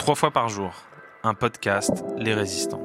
Trois 0.00 0.14
fois 0.14 0.30
par 0.30 0.48
jour, 0.48 0.72
un 1.24 1.34
podcast 1.34 2.06
Les 2.16 2.32
Résistants. 2.32 2.80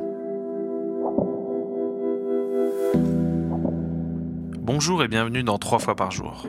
Bonjour 4.60 5.02
et 5.02 5.08
bienvenue 5.08 5.42
dans 5.42 5.58
Trois 5.58 5.80
fois 5.80 5.96
par 5.96 6.12
jour. 6.12 6.46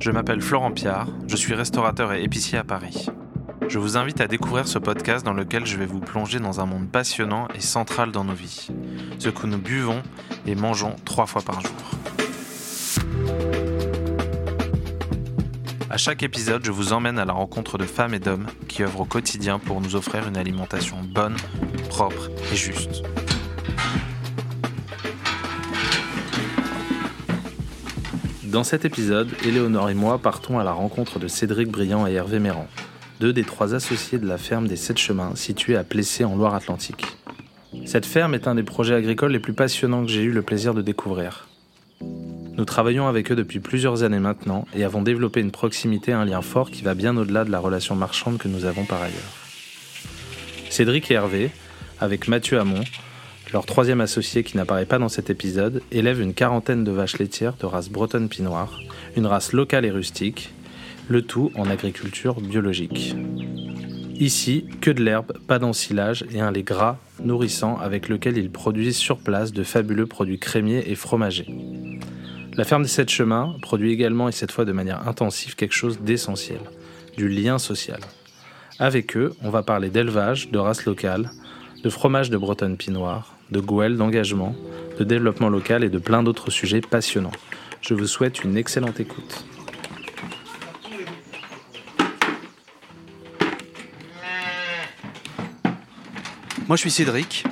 Je 0.00 0.10
m'appelle 0.10 0.42
Florent 0.42 0.72
Piard, 0.72 1.08
je 1.26 1.36
suis 1.36 1.54
restaurateur 1.54 2.12
et 2.12 2.22
épicier 2.22 2.58
à 2.58 2.64
Paris. 2.64 3.06
Je 3.66 3.78
vous 3.78 3.96
invite 3.96 4.20
à 4.20 4.26
découvrir 4.26 4.68
ce 4.68 4.78
podcast 4.78 5.24
dans 5.24 5.32
lequel 5.32 5.64
je 5.64 5.78
vais 5.78 5.86
vous 5.86 6.00
plonger 6.00 6.38
dans 6.38 6.60
un 6.60 6.66
monde 6.66 6.90
passionnant 6.90 7.48
et 7.54 7.60
central 7.60 8.12
dans 8.12 8.24
nos 8.24 8.34
vies, 8.34 8.68
ce 9.18 9.30
que 9.30 9.46
nous 9.46 9.56
buvons 9.56 10.02
et 10.44 10.54
mangeons 10.54 10.96
trois 11.06 11.24
fois 11.24 11.40
par 11.40 11.62
jour. 11.62 11.93
À 15.94 15.96
chaque 15.96 16.24
épisode, 16.24 16.64
je 16.64 16.72
vous 16.72 16.92
emmène 16.92 17.20
à 17.20 17.24
la 17.24 17.32
rencontre 17.32 17.78
de 17.78 17.84
femmes 17.84 18.14
et 18.14 18.18
d'hommes 18.18 18.48
qui 18.66 18.82
œuvrent 18.82 19.02
au 19.02 19.04
quotidien 19.04 19.60
pour 19.60 19.80
nous 19.80 19.94
offrir 19.94 20.26
une 20.26 20.36
alimentation 20.36 20.96
bonne, 21.04 21.36
propre 21.88 22.30
et 22.52 22.56
juste. 22.56 23.04
Dans 28.42 28.64
cet 28.64 28.84
épisode, 28.84 29.28
Éléonore 29.44 29.88
et 29.88 29.94
moi 29.94 30.18
partons 30.18 30.58
à 30.58 30.64
la 30.64 30.72
rencontre 30.72 31.20
de 31.20 31.28
Cédric 31.28 31.68
Briand 31.68 32.08
et 32.08 32.14
Hervé 32.14 32.40
Méran, 32.40 32.66
deux 33.20 33.32
des 33.32 33.44
trois 33.44 33.72
associés 33.72 34.18
de 34.18 34.26
la 34.26 34.36
ferme 34.36 34.66
des 34.66 34.74
Sept 34.74 34.98
Chemins 34.98 35.36
située 35.36 35.76
à 35.76 35.84
Plessé 35.84 36.24
en 36.24 36.34
Loire-Atlantique. 36.34 37.06
Cette 37.84 38.04
ferme 38.04 38.34
est 38.34 38.48
un 38.48 38.56
des 38.56 38.64
projets 38.64 38.96
agricoles 38.96 39.30
les 39.30 39.38
plus 39.38 39.54
passionnants 39.54 40.02
que 40.02 40.10
j'ai 40.10 40.24
eu 40.24 40.32
le 40.32 40.42
plaisir 40.42 40.74
de 40.74 40.82
découvrir. 40.82 41.46
Nous 42.56 42.64
travaillons 42.64 43.08
avec 43.08 43.32
eux 43.32 43.36
depuis 43.36 43.58
plusieurs 43.58 44.04
années 44.04 44.20
maintenant 44.20 44.66
et 44.76 44.84
avons 44.84 45.02
développé 45.02 45.40
une 45.40 45.50
proximité, 45.50 46.12
un 46.12 46.24
lien 46.24 46.40
fort 46.40 46.70
qui 46.70 46.82
va 46.82 46.94
bien 46.94 47.16
au-delà 47.16 47.44
de 47.44 47.50
la 47.50 47.58
relation 47.58 47.96
marchande 47.96 48.38
que 48.38 48.46
nous 48.46 48.64
avons 48.64 48.84
par 48.84 49.02
ailleurs. 49.02 49.34
Cédric 50.70 51.10
et 51.10 51.14
Hervé, 51.14 51.50
avec 52.00 52.28
Mathieu 52.28 52.60
Hamon, 52.60 52.84
leur 53.52 53.66
troisième 53.66 54.00
associé 54.00 54.44
qui 54.44 54.56
n'apparaît 54.56 54.86
pas 54.86 54.98
dans 54.98 55.08
cet 55.08 55.30
épisode, 55.30 55.82
élèvent 55.90 56.20
une 56.20 56.34
quarantaine 56.34 56.84
de 56.84 56.92
vaches 56.92 57.18
laitières 57.18 57.56
de 57.56 57.66
race 57.66 57.88
bretonne 57.88 58.28
pinoire, 58.28 58.78
une 59.16 59.26
race 59.26 59.52
locale 59.52 59.84
et 59.84 59.90
rustique, 59.90 60.52
le 61.08 61.22
tout 61.22 61.50
en 61.56 61.68
agriculture 61.68 62.40
biologique. 62.40 63.16
Ici, 64.16 64.66
que 64.80 64.92
de 64.92 65.02
l'herbe, 65.02 65.32
pas 65.48 65.58
d'ensilage 65.58 66.24
et 66.32 66.40
un 66.40 66.52
lait 66.52 66.62
gras, 66.62 66.98
nourrissant 67.22 67.78
avec 67.78 68.08
lequel 68.08 68.38
ils 68.38 68.50
produisent 68.50 68.96
sur 68.96 69.18
place 69.18 69.52
de 69.52 69.64
fabuleux 69.64 70.06
produits 70.06 70.38
crémiers 70.38 70.84
et 70.88 70.94
fromagers. 70.94 71.48
La 72.56 72.62
ferme 72.62 72.84
des 72.84 72.88
Sept 72.88 73.10
Chemins 73.10 73.56
produit 73.62 73.92
également, 73.92 74.28
et 74.28 74.32
cette 74.32 74.52
fois 74.52 74.64
de 74.64 74.70
manière 74.70 75.08
intensive, 75.08 75.56
quelque 75.56 75.74
chose 75.74 75.98
d'essentiel, 76.00 76.60
du 77.16 77.28
lien 77.28 77.58
social. 77.58 77.98
Avec 78.78 79.16
eux, 79.16 79.34
on 79.42 79.50
va 79.50 79.64
parler 79.64 79.90
d'élevage, 79.90 80.50
de 80.50 80.58
race 80.58 80.84
locale, 80.84 81.32
de 81.82 81.90
fromage 81.90 82.30
de 82.30 82.36
Bretonne 82.36 82.76
Pinoire, 82.76 83.34
de 83.50 83.58
gouel, 83.58 83.96
d'engagement, 83.96 84.54
de 85.00 85.02
développement 85.02 85.48
local 85.48 85.82
et 85.82 85.88
de 85.88 85.98
plein 85.98 86.22
d'autres 86.22 86.52
sujets 86.52 86.80
passionnants. 86.80 87.32
Je 87.80 87.94
vous 87.94 88.06
souhaite 88.06 88.44
une 88.44 88.56
excellente 88.56 89.00
écoute. 89.00 89.44
Moi, 96.68 96.76
je 96.76 96.80
suis 96.82 96.92
Cédric, 96.92 97.44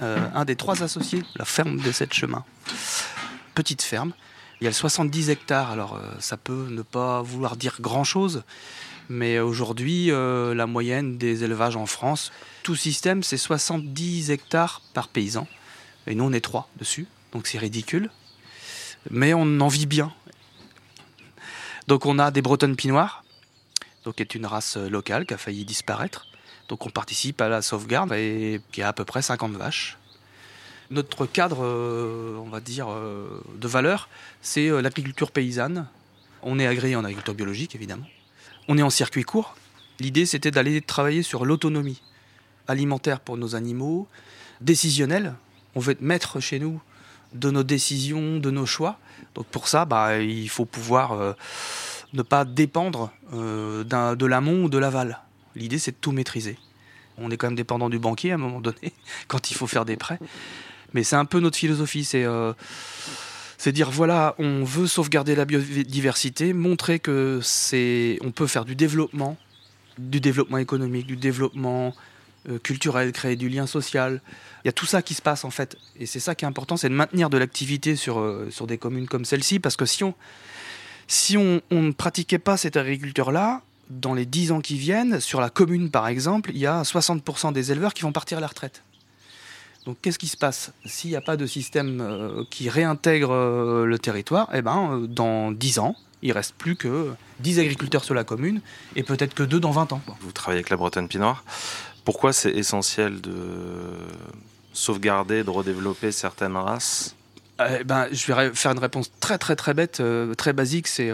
euh, 0.00 0.16
un 0.32 0.44
des 0.44 0.54
trois 0.54 0.84
associés 0.84 1.20
de 1.20 1.38
la 1.40 1.44
ferme 1.44 1.78
des 1.80 1.92
Sept 1.92 2.14
Chemins. 2.14 2.44
Petite 3.56 3.82
ferme, 3.82 4.12
il 4.60 4.64
y 4.64 4.68
a 4.68 4.72
70 4.72 5.30
hectares, 5.30 5.70
alors 5.70 5.96
euh, 5.96 6.00
ça 6.20 6.36
peut 6.36 6.68
ne 6.70 6.82
pas 6.82 7.22
vouloir 7.22 7.56
dire 7.56 7.78
grand-chose, 7.80 8.42
mais 9.08 9.38
aujourd'hui, 9.38 10.10
euh, 10.10 10.54
la 10.54 10.66
moyenne 10.66 11.18
des 11.18 11.44
élevages 11.44 11.76
en 11.76 11.86
France, 11.86 12.32
tout 12.62 12.76
système, 12.76 13.22
c'est 13.22 13.36
70 13.36 14.30
hectares 14.30 14.80
par 14.94 15.08
paysan. 15.08 15.46
Et 16.06 16.14
nous, 16.14 16.24
on 16.24 16.32
est 16.32 16.40
trois 16.40 16.68
dessus, 16.78 17.06
donc 17.32 17.46
c'est 17.46 17.58
ridicule. 17.58 18.10
Mais 19.10 19.34
on 19.34 19.60
en 19.60 19.68
vit 19.68 19.86
bien. 19.86 20.12
Donc 21.86 22.06
on 22.06 22.18
a 22.18 22.30
des 22.30 22.40
Bretonnes 22.40 22.76
Pinoires, 22.76 23.24
donc 24.04 24.16
qui 24.16 24.22
est 24.22 24.34
une 24.34 24.46
race 24.46 24.76
locale 24.78 25.26
qui 25.26 25.34
a 25.34 25.38
failli 25.38 25.66
disparaître. 25.66 26.26
Donc 26.68 26.86
on 26.86 26.90
participe 26.90 27.42
à 27.42 27.48
la 27.48 27.60
sauvegarde 27.60 28.12
et 28.12 28.62
qui 28.72 28.80
a 28.80 28.88
à 28.88 28.92
peu 28.94 29.04
près 29.04 29.20
50 29.20 29.52
vaches. 29.52 29.98
Notre 30.94 31.26
cadre, 31.26 31.64
euh, 31.64 32.36
on 32.36 32.48
va 32.48 32.60
dire, 32.60 32.86
euh, 32.88 33.42
de 33.56 33.66
valeur, 33.66 34.08
c'est 34.42 34.68
euh, 34.68 34.80
l'agriculture 34.80 35.32
paysanne. 35.32 35.88
On 36.40 36.60
est 36.60 36.68
agréé 36.68 36.94
en 36.94 37.02
agriculture 37.02 37.34
biologique, 37.34 37.74
évidemment. 37.74 38.06
On 38.68 38.78
est 38.78 38.82
en 38.82 38.90
circuit 38.90 39.24
court. 39.24 39.56
L'idée, 39.98 40.24
c'était 40.24 40.52
d'aller 40.52 40.80
travailler 40.80 41.24
sur 41.24 41.46
l'autonomie 41.46 42.00
alimentaire 42.68 43.18
pour 43.18 43.36
nos 43.36 43.56
animaux, 43.56 44.06
décisionnelle. 44.60 45.34
On 45.74 45.80
veut 45.80 45.92
être 45.92 46.00
maître 46.00 46.38
chez 46.38 46.60
nous 46.60 46.80
de 47.32 47.50
nos 47.50 47.64
décisions, 47.64 48.38
de 48.38 48.52
nos 48.52 48.64
choix. 48.64 49.00
Donc 49.34 49.46
pour 49.46 49.66
ça, 49.66 49.86
bah, 49.86 50.18
il 50.18 50.48
faut 50.48 50.64
pouvoir 50.64 51.34
ne 52.12 52.22
pas 52.22 52.44
dépendre 52.44 53.10
de 53.32 54.26
l'amont 54.26 54.64
ou 54.64 54.68
de 54.68 54.78
l'aval. 54.78 55.18
L'idée, 55.56 55.80
c'est 55.80 55.90
de 55.90 55.96
tout 56.00 56.12
maîtriser. 56.12 56.56
On 57.18 57.32
est 57.32 57.36
quand 57.36 57.48
même 57.48 57.56
dépendant 57.56 57.88
du 57.88 57.98
banquier 57.98 58.30
à 58.30 58.34
un 58.34 58.38
moment 58.38 58.60
donné, 58.60 58.92
quand 59.28 59.50
il 59.50 59.54
faut 59.54 59.66
faire 59.66 59.84
des 59.84 59.96
prêts. 59.96 60.20
Mais 60.94 61.02
c'est 61.02 61.16
un 61.16 61.24
peu 61.24 61.40
notre 61.40 61.58
philosophie, 61.58 62.04
c'est 62.04 62.24
euh, 62.24 62.52
dire 63.72 63.90
voilà, 63.90 64.34
on 64.38 64.64
veut 64.64 64.86
sauvegarder 64.86 65.34
la 65.34 65.44
biodiversité, 65.44 66.52
montrer 66.52 66.98
que 66.98 67.40
c'est, 67.42 68.18
on 68.22 68.30
peut 68.30 68.46
faire 68.46 68.64
du 68.64 68.74
développement, 68.74 69.36
du 69.98 70.20
développement 70.20 70.58
économique, 70.58 71.06
du 71.06 71.16
développement 71.16 71.94
euh, 72.48 72.58
culturel, 72.58 73.12
créer 73.12 73.36
du 73.36 73.48
lien 73.48 73.66
social. 73.66 74.20
Il 74.64 74.68
y 74.68 74.70
a 74.70 74.72
tout 74.72 74.86
ça 74.86 75.02
qui 75.02 75.14
se 75.14 75.22
passe 75.22 75.44
en 75.44 75.50
fait, 75.50 75.76
et 75.98 76.06
c'est 76.06 76.20
ça 76.20 76.34
qui 76.34 76.44
est 76.44 76.48
important, 76.48 76.76
c'est 76.76 76.88
de 76.88 76.94
maintenir 76.94 77.30
de 77.30 77.38
l'activité 77.38 77.96
sur 77.96 78.18
euh, 78.18 78.48
sur 78.50 78.66
des 78.66 78.78
communes 78.78 79.06
comme 79.06 79.24
celle-ci, 79.24 79.60
parce 79.60 79.76
que 79.76 79.86
si 79.86 80.04
on 80.04 80.14
si 81.06 81.36
on, 81.36 81.60
on 81.70 81.82
ne 81.82 81.92
pratiquait 81.92 82.38
pas 82.38 82.56
cette 82.56 82.78
agriculture-là, 82.78 83.62
dans 83.90 84.14
les 84.14 84.24
10 84.24 84.52
ans 84.52 84.60
qui 84.60 84.78
viennent, 84.78 85.20
sur 85.20 85.40
la 85.40 85.50
commune 85.50 85.90
par 85.90 86.08
exemple, 86.08 86.50
il 86.54 86.58
y 86.58 86.66
a 86.66 86.82
60% 86.82 87.52
des 87.52 87.72
éleveurs 87.72 87.92
qui 87.92 88.02
vont 88.02 88.12
partir 88.12 88.38
à 88.38 88.40
la 88.40 88.46
retraite. 88.46 88.82
Donc 89.86 89.98
qu'est-ce 90.00 90.18
qui 90.18 90.28
se 90.28 90.36
passe 90.36 90.72
S'il 90.86 91.10
n'y 91.10 91.16
a 91.16 91.20
pas 91.20 91.36
de 91.36 91.46
système 91.46 92.00
euh, 92.00 92.44
qui 92.50 92.70
réintègre 92.70 93.32
euh, 93.32 93.84
le 93.84 93.98
territoire, 93.98 94.48
eh 94.54 94.62
ben, 94.62 94.92
euh, 94.92 95.06
dans 95.06 95.52
10 95.52 95.78
ans, 95.78 95.94
il 96.22 96.32
reste 96.32 96.54
plus 96.54 96.74
que 96.74 97.12
10 97.40 97.60
agriculteurs 97.60 98.02
sur 98.02 98.14
la 98.14 98.24
commune 98.24 98.62
et 98.96 99.02
peut-être 99.02 99.34
que 99.34 99.42
2 99.42 99.60
dans 99.60 99.72
20 99.72 99.92
ans. 99.92 100.00
Vous 100.20 100.32
travaillez 100.32 100.60
avec 100.60 100.70
la 100.70 100.78
Bretonne 100.78 101.06
Pinoire. 101.06 101.44
Pourquoi 102.04 102.32
c'est 102.32 102.52
essentiel 102.52 103.20
de 103.20 103.34
sauvegarder, 104.72 105.44
de 105.44 105.50
redévelopper 105.50 106.12
certaines 106.12 106.56
races? 106.56 107.14
Eh 107.60 107.84
ben, 107.84 108.08
je 108.10 108.32
vais 108.32 108.54
faire 108.54 108.72
une 108.72 108.78
réponse 108.78 109.12
très 109.20 109.38
très 109.38 109.54
très 109.54 109.74
bête, 109.74 110.02
très 110.36 110.52
basique, 110.52 110.88
c'est 110.88 111.12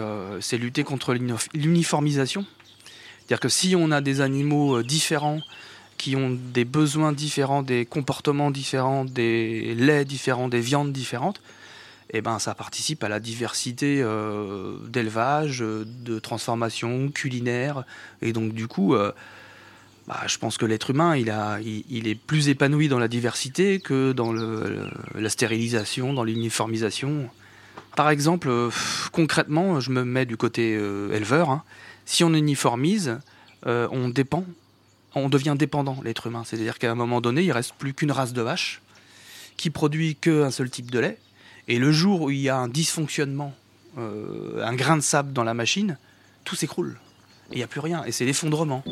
lutter 0.53 0.83
contre 0.83 1.13
l'uniformisation. 1.53 2.45
C'est-à-dire 3.19 3.39
que 3.39 3.49
si 3.49 3.75
on 3.77 3.91
a 3.91 4.01
des 4.01 4.21
animaux 4.21 4.81
différents 4.81 5.39
qui 6.01 6.15
ont 6.15 6.31
des 6.31 6.65
besoins 6.65 7.11
différents, 7.11 7.61
des 7.61 7.85
comportements 7.85 8.49
différents, 8.49 9.05
des 9.05 9.75
laits 9.75 10.07
différents, 10.07 10.47
des 10.47 10.59
viandes 10.59 10.91
différentes, 10.91 11.39
eh 12.09 12.21
ben 12.21 12.39
ça 12.39 12.55
participe 12.55 13.03
à 13.03 13.07
la 13.07 13.19
diversité 13.19 14.01
euh, 14.01 14.77
d'élevage, 14.87 15.59
de 15.59 16.17
transformation 16.17 17.11
culinaire, 17.11 17.83
et 18.23 18.33
donc 18.33 18.53
du 18.53 18.67
coup, 18.67 18.95
euh, 18.95 19.11
bah, 20.07 20.21
je 20.25 20.39
pense 20.39 20.57
que 20.57 20.65
l'être 20.65 20.89
humain, 20.89 21.15
il, 21.15 22.07
est 22.07 22.15
plus 22.15 22.49
épanoui 22.49 22.87
dans 22.87 22.97
la 22.97 23.07
diversité 23.07 23.79
que 23.79 24.11
dans 24.11 24.33
la 24.33 25.29
stérilisation, 25.29 26.13
dans 26.13 26.23
l'uniformisation. 26.23 27.29
Par 27.95 28.09
exemple, 28.09 28.49
euh, 28.49 28.71
concrètement, 29.11 29.79
je 29.79 29.91
me 29.91 30.03
mets 30.03 30.25
du 30.25 30.35
côté 30.35 30.71
éleveur. 31.13 31.51
Hein. 31.51 31.63
si 32.05 32.23
on 32.23 32.33
uniformise, 32.33 33.19
on 33.67 34.09
dépend 34.09 34.45
on 35.15 35.29
devient 35.29 35.55
dépendant, 35.57 35.97
l'être 36.03 36.27
humain. 36.27 36.43
C'est-à-dire 36.45 36.79
qu'à 36.79 36.91
un 36.91 36.95
moment 36.95 37.21
donné, 37.21 37.43
il 37.43 37.51
reste 37.51 37.73
plus 37.77 37.93
qu'une 37.93 38.11
race 38.11 38.33
de 38.33 38.41
vache 38.41 38.81
qui 39.57 39.69
produit 39.69 40.15
qu'un 40.15 40.51
seul 40.51 40.69
type 40.69 40.89
de 40.91 40.99
lait. 40.99 41.17
Et 41.67 41.77
le 41.77 41.91
jour 41.91 42.21
où 42.21 42.31
il 42.31 42.39
y 42.39 42.49
a 42.49 42.57
un 42.57 42.67
dysfonctionnement, 42.67 43.53
euh, 43.97 44.65
un 44.65 44.73
grain 44.73 44.97
de 44.97 45.01
sable 45.01 45.33
dans 45.33 45.43
la 45.43 45.53
machine, 45.53 45.97
tout 46.43 46.55
s'écroule. 46.55 46.97
Il 47.51 47.57
n'y 47.57 47.63
a 47.63 47.67
plus 47.67 47.81
rien. 47.81 48.03
Et 48.05 48.11
c'est 48.11 48.25
l'effondrement. 48.25 48.83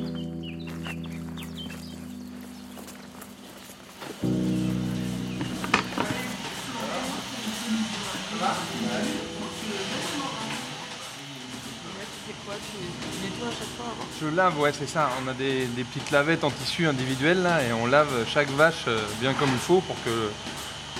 Je 14.21 14.27
lave, 14.27 14.59
ouais, 14.59 14.71
c'est 14.77 14.89
ça. 14.89 15.09
On 15.23 15.27
a 15.29 15.33
des, 15.33 15.67
petites 15.91 16.11
lavettes 16.11 16.43
en 16.43 16.51
tissu 16.51 16.87
individuelles 16.87 17.41
là, 17.41 17.63
et 17.63 17.71
on 17.71 17.85
lave 17.85 18.25
chaque 18.27 18.49
vache 18.49 18.85
euh, 18.87 19.01
bien 19.21 19.33
comme 19.33 19.49
il 19.49 19.59
faut 19.59 19.81
pour 19.81 19.95
que 20.03 20.29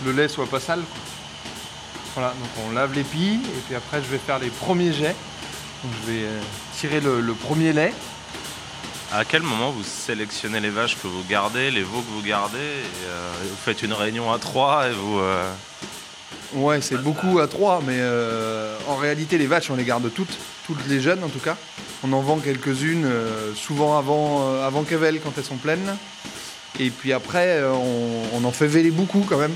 le 0.06 0.12
lait 0.12 0.28
soit 0.28 0.48
pas 0.48 0.60
sale. 0.60 0.82
Voilà, 2.16 2.30
donc 2.30 2.50
on 2.66 2.74
lave 2.74 2.94
les 2.94 3.04
pilles 3.04 3.42
et 3.44 3.62
puis 3.68 3.76
après 3.76 4.02
je 4.02 4.08
vais 4.08 4.18
faire 4.18 4.40
les 4.40 4.50
premiers 4.50 4.94
jets. 4.94 5.16
Je 5.84 6.12
vais 6.12 6.24
euh, 6.24 6.42
tirer 6.78 7.02
le, 7.02 7.34
premier 7.34 7.74
lait. 7.74 7.94
À 9.12 9.26
quel 9.26 9.42
moment 9.42 9.72
vous 9.72 9.84
sélectionnez 9.84 10.60
les 10.60 10.70
vaches 10.70 10.98
que 11.02 11.08
vous 11.08 11.24
gardez, 11.30 11.72
les 11.72 11.84
veaux 11.84 12.02
que 12.02 12.12
vous 12.12 12.22
gardez 12.22 12.58
et, 12.58 13.06
euh, 13.08 13.32
Vous 13.44 13.58
faites 13.64 13.82
une 13.82 13.94
réunion 13.94 14.32
à 14.32 14.40
trois 14.40 14.88
et 14.88 14.94
vous. 14.94 15.20
Ouais, 16.54 16.82
c'est 16.82 16.98
beaucoup 16.98 17.40
à 17.40 17.48
trois, 17.48 17.82
mais 17.86 17.98
euh, 17.98 18.76
en 18.88 18.96
réalité, 18.96 19.38
les 19.38 19.46
vaches, 19.46 19.70
on 19.70 19.76
les 19.76 19.84
garde 19.84 20.12
toutes, 20.14 20.36
toutes 20.66 20.88
les 20.88 21.00
jeunes 21.00 21.24
en 21.24 21.30
tout 21.30 21.40
cas. 21.40 21.56
On 22.04 22.14
en 22.14 22.22
vend 22.22 22.38
quelques-unes, 22.38 23.06
euh, 23.06 23.54
souvent 23.54 23.98
avant, 23.98 24.48
euh, 24.48 24.66
avant 24.66 24.84
qu'elles 24.84 25.20
quand 25.22 25.34
elles 25.38 25.44
sont 25.44 25.58
pleines. 25.58 25.96
Et 26.80 26.90
puis 26.90 27.14
après, 27.14 27.58
euh, 27.58 27.74
on, 28.34 28.44
en 28.44 28.52
fait 28.52 28.68
véler 28.68 28.90
beaucoup 28.90 29.26
quand 29.28 29.38
même. 29.38 29.54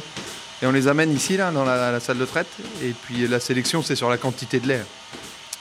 Et 0.61 0.67
on 0.67 0.71
les 0.71 0.87
amène 0.87 1.13
ici, 1.13 1.37
là, 1.37 1.51
dans 1.51 1.63
la, 1.63 1.99
salle 1.99 2.17
de 2.17 2.25
traite. 2.25 2.47
Et 2.83 2.91
puis 2.91 3.27
la 3.27 3.39
sélection, 3.39 3.81
c'est 3.81 3.95
sur 3.95 4.09
la 4.09 4.17
quantité 4.17 4.59
de 4.59 4.67
lait. 4.67 4.83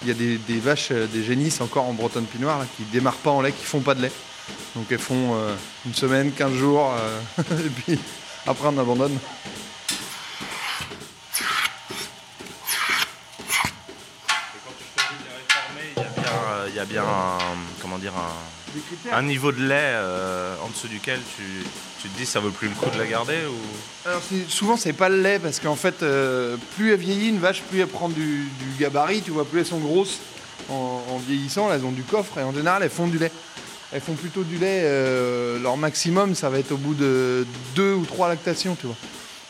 Il 0.03 0.09
y 0.09 0.11
a 0.11 0.15
des, 0.15 0.61
vaches, 0.61 0.91
des 0.91 1.23
génisses 1.23 1.61
encore 1.61 1.87
en 1.87 1.93
bretonne 1.93 2.25
pinoire, 2.25 2.59
là, 2.59 2.67
qui 2.77 2.83
démarrent 2.85 3.15
pas 3.15 3.31
en 3.31 3.41
lait, 3.41 3.53
qui 3.53 3.65
font 3.65 3.81
pas 3.81 3.95
de 3.95 4.03
lait. 4.03 4.13
Donc 4.75 4.87
elles 4.91 4.99
font 4.99 5.37
une 5.87 5.95
semaine, 5.95 6.33
15 6.33 6.53
jours, 6.55 6.93
et 7.39 7.69
puis 7.69 7.99
après 8.47 8.69
on 8.69 8.79
abandonne. 8.79 9.17
Il 16.69 16.75
y 16.75 16.79
a 16.79 16.85
bien 16.85 17.03
un, 17.03 17.39
comment 17.81 17.99
dire, 17.99 18.13
un, 18.17 19.17
un 19.17 19.23
niveau 19.23 19.53
de 19.53 19.63
lait 19.63 19.75
euh, 19.75 20.55
en 20.65 20.69
dessous 20.69 20.89
duquel 20.89 21.21
tu, 21.37 21.43
tu 22.01 22.09
te 22.09 22.19
dis 22.19 22.25
ça 22.25 22.41
vaut 22.41 22.51
plus 22.51 22.69
le 22.69 22.75
coup 22.75 22.89
de 22.91 22.99
la 22.99 23.07
garder 23.07 23.39
ou... 23.49 24.09
Alors 24.09 24.23
souvent 24.49 24.77
c'est 24.77 24.93
pas 24.93 25.09
le 25.09 25.21
lait 25.21 25.39
parce 25.39 25.61
qu'en 25.61 25.77
fait 25.77 26.03
euh, 26.03 26.57
plus 26.77 26.93
elle 26.93 26.99
vieillit 27.01 27.29
une 27.29 27.39
vache 27.39 27.63
plus 27.63 27.81
elle 27.81 27.87
prend 27.87 28.09
du, 28.09 28.49
du 28.61 28.79
gabarit 28.79 29.21
tu 29.23 29.31
vois 29.31 29.45
plus 29.45 29.61
elles 29.61 29.67
sont 29.67 29.79
grosses 29.79 30.21
en, 30.71 31.03
en 31.11 31.19
vieillissant 31.19 31.73
elles 31.73 31.85
ont 31.85 31.93
du 31.93 32.03
coffre 32.03 32.39
et 32.39 32.43
en 32.43 32.53
général 32.55 32.83
elles 32.83 32.91
font 32.91 33.07
du 33.07 33.19
lait. 33.19 33.33
Elles 33.95 34.01
font 34.01 34.15
plutôt 34.15 34.43
du 34.43 34.57
lait 34.57 34.83
euh, 34.85 35.59
leur 35.59 35.77
maximum 35.77 36.35
ça 36.35 36.49
va 36.49 36.59
être 36.59 36.73
au 36.73 36.79
bout 36.79 36.95
de 36.95 37.47
deux 37.75 37.93
ou 37.93 38.07
trois 38.07 38.29
lactations 38.29 38.75
tu 38.75 38.87
vois. 38.87 38.97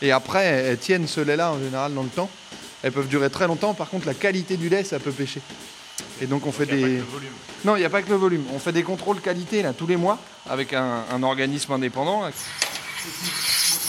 Et 0.01 0.11
après 0.11 0.43
elles 0.43 0.77
tiennent 0.77 1.07
ce 1.07 1.21
lait 1.21 1.37
là 1.37 1.53
en 1.53 1.59
général 1.59 1.93
dans 1.93 2.03
le 2.03 2.09
temps. 2.09 2.29
Elles 2.81 2.91
peuvent 2.91 3.07
durer 3.07 3.29
très 3.29 3.47
longtemps. 3.47 3.73
Par 3.73 3.89
contre 3.89 4.05
la 4.05 4.13
qualité 4.13 4.57
du 4.57 4.67
lait 4.67 4.83
ça 4.83 4.99
peut 4.99 5.13
pêcher 5.13 5.39
et 6.21 6.25
donc 6.27 6.45
on 6.45 6.51
fait 6.51 6.65
Il 6.71 6.79
y 6.79 6.83
a 6.83 6.87
pas 6.87 6.87
des 6.87 6.93
que 6.95 6.99
le 6.99 7.11
volume. 7.11 7.29
non, 7.65 7.75
il 7.75 7.79
n'y 7.79 7.85
a 7.85 7.89
pas 7.89 8.01
que 8.01 8.09
le 8.09 8.15
volume. 8.15 8.43
On 8.53 8.59
fait 8.59 8.71
des 8.71 8.83
contrôles 8.83 9.21
qualité 9.21 9.61
là, 9.61 9.73
tous 9.73 9.87
les 9.87 9.97
mois 9.97 10.17
avec 10.49 10.73
un, 10.73 11.03
un 11.11 11.23
organisme 11.23 11.71
indépendant. 11.73 12.25
Le 12.25 12.31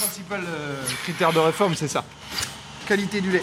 principal 0.00 0.44
euh, 0.46 0.82
critère 1.04 1.32
de 1.32 1.38
réforme, 1.38 1.74
c'est 1.74 1.88
ça. 1.88 2.04
Qualité 2.86 3.20
du 3.20 3.30
lait. 3.30 3.42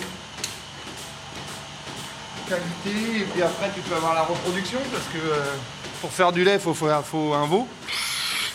Qualité, 2.48 3.20
et 3.22 3.24
puis 3.24 3.42
après, 3.42 3.72
tu 3.74 3.82
peux 3.82 3.96
avoir 3.96 4.14
la 4.14 4.24
reproduction 4.24 4.80
parce 4.92 5.06
que 5.06 5.18
euh, 5.18 5.44
pour 6.02 6.12
faire 6.12 6.32
du 6.32 6.44
lait, 6.44 6.56
il 6.56 6.60
faut, 6.60 6.74
faut, 6.74 6.90
faut 7.04 7.34
un 7.34 7.46
veau. 7.46 7.68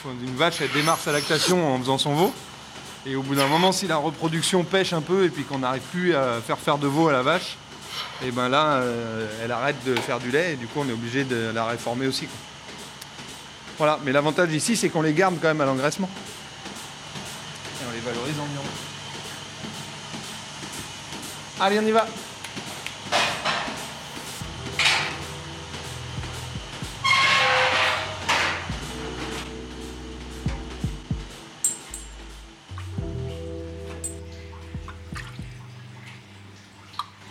Faut- 0.02 0.10
une 0.22 0.36
vache, 0.36 0.60
elle 0.60 0.70
démarre 0.72 0.98
sa 0.98 1.12
lactation 1.12 1.74
en 1.74 1.78
faisant 1.78 1.98
son 1.98 2.14
veau. 2.14 2.32
Et 3.06 3.16
au 3.16 3.22
bout 3.22 3.34
d'un 3.36 3.46
moment, 3.46 3.72
si 3.72 3.86
la 3.86 3.96
reproduction 3.96 4.64
pêche 4.64 4.92
un 4.92 5.00
peu 5.00 5.24
et 5.24 5.28
puis 5.30 5.44
qu'on 5.44 5.60
n'arrive 5.60 5.82
plus 5.92 6.14
à 6.14 6.40
faire 6.46 6.58
faire 6.58 6.76
de 6.78 6.86
veau 6.88 7.08
à 7.08 7.12
la 7.12 7.22
vache, 7.22 7.56
et 8.24 8.30
ben 8.30 8.48
là, 8.48 8.76
euh, 8.76 9.26
elle 9.42 9.52
arrête 9.52 9.76
de 9.84 9.94
faire 9.96 10.18
du 10.18 10.30
lait 10.30 10.54
et 10.54 10.56
du 10.56 10.66
coup, 10.66 10.80
on 10.80 10.88
est 10.88 10.92
obligé 10.92 11.24
de 11.24 11.50
la 11.54 11.66
réformer 11.66 12.06
aussi. 12.06 12.26
quoi. 12.26 12.36
Voilà, 13.78 13.98
mais 14.04 14.12
l'avantage 14.12 14.52
ici, 14.54 14.76
c'est 14.76 14.88
qu'on 14.88 15.02
les 15.02 15.12
garde 15.12 15.36
quand 15.40 15.48
même 15.48 15.60
à 15.60 15.66
l'engraissement. 15.66 16.08
Et 17.82 17.84
on 17.86 17.92
les 17.92 18.00
valorise 18.00 18.34
en 18.40 18.46
viande. 18.46 18.64
Allez, 21.60 21.78
on 21.78 21.86
y 21.86 21.90
va 21.90 22.06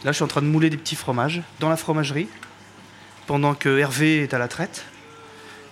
Là, 0.05 0.11
je 0.11 0.17
suis 0.17 0.23
en 0.23 0.27
train 0.27 0.43
de 0.43 0.47
mouler 0.47 0.69
des 0.69 0.77
petits 0.77 0.95
fromages 0.95 1.41
dans 1.59 1.67
la 1.67 1.77
fromagerie, 1.77 2.27
pendant 3.25 3.55
que 3.55 3.79
Hervé 3.79 4.21
est 4.21 4.35
à 4.35 4.37
la 4.37 4.47
traite. 4.47 4.85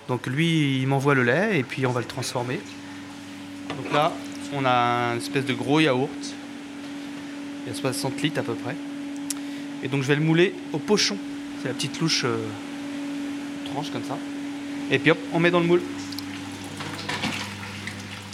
Donc 0.07 0.25
lui, 0.25 0.79
il 0.81 0.87
m'envoie 0.87 1.13
le 1.13 1.21
lait 1.21 1.59
et 1.59 1.63
puis 1.63 1.85
on 1.85 1.91
va 1.91 1.99
le 1.99 2.07
transformer. 2.07 2.59
Donc 3.69 3.93
là, 3.93 4.11
on 4.51 4.65
a 4.65 5.11
une 5.11 5.19
espèce 5.19 5.45
de 5.45 5.53
gros 5.53 5.79
yaourt. 5.79 6.09
Il 7.63 7.73
y 7.73 7.75
a 7.75 7.79
60 7.79 8.23
litres 8.23 8.39
à 8.39 8.43
peu 8.43 8.55
près. 8.55 8.75
Et 9.83 9.87
donc 9.87 10.01
je 10.01 10.07
vais 10.07 10.15
le 10.15 10.23
mouler 10.23 10.55
au 10.73 10.79
pochon. 10.79 11.15
C'est 11.61 11.67
la 11.67 11.75
petite 11.75 12.01
louche 12.01 12.23
euh, 12.25 12.43
tranche 13.71 13.91
comme 13.91 14.03
ça. 14.03 14.17
Et 14.89 14.97
puis 14.97 15.11
hop, 15.11 15.19
on 15.31 15.39
met 15.39 15.51
dans 15.51 15.59
le 15.59 15.67
moule. 15.67 15.81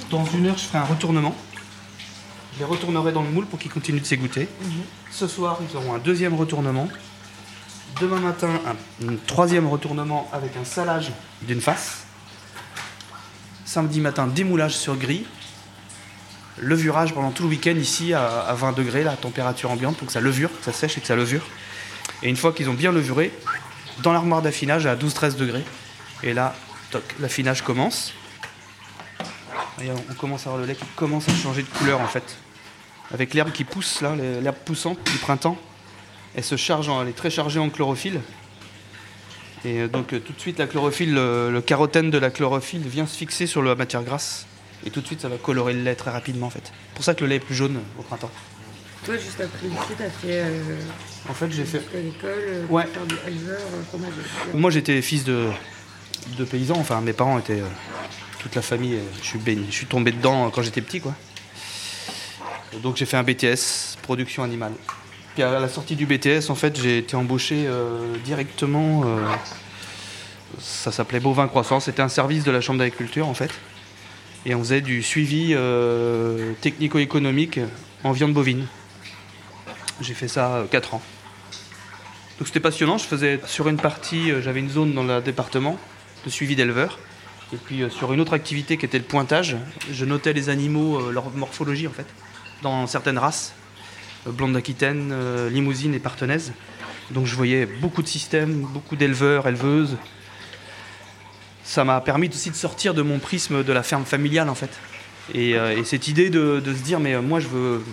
Dans 0.10 0.24
une 0.24 0.46
heure, 0.46 0.58
je 0.58 0.64
ferai 0.64 0.78
un 0.78 0.86
retournement. 0.86 1.36
Je 2.60 2.66
les 2.66 2.70
retournerai 2.70 3.14
dans 3.14 3.24
le 3.24 3.30
moule 3.30 3.46
pour 3.46 3.58
qu'ils 3.58 3.72
continuent 3.72 4.02
de 4.02 4.06
s'égoutter. 4.06 4.50
Ce 5.12 5.28
soir, 5.30 5.60
nous 5.62 5.78
aurons 5.78 5.96
un 5.96 5.98
deuxième 5.98 6.36
retournement. 6.36 6.90
Demain 8.02 8.20
matin, 8.20 8.50
un, 8.68 9.08
un 9.14 9.16
troisième 9.28 9.66
retournement 9.66 10.30
avec 10.34 10.58
un 10.58 10.66
salage 10.66 11.14
d'une 11.42 11.62
face. 11.62 12.04
Samedi 13.64 14.02
matin, 14.02 14.28
démoulage 14.28 14.76
sur 14.76 14.98
grille. 14.98 15.26
Levurage 16.58 17.14
pendant 17.14 17.32
tout 17.32 17.44
le 17.44 17.50
week-end 17.50 17.76
ici 17.78 18.14
à, 18.14 18.28
à 18.42 18.54
20 18.56 18.74
degrés, 18.74 19.06
la 19.06 19.16
température 19.16 19.72
ambiante, 19.72 19.96
pour 19.96 20.08
que 20.08 20.12
ça 20.14 20.20
levure, 20.20 20.50
que 20.50 20.66
ça 20.66 20.74
sèche 20.74 20.98
et 20.98 21.02
que 21.02 21.08
ça 21.08 21.16
levure. 21.16 21.46
Et 22.24 22.30
une 22.30 22.36
fois 22.36 22.52
qu'ils 22.52 22.70
ont 22.70 22.74
bien 22.74 22.92
levuré, 22.92 23.32
dans 24.00 24.12
l'armoire 24.12 24.42
d'affinage 24.42 24.86
à 24.86 24.98
12-13 24.98 25.38
degrés. 25.38 25.64
Et 26.24 26.34
là, 26.34 26.54
toc, 26.92 27.04
l'affinage 27.22 27.62
commence. 27.62 28.14
On 29.80 30.14
commence 30.16 30.42
à 30.46 30.50
avoir 30.50 30.60
le 30.60 30.68
lait 30.68 30.76
qui 30.76 30.84
commence 30.98 31.30
à 31.30 31.34
changer 31.34 31.64
de 31.64 31.70
couleur 31.70 32.02
en 32.02 32.08
fait 32.08 32.38
avec 33.14 33.34
l'herbe 33.34 33.52
qui 33.52 33.64
pousse 33.64 34.02
là, 34.02 34.16
l'herbe 34.16 34.56
poussante 34.66 35.00
du 35.12 35.18
printemps. 35.18 35.58
Elle 36.36 36.44
se 36.44 36.56
charge, 36.58 36.90
en- 36.90 37.02
elle 37.02 37.10
est 37.10 37.14
très 37.18 37.30
chargée 37.30 37.60
en 37.60 37.70
chlorophylle. 37.70 38.22
Et 39.66 39.80
euh, 39.82 39.88
donc 39.88 40.14
euh, 40.14 40.20
tout 40.20 40.32
de 40.34 40.40
suite 40.40 40.60
la 40.60 40.68
chlorophylle, 40.68 41.14
le, 41.14 41.50
le 41.52 41.62
carotène 41.62 42.12
de 42.12 42.18
la 42.18 42.30
chlorophylle 42.30 42.82
vient 42.88 43.06
se 43.08 43.18
fixer 43.18 43.48
sur 43.48 43.62
la 43.62 43.76
matière 43.76 44.04
grasse. 44.04 44.46
Et 44.86 44.92
tout 44.92 45.02
de 45.02 45.06
suite 45.08 45.22
ça 45.22 45.28
va 45.28 45.38
colorer 45.38 45.74
le 45.74 45.82
lait 45.84 45.96
très 45.96 46.12
rapidement 46.12 46.48
en 46.48 46.50
fait. 46.52 46.64
C'est 46.64 46.94
pour 46.96 47.04
ça 47.04 47.14
que 47.14 47.22
le 47.24 47.28
lait 47.30 47.36
est 47.38 47.40
plus 47.42 47.56
jaune 47.56 47.80
au 47.98 48.02
printemps. 48.04 48.32
Toi, 49.06 49.16
juste 49.18 49.40
après 49.42 49.68
lycée, 49.68 49.96
t'as 49.98 50.10
fait 50.10 50.42
euh, 50.44 50.76
En 51.30 51.34
fait 51.34 51.50
j'ai 51.52 51.66
fait. 51.66 51.82
l'école, 51.96 52.30
euh, 52.48 52.66
Ouais. 52.70 52.86
du 53.08 53.16
éleveur. 53.28 53.60
Moi 54.54 54.70
j'étais 54.72 55.02
fils 55.02 55.24
de, 55.24 55.48
de 56.38 56.46
paysans, 56.46 56.78
enfin 56.78 57.02
mes 57.02 57.14
parents 57.14 57.40
étaient. 57.40 57.62
euh, 57.62 57.66
toute 58.40 58.56
la 58.56 58.62
famille, 58.62 58.98
je 59.22 59.26
suis, 59.28 59.40
je 59.70 59.72
suis 59.76 59.86
tombé 59.86 60.14
dedans 60.14 60.50
quand 60.50 60.62
j'étais 60.62 60.80
petit 60.82 61.02
quoi. 61.02 61.14
Donc 62.78 62.98
j'ai 62.98 63.06
fait 63.06 63.18
un 63.18 63.24
BTS, 63.24 63.98
production 64.02 64.44
animale. 64.44 64.74
Puis 65.34 65.44
à 65.44 65.60
la 65.60 65.68
sortie 65.68 65.96
du 65.96 66.06
BTS, 66.06 66.50
en 66.50 66.56
fait, 66.56 66.80
j'ai 66.80 67.00
été 67.00 67.16
embauché 67.16 67.66
euh, 67.68 68.16
directement. 68.24 69.04
euh, 69.06 69.26
ça 70.60 70.92
s'appelait 70.92 71.20
Bovin 71.20 71.48
Croissance. 71.48 71.86
C'était 71.86 72.02
un 72.02 72.10
service 72.10 72.44
de 72.44 72.52
la 72.52 72.62
Chambre 72.62 72.80
d'agriculture 72.80 73.28
en 73.28 73.34
fait. 73.34 73.52
Et 74.46 74.56
on 74.56 74.60
faisait 74.60 74.82
du 74.82 75.04
suivi 75.04 75.54
euh, 75.54 76.54
technico-économique 76.62 77.60
en 78.04 78.12
viande 78.12 78.34
bovine. 78.34 78.66
J'ai 80.02 80.14
fait 80.14 80.28
ça 80.28 80.64
4 80.72 80.96
ans. 80.96 81.02
Donc 82.38 82.48
c'était 82.48 82.62
passionnant. 82.62 82.98
Je 82.98 83.06
faisais 83.06 83.40
sur 83.46 83.68
une 83.68 83.78
partie, 83.78 84.32
j'avais 84.42 84.62
une 84.62 84.70
zone 84.70 84.94
dans 84.94 85.04
le 85.04 85.22
département 85.22 85.78
de 86.26 86.30
suivi 86.30 86.56
d'éleveurs. 86.56 87.00
Et 87.52 87.58
puis 87.58 87.84
sur 87.90 88.14
une 88.14 88.22
autre 88.22 88.34
activité 88.34 88.78
qui 88.78 88.86
était 88.86 88.98
le 88.98 89.04
pointage, 89.04 89.58
je 89.92 90.06
notais 90.06 90.34
les 90.34 90.50
animaux, 90.50 91.12
leur 91.12 91.32
morphologie 91.32 91.88
en 91.88 91.92
fait, 91.92 92.06
dans 92.62 92.88
certaines 92.88 93.18
races, 93.18 93.54
euh, 94.28 94.32
blonde 94.32 94.54
d'Aquitaine, 94.54 95.10
euh, 95.12 95.50
limousine 95.50 95.94
et 95.94 96.00
partenaise. 96.00 96.54
Donc 97.12 97.26
je 97.26 97.36
voyais 97.36 97.66
beaucoup 97.66 98.04
de 98.04 98.08
systèmes, 98.08 98.62
beaucoup 98.62 98.96
d'éleveurs, 98.96 99.48
éleveuses. 99.48 99.98
Ça 101.64 101.84
m'a 101.84 102.02
permis 102.02 102.30
aussi 102.30 102.50
de 102.50 102.56
sortir 102.56 102.94
de 102.94 103.02
mon 103.02 103.20
prisme 103.20 103.64
de 103.64 103.74
la 103.74 103.84
ferme 103.84 104.06
familiale 104.06 104.50
en 104.50 104.56
fait. 104.56 104.72
Et, 105.34 105.56
euh, 105.56 105.78
et 105.78 105.84
cette 105.84 106.08
idée 106.08 106.30
de, 106.30 106.62
se 106.66 106.84
dire 106.84 107.00
mais 107.00 107.20
moi 107.22 107.40
je 107.40 107.48
veux 107.48 107.84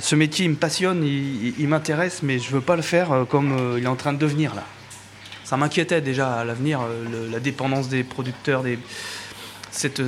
ce 0.00 0.14
métier 0.14 0.46
il 0.46 0.50
me 0.50 0.56
passionne, 0.56 1.04
il, 1.04 1.68
m'intéresse, 1.68 2.22
mais 2.22 2.38
je 2.38 2.50
veux 2.50 2.62
pas 2.62 2.76
le 2.76 2.82
faire 2.82 3.26
comme 3.28 3.76
il 3.76 3.84
est 3.84 3.88
en 3.88 3.96
train 3.96 4.14
de 4.14 4.18
devenir 4.18 4.54
là. 4.54 4.64
Ça 5.44 5.58
m'inquiétait 5.58 6.00
déjà 6.00 6.32
à 6.32 6.44
l'avenir, 6.44 6.80
la 7.30 7.40
dépendance 7.40 7.88
des 7.88 8.02
producteurs, 8.02 8.62
des, 8.62 8.78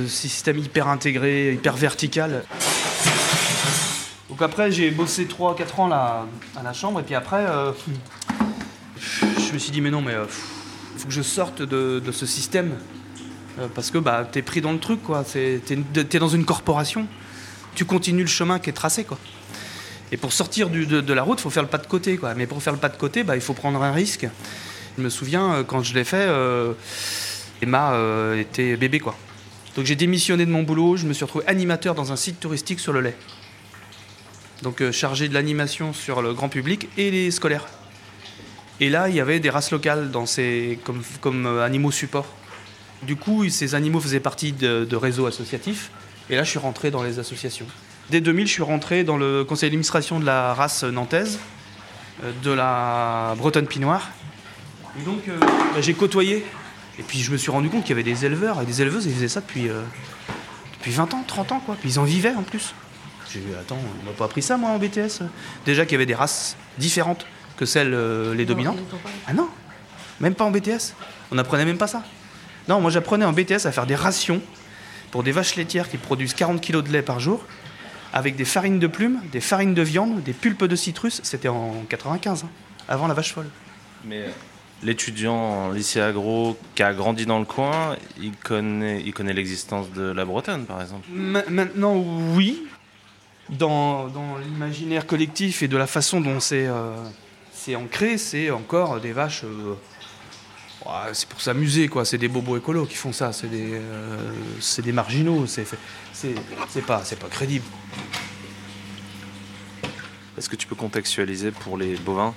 système 0.07 0.57
hyper 0.57 0.87
intégré, 0.87 1.53
hyper 1.53 1.75
vertical. 1.75 2.43
Donc 4.39 4.49
après 4.49 4.71
j'ai 4.71 4.89
bossé 4.91 5.25
3-4 5.25 5.81
ans 5.81 5.87
là, 5.87 6.25
à 6.55 6.63
la 6.63 6.71
chambre 6.71 7.01
et 7.01 7.03
puis 7.03 7.15
après 7.15 7.45
euh, 7.45 7.73
je 9.37 9.53
me 9.53 9.59
suis 9.59 9.71
dit 9.71 9.81
mais 9.81 9.91
non 9.91 10.01
mais 10.01 10.13
il 10.13 10.99
faut 11.01 11.07
que 11.07 11.13
je 11.13 11.21
sorte 11.21 11.61
de, 11.61 12.01
ce 12.13 12.25
système 12.25 12.71
euh, 13.59 13.67
parce 13.75 13.91
que 13.91 13.97
bah, 13.97 14.25
t'es 14.31 14.41
pris 14.41 14.61
dans 14.61 14.71
le 14.71 14.79
truc 14.79 15.03
quoi, 15.03 15.25
t'es 15.25 15.59
t'es 15.59 16.19
dans 16.19 16.29
une 16.29 16.45
corporation, 16.45 17.05
tu 17.75 17.83
continues 17.83 18.21
le 18.21 18.29
chemin 18.29 18.59
qui 18.59 18.69
est 18.69 18.73
tracé 18.73 19.03
quoi. 19.03 19.17
Et 20.11 20.17
pour 20.17 20.33
sortir 20.33 20.69
de, 20.69 21.13
la 21.13 21.23
route, 21.23 21.39
il 21.39 21.43
faut 21.43 21.49
faire 21.49 21.63
le 21.63 21.69
pas 21.69 21.77
de 21.77 21.85
côté. 21.85 22.17
Quoi. 22.17 22.33
Mais 22.33 22.47
pour 22.47 22.61
faire 22.63 22.73
le 22.73 22.79
pas 22.79 22.89
de 22.89 22.97
côté, 22.97 23.23
bah, 23.23 23.35
il 23.35 23.41
faut 23.41 23.53
prendre 23.53 23.81
un 23.83 23.91
risque. 23.91 24.27
Je 24.97 25.03
me 25.03 25.09
souviens, 25.09 25.53
euh, 25.53 25.63
quand 25.63 25.83
je 25.83 25.93
l'ai 25.93 26.03
fait, 26.03 26.25
euh, 26.27 26.73
Emma 27.61 27.93
euh, 27.93 28.39
était 28.39 28.75
bébé 28.75 28.99
quoi. 28.99 29.15
Donc 29.75 29.85
j'ai 29.85 29.95
démissionné 29.95 30.45
de 30.45 30.51
mon 30.51 30.63
boulot, 30.63 30.97
je 30.97 31.05
me 31.05 31.13
suis 31.13 31.23
retrouvé 31.23 31.45
animateur 31.47 31.95
dans 31.95 32.11
un 32.11 32.15
site 32.15 32.39
touristique 32.39 32.79
sur 32.79 32.91
le 32.91 33.01
lait. 33.01 33.15
Donc 34.63 34.81
euh, 34.81 34.91
chargé 34.91 35.29
de 35.29 35.33
l'animation 35.33 35.93
sur 35.93 36.21
le 36.21 36.33
grand 36.33 36.49
public 36.49 36.89
et 36.97 37.11
les 37.11 37.31
scolaires. 37.31 37.65
Et 38.81 38.89
là, 38.89 39.09
il 39.09 39.15
y 39.15 39.19
avait 39.19 39.39
des 39.39 39.49
races 39.49 39.71
locales 39.71 40.11
comme, 41.21 41.45
euh, 41.45 41.65
animaux 41.65 41.91
support. 41.91 42.25
Du 43.03 43.15
coup, 43.15 43.47
ces 43.49 43.75
animaux 43.75 43.99
faisaient 43.99 44.19
partie 44.19 44.51
de, 44.51 44.95
réseaux 44.95 45.25
associatifs. 45.25 45.91
Et 46.29 46.35
là, 46.35 46.43
je 46.43 46.49
suis 46.49 46.59
rentré 46.59 46.91
dans 46.91 47.03
les 47.03 47.19
associations. 47.19 47.65
Dès 48.09 48.21
2000, 48.21 48.47
je 48.47 48.51
suis 48.51 48.63
rentré 48.63 49.03
dans 49.03 49.17
le 49.17 49.43
conseil 49.43 49.69
d'administration 49.69 50.19
de 50.19 50.25
la 50.25 50.53
race 50.53 50.83
nantaise, 50.83 51.39
euh, 52.23 52.31
de 52.43 52.51
la 52.51 53.35
bretonne 53.37 53.67
pinoire. 53.67 54.09
Et 54.99 55.03
donc, 55.03 55.21
bah, 55.39 55.81
j'ai 55.81 55.93
côtoyé. 55.93 56.45
Et 56.97 57.03
puis, 57.03 57.19
je 57.19 57.31
me 57.31 57.37
suis 57.37 57.51
rendu 57.51 57.69
compte 57.69 57.83
qu'il 57.83 57.91
y 57.91 57.99
avait 57.99 58.03
des 58.03 58.25
éleveurs 58.25 58.61
et 58.61 58.65
des 58.65 58.81
éleveuses, 58.81 59.05
ils 59.05 59.13
faisaient 59.13 59.29
ça 59.29 59.39
depuis, 59.39 59.69
depuis 60.73 60.91
20 60.91 61.13
ans, 61.13 61.23
30 61.25 61.51
ans, 61.53 61.61
quoi. 61.65 61.77
Puis 61.79 61.91
ils 61.91 61.99
en 61.99 62.03
vivaient 62.03 62.35
en 62.35 62.43
plus. 62.43 62.73
J'ai 63.33 63.39
dit, 63.39 63.47
attends, 63.59 63.77
on 64.01 64.05
m'a 64.05 64.11
pas 64.11 64.25
appris 64.25 64.41
ça, 64.41 64.57
moi, 64.57 64.69
en 64.71 64.79
BTS. 64.79 65.21
Déjà 65.65 65.85
qu'il 65.85 65.93
y 65.93 65.95
avait 65.95 66.05
des 66.05 66.15
races 66.15 66.57
différentes 66.77 67.25
que 67.57 67.65
celles, 67.65 67.93
euh, 67.93 68.33
les 68.33 68.45
dominantes. 68.45 68.79
Ah 69.27 69.33
non, 69.33 69.47
même 70.19 70.33
pas 70.33 70.45
en 70.45 70.51
BTS. 70.51 70.93
On 71.31 71.37
apprenait 71.37 71.65
même 71.65 71.77
pas 71.77 71.87
ça. 71.87 72.03
Non, 72.67 72.81
moi 72.81 72.89
j'apprenais 72.91 73.25
en 73.25 73.33
BTS 73.33 73.65
à 73.65 73.71
faire 73.71 73.85
des 73.85 73.95
rations 73.95 74.41
pour 75.11 75.23
des 75.23 75.31
vaches 75.31 75.55
laitières 75.55 75.89
qui 75.89 75.97
produisent 75.97 76.33
40 76.33 76.61
kg 76.61 76.81
de 76.83 76.91
lait 76.91 77.01
par 77.01 77.19
jour, 77.19 77.43
avec 78.13 78.35
des 78.35 78.45
farines 78.45 78.79
de 78.79 78.87
plumes, 78.87 79.19
des 79.31 79.41
farines 79.41 79.73
de 79.73 79.81
viande, 79.81 80.21
des 80.23 80.33
pulpes 80.33 80.63
de 80.65 80.75
citrus. 80.75 81.19
C'était 81.23 81.47
en 81.49 81.83
95, 81.89 82.43
hein, 82.43 82.49
avant 82.87 83.07
la 83.07 83.13
vache 83.13 83.33
folle. 83.33 83.47
Mais 84.05 84.25
l'étudiant 84.83 85.35
en 85.35 85.71
lycée 85.71 85.99
agro 85.99 86.57
qui 86.75 86.83
a 86.83 86.93
grandi 86.93 87.25
dans 87.25 87.39
le 87.39 87.45
coin, 87.45 87.95
il 88.21 88.31
connaît, 88.37 89.01
il 89.05 89.13
connaît 89.13 89.33
l'existence 89.33 89.91
de 89.91 90.03
la 90.03 90.25
Bretonne, 90.25 90.65
par 90.65 90.81
exemple. 90.81 91.07
Ma- 91.11 91.43
Maintenant, 91.49 91.95
oui, 91.95 92.63
dans, 93.57 94.07
l'imaginaire 94.43 95.05
collectif 95.05 95.63
et 95.63 95.67
de 95.67 95.77
la 95.77 95.87
façon 95.87 96.21
dont 96.21 96.39
c'est 96.39 96.67
euh, 96.67 96.95
ancré, 97.75 98.17
c'est 98.17 98.51
encore 98.51 98.99
des 98.99 99.11
vaches. 99.11 99.43
euh, 99.43 99.75
c'est 101.13 101.27
pour 101.27 101.41
s'amuser, 101.41 101.87
quoi. 101.87 102.05
C'est 102.05 102.17
des 102.17 102.27
bobos 102.27 102.57
écolos 102.57 102.85
qui 102.85 102.95
font 102.95 103.13
ça. 103.13 103.33
C'est 103.33 103.47
des, 103.47 103.73
euh, 103.73 104.33
des 104.79 104.91
marginaux. 104.91 105.45
C'est 105.45 105.65
pas, 106.85 107.01
c'est 107.03 107.19
pas 107.19 107.27
crédible. 107.29 107.65
Est-ce 110.37 110.49
que 110.49 110.55
tu 110.55 110.67
peux 110.67 110.75
contextualiser 110.75 111.51
pour 111.51 111.77
les 111.77 111.95
bovins 111.97 112.33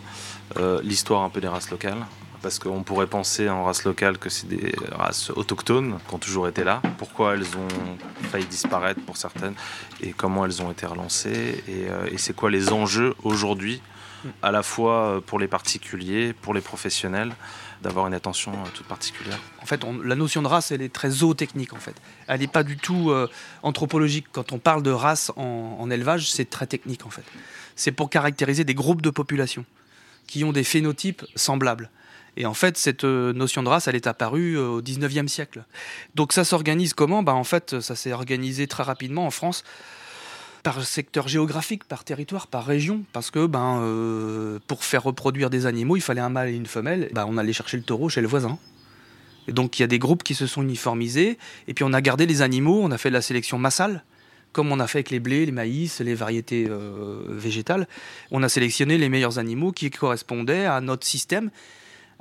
l'histoire 0.82 1.22
un 1.22 1.30
peu 1.30 1.40
des 1.40 1.48
races 1.48 1.70
locales? 1.70 2.04
Parce 2.42 2.58
qu'on 2.58 2.82
pourrait 2.82 3.06
penser 3.06 3.48
en 3.48 3.64
races 3.64 3.84
locales 3.84 4.18
que 4.18 4.28
c'est 4.28 4.48
des 4.48 4.74
races 4.90 5.30
autochtones 5.30 5.98
qui 6.08 6.14
ont 6.14 6.18
toujours 6.18 6.48
été 6.48 6.64
là. 6.64 6.82
Pourquoi 6.98 7.34
elles 7.34 7.46
ont 7.56 7.96
failli 8.30 8.46
disparaître 8.46 9.00
pour 9.02 9.16
certaines 9.16 9.54
et 10.00 10.12
comment 10.12 10.44
elles 10.44 10.60
ont 10.60 10.72
été 10.72 10.84
relancées 10.84 11.62
Et, 11.68 11.88
euh, 11.88 12.08
c'est 12.16 12.34
quoi 12.34 12.50
les 12.50 12.72
enjeux 12.72 13.14
aujourd'hui, 13.22 13.80
à 14.42 14.50
la 14.50 14.64
fois 14.64 15.04
euh, 15.04 15.20
pour 15.20 15.38
les 15.38 15.46
particuliers, 15.46 16.32
pour 16.32 16.52
les 16.52 16.60
professionnels, 16.60 17.32
d'avoir 17.80 18.08
une 18.08 18.14
attention 18.14 18.52
euh, 18.52 18.68
toute 18.74 18.86
particulière? 18.86 19.38
En 19.62 19.66
fait, 19.66 19.84
la 20.04 20.16
notion 20.16 20.42
de 20.42 20.48
race, 20.48 20.72
elle 20.72 20.82
est 20.82 20.92
très 20.92 21.10
zootechnique, 21.10 21.72
en 21.72 21.80
fait. 21.80 21.94
Elle 22.26 22.40
n'est 22.40 22.48
pas 22.48 22.64
du 22.64 22.76
tout 22.76 23.12
anthropologique. 23.62 24.26
Quand 24.32 24.50
on 24.50 24.58
parle 24.58 24.82
de 24.82 24.90
race 24.90 25.30
en, 25.36 25.76
en 25.78 25.90
élevage, 25.90 26.32
c'est 26.32 26.50
très 26.50 26.66
technique, 26.66 27.06
en 27.06 27.10
fait. 27.10 27.24
C'est 27.76 27.92
pour 27.92 28.10
caractériser 28.10 28.64
des 28.64 28.74
groupes 28.74 29.02
de 29.02 29.10
populations 29.10 29.64
qui 30.26 30.42
ont 30.44 30.52
des 30.52 30.64
phénotypes 30.64 31.24
semblables. 31.36 31.90
Et 32.36 32.46
en 32.46 32.54
fait, 32.54 32.78
cette 32.78 33.04
euh, 33.04 33.32
notion 33.32 33.62
de 33.62 33.68
race, 33.68 33.88
elle 33.88 33.96
est 33.96 34.06
apparue 34.06 34.56
euh, 34.56 34.68
au 34.68 34.82
19e 34.82 35.28
siècle. 35.28 35.64
Donc 36.14 36.32
ça 36.32 36.44
s'organise 36.44 36.94
comment? 36.94 37.22
Bah, 37.22 37.34
En 37.34 37.44
fait, 37.44 37.80
ça 37.80 37.94
s'est 37.94 38.12
organisé 38.12 38.66
très 38.66 38.82
rapidement 38.82 39.26
en 39.26 39.30
France 39.30 39.64
par 40.62 40.82
secteur 40.84 41.26
géographique, 41.26 41.84
par 41.84 42.04
territoire, 42.04 42.46
par 42.46 42.64
région, 42.64 43.02
parce 43.12 43.32
que 43.32 43.46
ben, 43.46 43.80
euh, 43.82 44.60
pour 44.68 44.84
faire 44.84 45.02
reproduire 45.02 45.50
des 45.50 45.66
animaux, 45.66 45.96
il 45.96 46.02
fallait 46.02 46.20
un 46.20 46.28
mâle 46.28 46.50
et 46.50 46.54
une 46.54 46.66
femelle. 46.66 47.10
Bah, 47.12 47.26
on 47.28 47.36
allait 47.36 47.52
chercher 47.52 47.76
le 47.76 47.82
taureau 47.82 48.08
chez 48.08 48.20
le 48.20 48.28
voisin. 48.28 48.58
Et 49.48 49.52
donc 49.52 49.78
il 49.78 49.82
y 49.82 49.84
a 49.84 49.88
des 49.88 49.98
groupes 49.98 50.22
qui 50.22 50.36
se 50.36 50.46
sont 50.46 50.62
uniformisés, 50.62 51.36
et 51.66 51.74
puis 51.74 51.84
on 51.84 51.92
a 51.92 52.00
gardé 52.00 52.26
les 52.26 52.42
animaux, 52.42 52.80
on 52.80 52.92
a 52.92 52.98
fait 52.98 53.08
de 53.08 53.14
la 53.14 53.22
sélection 53.22 53.58
massale, 53.58 54.04
comme 54.52 54.70
on 54.70 54.78
a 54.78 54.86
fait 54.86 54.98
avec 54.98 55.10
les 55.10 55.18
blés, 55.18 55.44
les 55.46 55.52
maïs, 55.52 55.98
les 55.98 56.14
variétés 56.14 56.68
végétales. 57.28 57.88
On 58.30 58.44
a 58.44 58.48
sélectionné 58.48 58.98
les 58.98 59.08
meilleurs 59.08 59.40
animaux 59.40 59.72
qui 59.72 59.90
correspondaient 59.90 60.66
à 60.66 60.80
notre 60.80 61.04
système. 61.04 61.50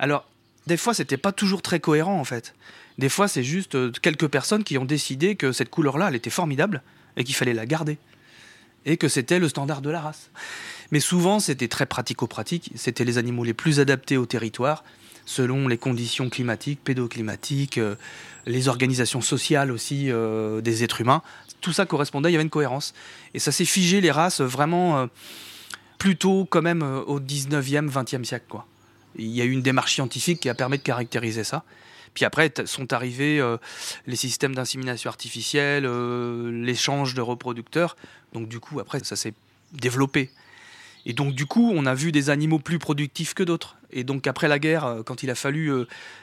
Alors, 0.02 0.26
des 0.66 0.76
fois, 0.76 0.94
c'était 0.94 1.16
pas 1.16 1.30
toujours 1.30 1.62
très 1.62 1.78
cohérent 1.78 2.18
en 2.18 2.24
fait. 2.24 2.54
Des 2.98 3.08
fois, 3.08 3.28
c'est 3.28 3.44
juste 3.44 3.76
euh, 3.76 3.92
quelques 4.02 4.26
personnes 4.26 4.64
qui 4.64 4.76
ont 4.76 4.84
décidé 4.84 5.36
que 5.36 5.52
cette 5.52 5.70
couleur-là, 5.70 6.08
elle 6.08 6.16
était 6.16 6.28
formidable 6.28 6.82
et 7.16 7.22
qu'il 7.22 7.36
fallait 7.36 7.54
la 7.54 7.66
garder. 7.66 7.98
Et 8.84 8.96
que 8.96 9.06
c'était 9.06 9.38
le 9.38 9.48
standard 9.48 9.80
de 9.80 9.90
la 9.90 10.00
race. 10.00 10.30
Mais 10.90 10.98
souvent, 10.98 11.38
c'était 11.38 11.68
très 11.68 11.86
pratico-pratique. 11.86 12.72
C'était 12.74 13.04
les 13.04 13.16
animaux 13.16 13.44
les 13.44 13.54
plus 13.54 13.78
adaptés 13.78 14.16
au 14.16 14.26
territoire, 14.26 14.82
selon 15.24 15.68
les 15.68 15.78
conditions 15.78 16.28
climatiques, 16.28 16.82
pédoclimatiques, 16.82 17.78
euh, 17.78 17.94
les 18.44 18.66
organisations 18.66 19.20
sociales 19.20 19.70
aussi 19.70 20.10
euh, 20.10 20.60
des 20.60 20.82
êtres 20.82 21.00
humains. 21.00 21.22
Tout 21.60 21.72
ça 21.72 21.86
correspondait, 21.86 22.30
il 22.30 22.32
y 22.32 22.34
avait 22.34 22.42
une 22.42 22.50
cohérence. 22.50 22.92
Et 23.34 23.38
ça 23.38 23.52
s'est 23.52 23.64
figé 23.64 24.00
les 24.00 24.10
races 24.10 24.40
vraiment 24.40 25.08
plutôt 25.98 26.44
quand 26.44 26.60
même 26.62 26.82
au 26.82 27.20
19e, 27.20 27.88
20e 27.88 28.24
siècle. 28.24 28.46
Quoi. 28.48 28.66
Il 29.16 29.28
y 29.28 29.40
a 29.40 29.44
eu 29.44 29.50
une 29.50 29.62
démarche 29.62 29.94
scientifique 29.94 30.40
qui 30.40 30.48
a 30.48 30.54
permis 30.54 30.78
de 30.78 30.82
caractériser 30.82 31.44
ça. 31.44 31.64
Puis 32.14 32.24
après 32.24 32.52
sont 32.66 32.92
arrivés 32.92 33.40
euh, 33.40 33.56
les 34.06 34.16
systèmes 34.16 34.54
d'insémination 34.54 35.08
artificielle, 35.08 35.84
euh, 35.86 36.50
l'échange 36.64 37.14
de 37.14 37.20
reproducteurs. 37.20 37.96
Donc 38.32 38.48
du 38.48 38.60
coup, 38.60 38.80
après, 38.80 39.00
ça 39.00 39.16
s'est 39.16 39.34
développé. 39.72 40.30
Et 41.06 41.14
donc 41.14 41.34
du 41.34 41.46
coup, 41.46 41.72
on 41.74 41.86
a 41.86 41.94
vu 41.94 42.12
des 42.12 42.30
animaux 42.30 42.58
plus 42.58 42.78
productifs 42.78 43.34
que 43.34 43.42
d'autres. 43.42 43.76
Et 43.90 44.04
donc 44.04 44.26
après 44.26 44.48
la 44.48 44.58
guerre, 44.58 44.84
euh, 44.84 45.02
quand 45.02 45.22
il 45.22 45.30
a 45.30 45.34
fallu 45.34 45.72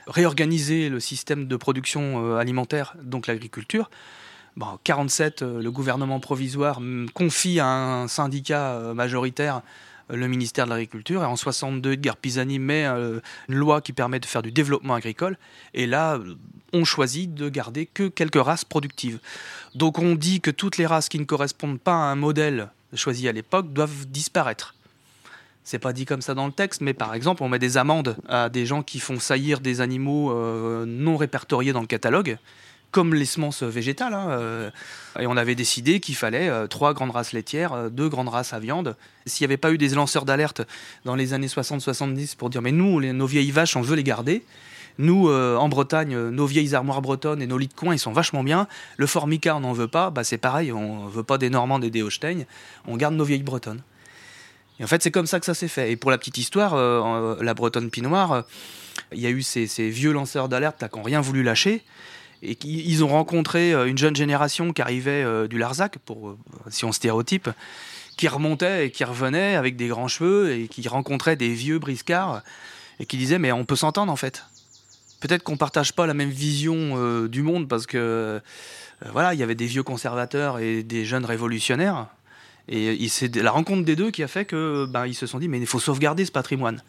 réorganiser 0.08 0.90
le 0.90 1.00
système 1.00 1.48
de 1.48 1.56
production 1.56 2.36
alimentaire, 2.38 2.96
donc 3.02 3.28
l'agriculture, 3.28 3.90
bon, 4.58 4.68
en 4.68 4.80
47, 4.84 5.42
le 5.42 5.72
gouvernement 5.72 6.20
provisoire 6.20 6.82
mm, 6.82 7.10
confie 7.14 7.60
à 7.60 7.68
un 7.68 8.08
syndicat 8.08 8.94
majoritaire 8.94 9.64
le 10.10 10.28
ministère 10.28 10.66
de 10.66 10.72
l'Agriculture. 10.72 11.24
Et 11.24 11.26
en 11.26 11.36
62, 11.36 11.94
Edgar 11.94 12.18
Pisani 12.18 12.60
met 12.60 12.86
euh, 12.86 13.20
une 13.48 13.56
loi 13.56 13.82
qui 13.82 13.94
permet 13.94 14.20
de 14.20 14.26
faire 14.26 14.42
du 14.42 14.52
développement 14.52 14.96
agricole. 14.96 15.38
Et 15.74 15.86
là, 15.86 16.16
euh, 16.16 16.36
on 16.74 16.84
choisit 16.84 17.34
de 17.34 17.50
garder 17.50 17.86
que 17.86 18.08
quelques 18.08 18.42
races 18.42 18.66
productives. 18.66 19.20
Donc 19.76 20.00
on 20.00 20.16
dit 20.16 20.42
que 20.42 20.52
toutes 20.52 20.78
les 20.78 20.86
races 20.86 21.10
qui 21.10 21.20
ne 21.20 21.26
correspondent 21.26 21.80
pas 21.80 21.94
à 21.94 22.12
un 22.12 22.16
modèle 22.16 22.70
choisi 22.94 23.28
à 23.28 23.32
l'époque 23.32 23.72
doivent 23.72 24.08
disparaître. 24.08 24.76
C'est 25.64 25.80
pas 25.80 25.94
dit 25.94 26.06
comme 26.06 26.22
ça 26.22 26.34
dans 26.34 26.48
le 26.48 26.52
texte, 26.52 26.82
mais 26.82 26.94
par 26.94 27.14
exemple, 27.14 27.44
on 27.44 27.50
met 27.50 27.60
des 27.60 27.78
amendes 27.78 28.18
à 28.28 28.50
des 28.50 28.66
gens 28.66 28.82
qui 28.82 29.00
font 29.00 29.20
saillir 29.20 29.60
des 29.60 29.82
animaux 29.82 30.32
euh, 30.32 30.86
non 30.88 31.16
répertoriés 31.16 31.74
dans 31.74 31.82
le 31.82 31.88
catalogue, 31.88 32.38
comme 32.92 33.14
les 33.14 33.26
semences 33.26 33.64
végétales. 33.64 34.14
hein, 34.14 34.30
euh, 34.30 34.72
et 35.20 35.28
on 35.28 35.38
avait 35.38 35.56
décidé 35.56 36.00
qu'il 36.00 36.16
fallait 36.16 36.50
euh, 36.50 36.68
trois 36.68 36.94
grandes 36.94 37.12
races 37.12 37.34
laitières, 37.34 37.74
euh, 37.74 37.90
deux 37.90 38.10
grandes 38.10 38.30
races 38.30 38.54
à 38.54 38.60
viande. 38.60 38.96
S'il 39.26 39.46
n'y 39.46 39.52
avait 39.52 39.58
pas 39.58 39.72
eu 39.72 39.78
des 39.78 39.90
lanceurs 39.90 40.26
d'alerte 40.26 40.62
dans 41.06 41.16
les 41.16 41.34
années 41.34 41.48
60-70 41.48 42.36
pour 42.36 42.50
dire 42.50 42.62
mais 42.62 42.72
nous, 42.72 43.02
nos 43.02 43.28
vieilles 43.28 43.52
vaches, 43.52 43.76
on 43.76 43.82
veut 43.82 43.96
les 43.96 44.04
garder. 44.04 44.44
Nous, 44.98 45.30
en 45.30 45.70
Bretagne, 45.70 46.18
nos 46.30 46.46
vieilles 46.46 46.76
armoires 46.76 47.02
bretonnes 47.02 47.42
et 47.42 47.48
nos 47.48 47.58
lits 47.58 47.70
de 47.70 47.74
coin, 47.74 47.96
ils 47.96 48.00
sont 48.00 48.12
vachement 48.12 48.44
bien. 48.44 48.68
Le 48.98 49.08
formica, 49.08 49.56
on 49.56 49.62
n'en 49.62 49.72
veut 49.72 49.88
pas. 49.88 50.10
Bah, 50.10 50.26
c'est 50.26 50.38
pareil, 50.38 50.74
on 50.74 51.08
veut 51.08 51.24
pas 51.24 51.38
des 51.38 51.50
Normands 51.50 51.80
et 51.82 51.90
des 51.90 52.02
Holstein. 52.02 52.44
On 52.86 52.98
garde 52.98 53.16
nos 53.16 53.24
vieilles 53.24 53.44
bretonnes. 53.44 53.82
Et 54.78 54.84
en 54.84 54.88
fait, 54.88 55.02
c'est 55.02 55.12
comme 55.12 55.26
ça 55.26 55.40
que 55.40 55.46
ça 55.46 55.54
s'est 55.54 55.70
fait. 55.70 55.90
Et 55.90 55.96
pour 55.96 56.12
la 56.12 56.18
petite 56.18 56.38
histoire, 56.38 56.76
la 57.42 57.54
bretonne 57.54 57.90
pinoire, 57.90 58.44
il 59.14 59.22
y 59.22 59.26
a 59.26 59.30
eu 59.30 59.42
ces, 59.42 59.90
vieux 59.90 60.12
lanceurs 60.12 60.50
d'alerte 60.50 60.84
qui 60.92 60.98
n'ont 60.98 61.04
rien 61.04 61.22
voulu 61.22 61.44
lâcher. 61.44 61.82
Et 62.42 62.56
ont 63.04 63.08
rencontré 63.08 63.74
euh, 63.74 63.86
une 63.88 63.98
jeune 63.98 64.16
génération 64.16 64.72
qui 64.74 64.82
arrivait 64.82 65.24
euh, 65.24 65.48
du 65.48 65.58
Larzac, 65.58 65.98
pour, 66.00 66.30
euh, 66.30 66.38
si 66.70 66.86
on 66.86 66.92
stéréotype, 66.92 67.50
qui 68.18 68.28
remontait 68.28 68.88
et 68.88 68.92
qui 68.92 69.04
revenait 69.04 69.56
avec 69.56 69.76
des 69.76 69.88
grands 69.88 70.08
cheveux 70.08 70.52
et 70.52 70.68
qui 70.68 70.88
rencontrait 70.88 71.36
des 71.36 71.50
vieux 71.54 71.80
briscards 71.80 72.42
et 73.00 73.06
qui 73.06 73.18
disaient 73.18 73.40
Mais 73.40 73.52
on 73.52 73.66
peut 73.66 73.76
s'entendre 73.76 74.12
en 74.12 74.16
fait. 74.18 74.46
Peut-être 75.22 75.44
qu'on 75.44 75.58
partage 75.58 75.94
pas 75.94 76.08
la 76.08 76.14
même 76.14 76.30
vision 76.30 77.26
du 77.28 77.42
monde 77.44 77.68
parce 77.68 77.86
que 77.86 78.42
voilà, 79.12 79.34
il 79.34 79.40
y 79.40 79.44
avait 79.44 79.56
des 79.56 79.66
vieux 79.68 79.84
conservateurs 79.84 80.60
et 80.60 80.84
des 80.84 81.06
jeunes 81.06 81.26
révolutionnaires. 81.26 82.08
Et 82.68 82.94
il- 82.94 83.10
c'est 83.10 83.34
la 83.38 83.52
rencontre 83.52 83.84
des 83.84 83.96
deux 83.96 84.12
qui 84.12 84.22
a 84.24 84.28
fait 84.28 84.46
que 84.46 84.86
ben, 84.86 85.06
ils 85.08 85.16
se 85.16 85.26
sont 85.26 85.40
dit 85.40 85.48
mais 85.48 85.60
il 85.60 85.66
faut 85.68 85.80
sauvegarder 85.80 86.26
ce 86.26 86.32
patrimoine. 86.32 86.82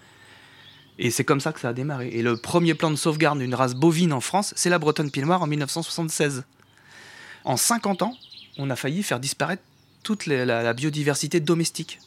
Et 1.02 1.11
c'est 1.11 1.25
comme 1.25 1.40
ça 1.40 1.54
que 1.54 1.61
ça 1.61 1.71
a 1.71 1.73
démarré. 1.73 2.09
Et 2.09 2.21
le 2.21 2.37
premier 2.37 2.75
plan 2.75 2.90
de 2.90 2.97
sauvegarde 2.97 3.38
d'une 3.38 3.54
race 3.54 3.75
bovine 3.75 4.12
en 4.12 4.21
France, 4.21 4.52
c'est 4.54 4.69
la 4.69 4.78
Bretonne 4.78 5.11
Pinoire 5.11 5.40
en 5.40 5.47
1976. 5.47 6.45
En 7.45 7.57
50 7.57 8.02
ans, 8.02 8.14
on 8.59 8.69
a 8.69 8.76
failli 8.76 9.02
faire 9.02 9.19
disparaître 9.19 9.62
toute 10.02 10.26
la, 10.26 10.45
la 10.45 10.73
biodiversité 10.75 11.40
domestique. 11.40 12.00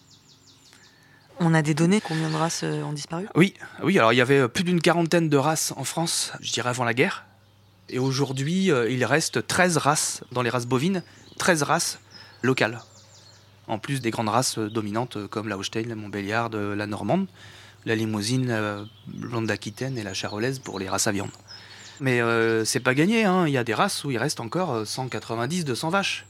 On 1.39 1.55
a 1.55 1.63
des 1.63 1.73
données, 1.73 2.01
combien 2.01 2.29
de 2.29 2.35
races 2.35 2.61
euh, 2.63 2.83
ont 2.83 2.93
disparu? 2.93 3.27
Oui, 3.33 3.55
oui. 3.81 3.97
Alors 3.97 4.13
il 4.13 4.17
y 4.17 4.21
avait 4.21 4.41
euh, 4.41 4.47
plus 4.47 4.63
d'une 4.63 4.79
quarantaine 4.79 5.27
de 5.27 5.37
races 5.37 5.73
en 5.75 5.83
France, 5.83 6.31
je 6.41 6.51
dirais 6.51 6.69
avant 6.69 6.83
la 6.83 6.93
guerre. 6.93 7.25
Et 7.89 7.97
aujourd'hui, 7.97 8.71
euh, 8.71 8.89
il 8.91 9.03
reste 9.05 9.47
13 9.47 9.77
races 9.77 10.23
dans 10.31 10.43
les 10.43 10.51
races 10.51 10.67
bovines, 10.67 11.01
13 11.39 11.63
races 11.63 11.99
locales. 12.43 12.81
En 13.67 13.79
plus 13.79 14.01
des 14.01 14.11
grandes 14.11 14.29
races 14.29 14.59
dominantes 14.59 15.27
comme 15.27 15.47
la 15.47 15.57
Holstein, 15.57 15.87
la 15.87 15.95
Montbéliarde, 15.95 16.55
la 16.55 16.85
Normande, 16.85 17.27
la 17.85 17.95
Limousine, 17.95 18.87
Blonde 19.07 19.47
d'Aquitaine 19.47 19.97
et 19.97 20.03
la 20.03 20.13
Charolaise 20.13 20.59
pour 20.59 20.79
les 20.79 20.89
races 20.89 21.07
à 21.07 21.11
viande. 21.11 21.29
Mais 21.99 22.21
euh, 22.21 22.65
c'est 22.65 22.79
pas 22.79 22.93
gagné, 22.95 23.23
hein. 23.23 23.47
il 23.47 23.53
y 23.53 23.57
a 23.57 23.63
des 23.63 23.73
races 23.73 24.03
où 24.03 24.11
il 24.11 24.17
reste 24.17 24.39
encore 24.39 24.71
euh, 24.73 24.85
190, 24.85 25.63
200 25.65 25.89
vaches. 25.89 26.25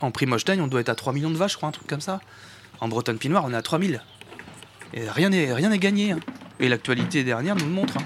En 0.00 0.10
prime 0.10 0.32
Holstein, 0.32 0.60
on 0.60 0.66
doit 0.66 0.80
être 0.80 0.88
à 0.88 0.94
3 0.94 1.12
millions 1.12 1.30
de 1.30 1.36
vaches, 1.36 1.52
je 1.52 1.56
crois, 1.56 1.68
un 1.68 1.72
truc 1.72 1.86
comme 1.88 2.00
ça. 2.00 2.20
En 2.80 2.88
Bretonne 2.88 3.18
Pinoire, 3.18 3.44
on 3.44 3.52
est 3.52 3.56
à 3.56 3.62
3000. 3.62 4.00
Et 4.94 5.08
rien 5.10 5.28
n'est 5.28 5.52
rien 5.52 5.68
n'est 5.68 5.78
gagné. 5.78 6.12
hein. 6.12 6.20
Et 6.58 6.68
l'actualité 6.68 7.24
dernière 7.24 7.56
nous 7.56 7.64
le 7.66 7.70
montre. 7.70 7.96
hein. 7.98 8.02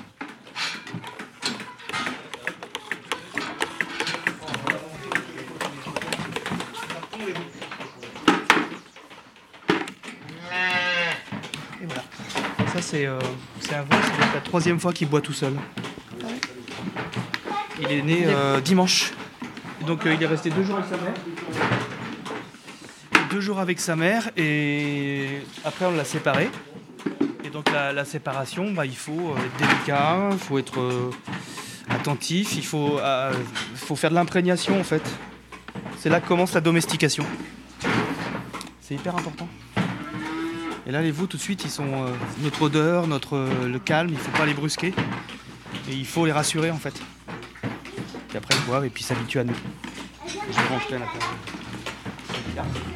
C'est 12.84 13.06
euh, 13.06 13.18
c'est 13.60 13.72
la 13.72 14.40
troisième 14.44 14.78
fois 14.78 14.92
qu'il 14.92 15.08
boit 15.08 15.20
tout 15.20 15.32
seul. 15.32 15.54
Il 17.80 17.90
est 17.90 18.02
né 18.02 18.24
euh, 18.26 18.60
dimanche. 18.60 19.12
Donc 19.86 20.06
euh, 20.06 20.14
il 20.14 20.22
est 20.22 20.26
resté 20.26 20.50
deux 20.50 20.62
jours 20.62 20.76
avec 20.76 20.90
sa 20.90 20.96
mère. 20.96 21.14
Deux 23.30 23.40
jours 23.40 23.58
avec 23.58 23.80
sa 23.80 23.96
mère 23.96 24.30
et 24.36 25.42
après 25.64 25.86
on 25.86 25.92
l'a 25.92 26.04
séparé. 26.04 26.50
Et 27.42 27.50
donc 27.50 27.70
la, 27.72 28.04
séparation, 28.04 28.70
bah, 28.72 28.86
il 28.86 28.96
faut 28.96 29.34
être 29.36 29.56
délicat, 29.58 30.28
il 30.32 30.38
faut 30.38 30.58
être 30.58 31.10
attentif, 31.90 32.56
il 32.56 32.64
faut, 32.64 33.00
faut 33.74 33.96
faire 33.96 34.10
de 34.10 34.14
l'imprégnation 34.14 34.78
en 34.78 34.84
fait. 34.84 35.02
C'est 35.98 36.08
là 36.08 36.20
que 36.20 36.28
commence 36.28 36.54
la 36.54 36.60
domestication. 36.60 37.26
C'est 38.80 38.94
hyper 38.94 39.16
important. 39.16 39.48
Et 40.86 40.92
là, 40.92 41.00
les 41.00 41.10
veaux, 41.10 41.26
tout 41.26 41.36
de 41.36 41.42
suite, 41.42 41.64
ils 41.64 41.70
sont 41.70 41.86
euh, 41.86 42.10
notre 42.42 42.62
odeur, 42.62 43.06
notre, 43.06 43.36
euh, 43.36 43.68
le 43.68 43.78
calme, 43.78 44.10
il 44.10 44.16
ne 44.16 44.18
faut 44.18 44.32
pas 44.32 44.44
les 44.44 44.54
brusquer. 44.54 44.92
Et 45.88 45.92
il 45.92 46.06
faut 46.06 46.26
les 46.26 46.32
rassurer, 46.32 46.70
en 46.70 46.76
fait. 46.76 46.94
Puis 48.28 48.38
après, 48.38 48.54
ils 48.54 48.66
boivent 48.66 48.84
et 48.84 48.90
puis 48.90 49.02
s'habituent 49.02 49.40
à 49.40 49.44
nous. 49.44 49.54
Je 50.26 50.34
à 50.34 50.98
l'intérieur. 50.98 51.08
Allez, 52.56 52.93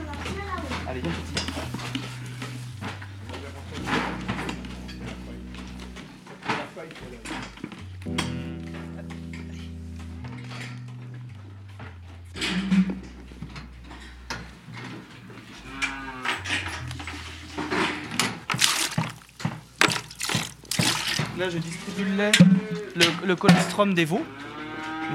le, 23.28 23.36
colostrum 23.36 23.94
des 23.94 24.04
veaux. 24.04 24.24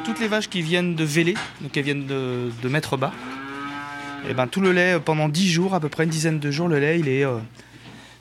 Toutes 0.05 0.19
les 0.19 0.27
vaches 0.27 0.49
qui 0.49 0.61
viennent 0.61 0.95
de 0.95 1.03
Vélé, 1.03 1.35
donc 1.61 1.75
elles 1.75 1.83
viennent 1.83 2.05
de, 2.05 2.69
mettre 2.69 2.97
bas. 2.97 3.11
Et 4.29 4.33
ben 4.33 4.47
tout 4.47 4.61
le 4.61 4.71
lait, 4.71 4.93
euh, 4.93 4.99
pendant 4.99 5.27
10 5.27 5.49
jours, 5.51 5.73
à 5.73 5.79
peu 5.79 5.89
près 5.89 6.05
une 6.05 6.09
dizaine 6.09 6.39
de 6.39 6.51
jours, 6.51 6.67
le 6.67 6.79
lait, 6.79 6.99
il 6.99 7.09
est 7.09 7.25
euh, 7.25 7.39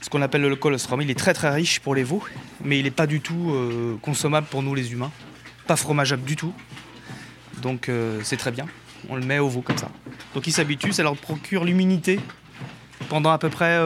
ce 0.00 0.10
qu'on 0.10 0.20
appelle 0.20 0.42
le 0.42 0.56
colostrum. 0.56 1.00
Il 1.00 1.10
est 1.10 1.18
très 1.18 1.32
très 1.32 1.50
riche 1.50 1.80
pour 1.80 1.94
les 1.94 2.02
veaux, 2.02 2.22
mais 2.64 2.78
il 2.78 2.84
n'est 2.84 2.90
pas 2.90 3.06
du 3.06 3.20
tout 3.20 3.52
euh, 3.52 3.96
consommable 4.02 4.48
pour 4.48 4.62
nous 4.62 4.74
les 4.74 4.92
humains. 4.92 5.12
Pas 5.66 5.76
fromageable 5.76 6.24
du 6.24 6.34
tout. 6.34 6.52
Donc 7.62 7.88
c'est 8.24 8.36
très 8.36 8.50
bien. 8.50 8.66
On 9.08 9.14
le 9.14 9.22
met 9.24 9.38
aux 9.38 9.48
veaux 9.48 9.60
comme 9.60 9.78
ça. 9.78 9.88
Donc 10.34 10.48
ils 10.48 10.52
s'habituent, 10.52 10.92
ça 10.92 11.04
leur 11.04 11.16
procure 11.16 11.64
l'immunité 11.64 12.18
pendant 13.08 13.30
à 13.30 13.38
peu 13.38 13.48
près 13.48 13.78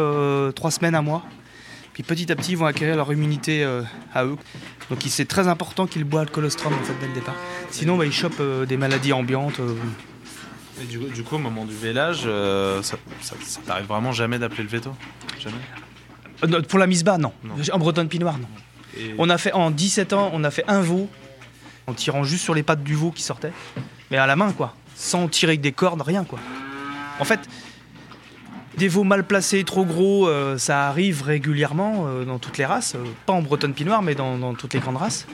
3 0.55 0.71
semaines, 0.71 0.95
un 0.95 1.03
mois. 1.03 1.27
Puis 1.97 2.03
petit 2.03 2.31
à 2.31 2.37
petit, 2.37 2.53
ils 2.53 2.59
vont 2.59 2.67
acquérir 2.67 2.95
leur 2.95 3.11
immunité 3.11 3.65
euh, 3.65 3.81
à 4.13 4.27
eux. 4.27 4.37
Donc 4.91 4.99
c'est 5.09 5.25
très 5.25 5.49
important 5.49 5.87
qu'ils 5.87 6.05
boivent 6.05 6.27
le 6.27 6.31
colostrum 6.31 6.75
en 6.75 6.85
fait, 6.85 6.93
dès 7.01 7.07
le 7.09 7.15
départ. 7.15 7.35
Sinon, 7.71 7.97
bah, 7.97 8.05
ils 8.05 8.13
chopent 8.13 8.35
euh, 8.41 8.67
des 8.67 8.77
maladies 8.77 9.15
ambiantes. 9.15 9.61
euh. 9.61 9.75
Et 10.83 10.85
du, 10.85 10.99
du 10.99 11.23
coup, 11.23 11.37
au 11.37 11.39
moment 11.39 11.65
du 11.65 11.75
vélage, 11.75 12.25
ça, 12.83 12.97
ça, 13.23 13.35
ça 13.43 13.61
t'arrive 13.67 13.87
vraiment 13.87 14.13
jamais 14.13 14.39
d'appeler 14.39 14.63
le 14.65 14.69
veto? 14.69 14.95
Jamais? 15.41 15.57
Non, 16.47 16.61
pour 16.61 16.79
la 16.79 16.87
mise 16.87 17.03
bas, 17.03 17.17
non. 17.17 17.33
Non. 17.43 17.55
En 17.73 17.79
Bretonne 17.79 18.09
Pinoire, 18.09 18.37
non. 18.37 18.49
Et- 18.99 19.15
On 19.17 19.31
a 19.31 19.39
fait 19.39 19.53
en 19.55 19.71
17 19.71 20.13
ans, 20.13 20.29
on 20.35 20.45
a 20.45 20.51
fait 20.51 20.65
un 20.69 20.83
veau 20.83 21.09
en 21.87 21.95
tirant 21.95 22.25
juste 22.25 22.45
sur 22.45 22.55
les 22.55 22.63
pattes 22.63 22.83
du 22.85 22.95
veau 22.95 23.11
qui 23.11 23.23
sortait, 23.23 23.53
mais 24.11 24.19
à 24.19 24.27
la 24.27 24.37
main 24.37 24.53
quoi, 24.53 24.75
sans 24.97 25.29
tirer 25.29 25.53
avec 25.53 25.63
des 25.63 25.73
cordes, 25.73 26.03
rien 26.03 26.25
quoi. 26.25 26.39
En 27.21 27.25
fait, 27.25 27.41
des 28.77 28.89
veaux 28.89 29.05
mal 29.05 29.25
placés, 29.25 29.65
trop 29.65 29.85
gros, 29.85 30.29
euh, 30.29 30.59
ça 30.59 30.87
arrive 30.89 31.23
régulièrement 31.23 32.07
euh, 32.07 32.25
dans 32.25 32.39
toutes 32.39 32.59
les 32.59 32.65
races, 32.67 32.95
euh, 32.95 33.05
pas 33.27 33.33
en 33.33 33.43
Bretonne 33.43 33.73
Pinoire, 33.75 34.03
mais 34.03 34.15
dans, 34.15 34.37
dans 34.39 34.55
toutes 34.55 34.75
les 34.75 34.81
grandes 34.81 34.97
races? 34.99 35.27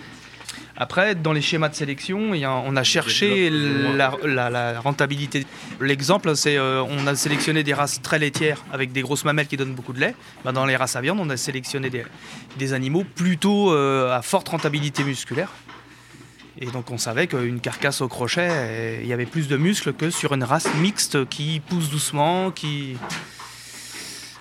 Après, 0.76 1.14
dans 1.14 1.32
les 1.34 1.42
schémas 1.42 1.68
de 1.68 1.74
sélection, 1.74 2.32
il 2.34 2.40
y 2.40 2.44
a- 2.46 2.52
on 2.52 2.74
a 2.76 2.82
cherché 2.82 3.50
la, 3.50 4.14
la- 4.24 4.48
la 4.48 4.80
rentabilité. 4.80 5.46
L'exemple, 5.80 6.34
c'est 6.34 6.58
on 6.58 7.06
a 7.06 7.14
sélectionné 7.14 7.62
des 7.62 7.74
races 7.74 8.00
très 8.00 8.18
laitières 8.18 8.64
avec 8.72 8.90
des 8.90 9.02
grosses 9.02 9.24
mamelles 9.26 9.46
qui 9.48 9.58
donnent 9.58 9.74
beaucoup 9.74 9.92
de 9.92 10.00
lait. 10.00 10.14
Bah, 10.44 10.52
dans 10.52 10.64
les 10.64 10.74
races 10.76 10.96
à 10.96 11.02
viande, 11.02 11.18
on 11.20 11.28
a 11.28 11.36
sélectionné 11.36 11.90
des, 11.90 12.04
des 12.58 12.72
animaux 12.72 13.04
plutôt 13.04 13.70
à 13.72 14.22
forte 14.22 14.48
rentabilité 14.48 15.04
musculaire. 15.04 15.50
Et 16.58 16.66
donc 16.66 16.90
on 16.90 16.98
savait 16.98 17.26
qu'une 17.26 17.60
carcasse 17.60 18.00
au 18.02 18.08
crochet, 18.08 19.00
il 19.02 19.08
y 19.08 19.12
avait 19.12 19.26
plus 19.26 19.48
de 19.48 19.56
muscles 19.56 19.92
que 19.92 20.10
sur 20.10 20.34
une 20.34 20.44
race 20.44 20.72
mixte 20.76 21.28
qui 21.28 21.60
pousse 21.60 21.90
doucement, 21.90 22.50
qui... 22.50 22.96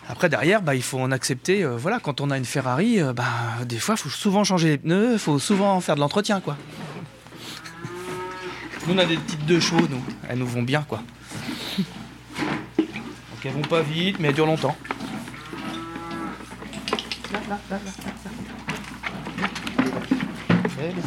Après 0.08 0.28
derrière, 0.28 0.62
bah, 0.62 0.76
il 0.76 0.84
faut 0.84 1.00
en 1.00 1.12
accepter. 1.12 1.64
euh, 1.64 1.78
voilà, 1.78 2.00
quand 2.00 2.20
on 2.20 2.32
a 2.32 2.38
une 2.38 2.44
Ferrari, 2.44 3.00
euh, 3.00 3.14
bah, 3.14 3.24
des 3.66 3.80
fois, 3.80 3.96
il 3.96 4.02
faut 4.02 4.10
souvent 4.10 4.44
changer 4.44 4.68
les 4.68 4.78
pneus, 4.78 5.14
il 5.14 5.20
faut 5.20 5.40
souvent 5.40 5.80
faire 5.80 5.96
de 5.96 6.02
l'entretien, 6.02 6.42
quoi. 6.42 6.58
Nous, 8.88 8.94
on 8.94 8.98
a 8.98 9.06
des 9.06 9.16
petites 9.16 9.46
deux 9.46 9.62
chevaux. 9.62 9.88
Elles 10.28 10.38
nous 10.38 10.48
vont 10.48 10.64
bien, 10.64 10.82
quoi. 10.82 11.02
Donc 12.68 13.46
elles 13.46 13.54
vont 13.54 13.62
pas 13.62 13.82
vite, 13.82 14.18
mais 14.20 14.28
elles 14.30 14.34
durent 14.34 14.48
longtemps. 14.48 14.76
Là, 17.32 17.40
là, 17.48 17.60
là, 17.70 17.78
là, 17.78 17.92
là, 18.06 18.12
là. 18.26 18.32
Très 20.76 20.90
bien. 20.90 21.04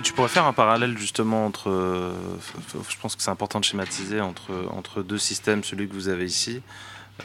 Tu, 0.00 0.12
pourrais 0.14 0.28
faire 0.28 0.46
un 0.46 0.54
parallèle 0.54 0.96
justement 0.96 1.44
entre, 1.44 1.68
euh, 1.68 2.14
je 2.88 2.96
pense 2.96 3.14
que 3.14 3.22
c'est 3.22 3.30
important 3.30 3.60
de 3.60 3.64
schématiser 3.64 4.22
entre, 4.22 4.52
entre 4.70 5.02
deux 5.02 5.18
systèmes, 5.18 5.62
celui 5.64 5.86
que 5.86 5.92
vous 5.92 6.08
avez 6.08 6.24
ici, 6.24 6.62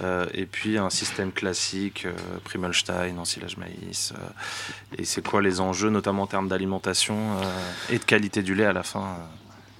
euh, 0.01 0.25
et 0.33 0.45
puis 0.45 0.77
un 0.77 0.89
système 0.89 1.31
classique, 1.31 2.05
euh, 2.05 2.11
Primolstein, 2.43 3.17
ensilage 3.17 3.57
maïs. 3.57 4.13
euh, 4.15 4.97
et 4.97 5.05
c'est 5.05 5.25
quoi 5.25 5.41
les 5.41 5.61
enjeux, 5.61 5.89
notamment 5.89 6.23
en 6.23 6.27
termes 6.27 6.49
d'alimentation 6.49 7.17
et 7.89 7.99
de 7.99 8.03
qualité 8.03 8.43
du 8.43 8.53
lait 8.53 8.65
à 8.65 8.73
la 8.73 8.83
fin. 8.83 9.15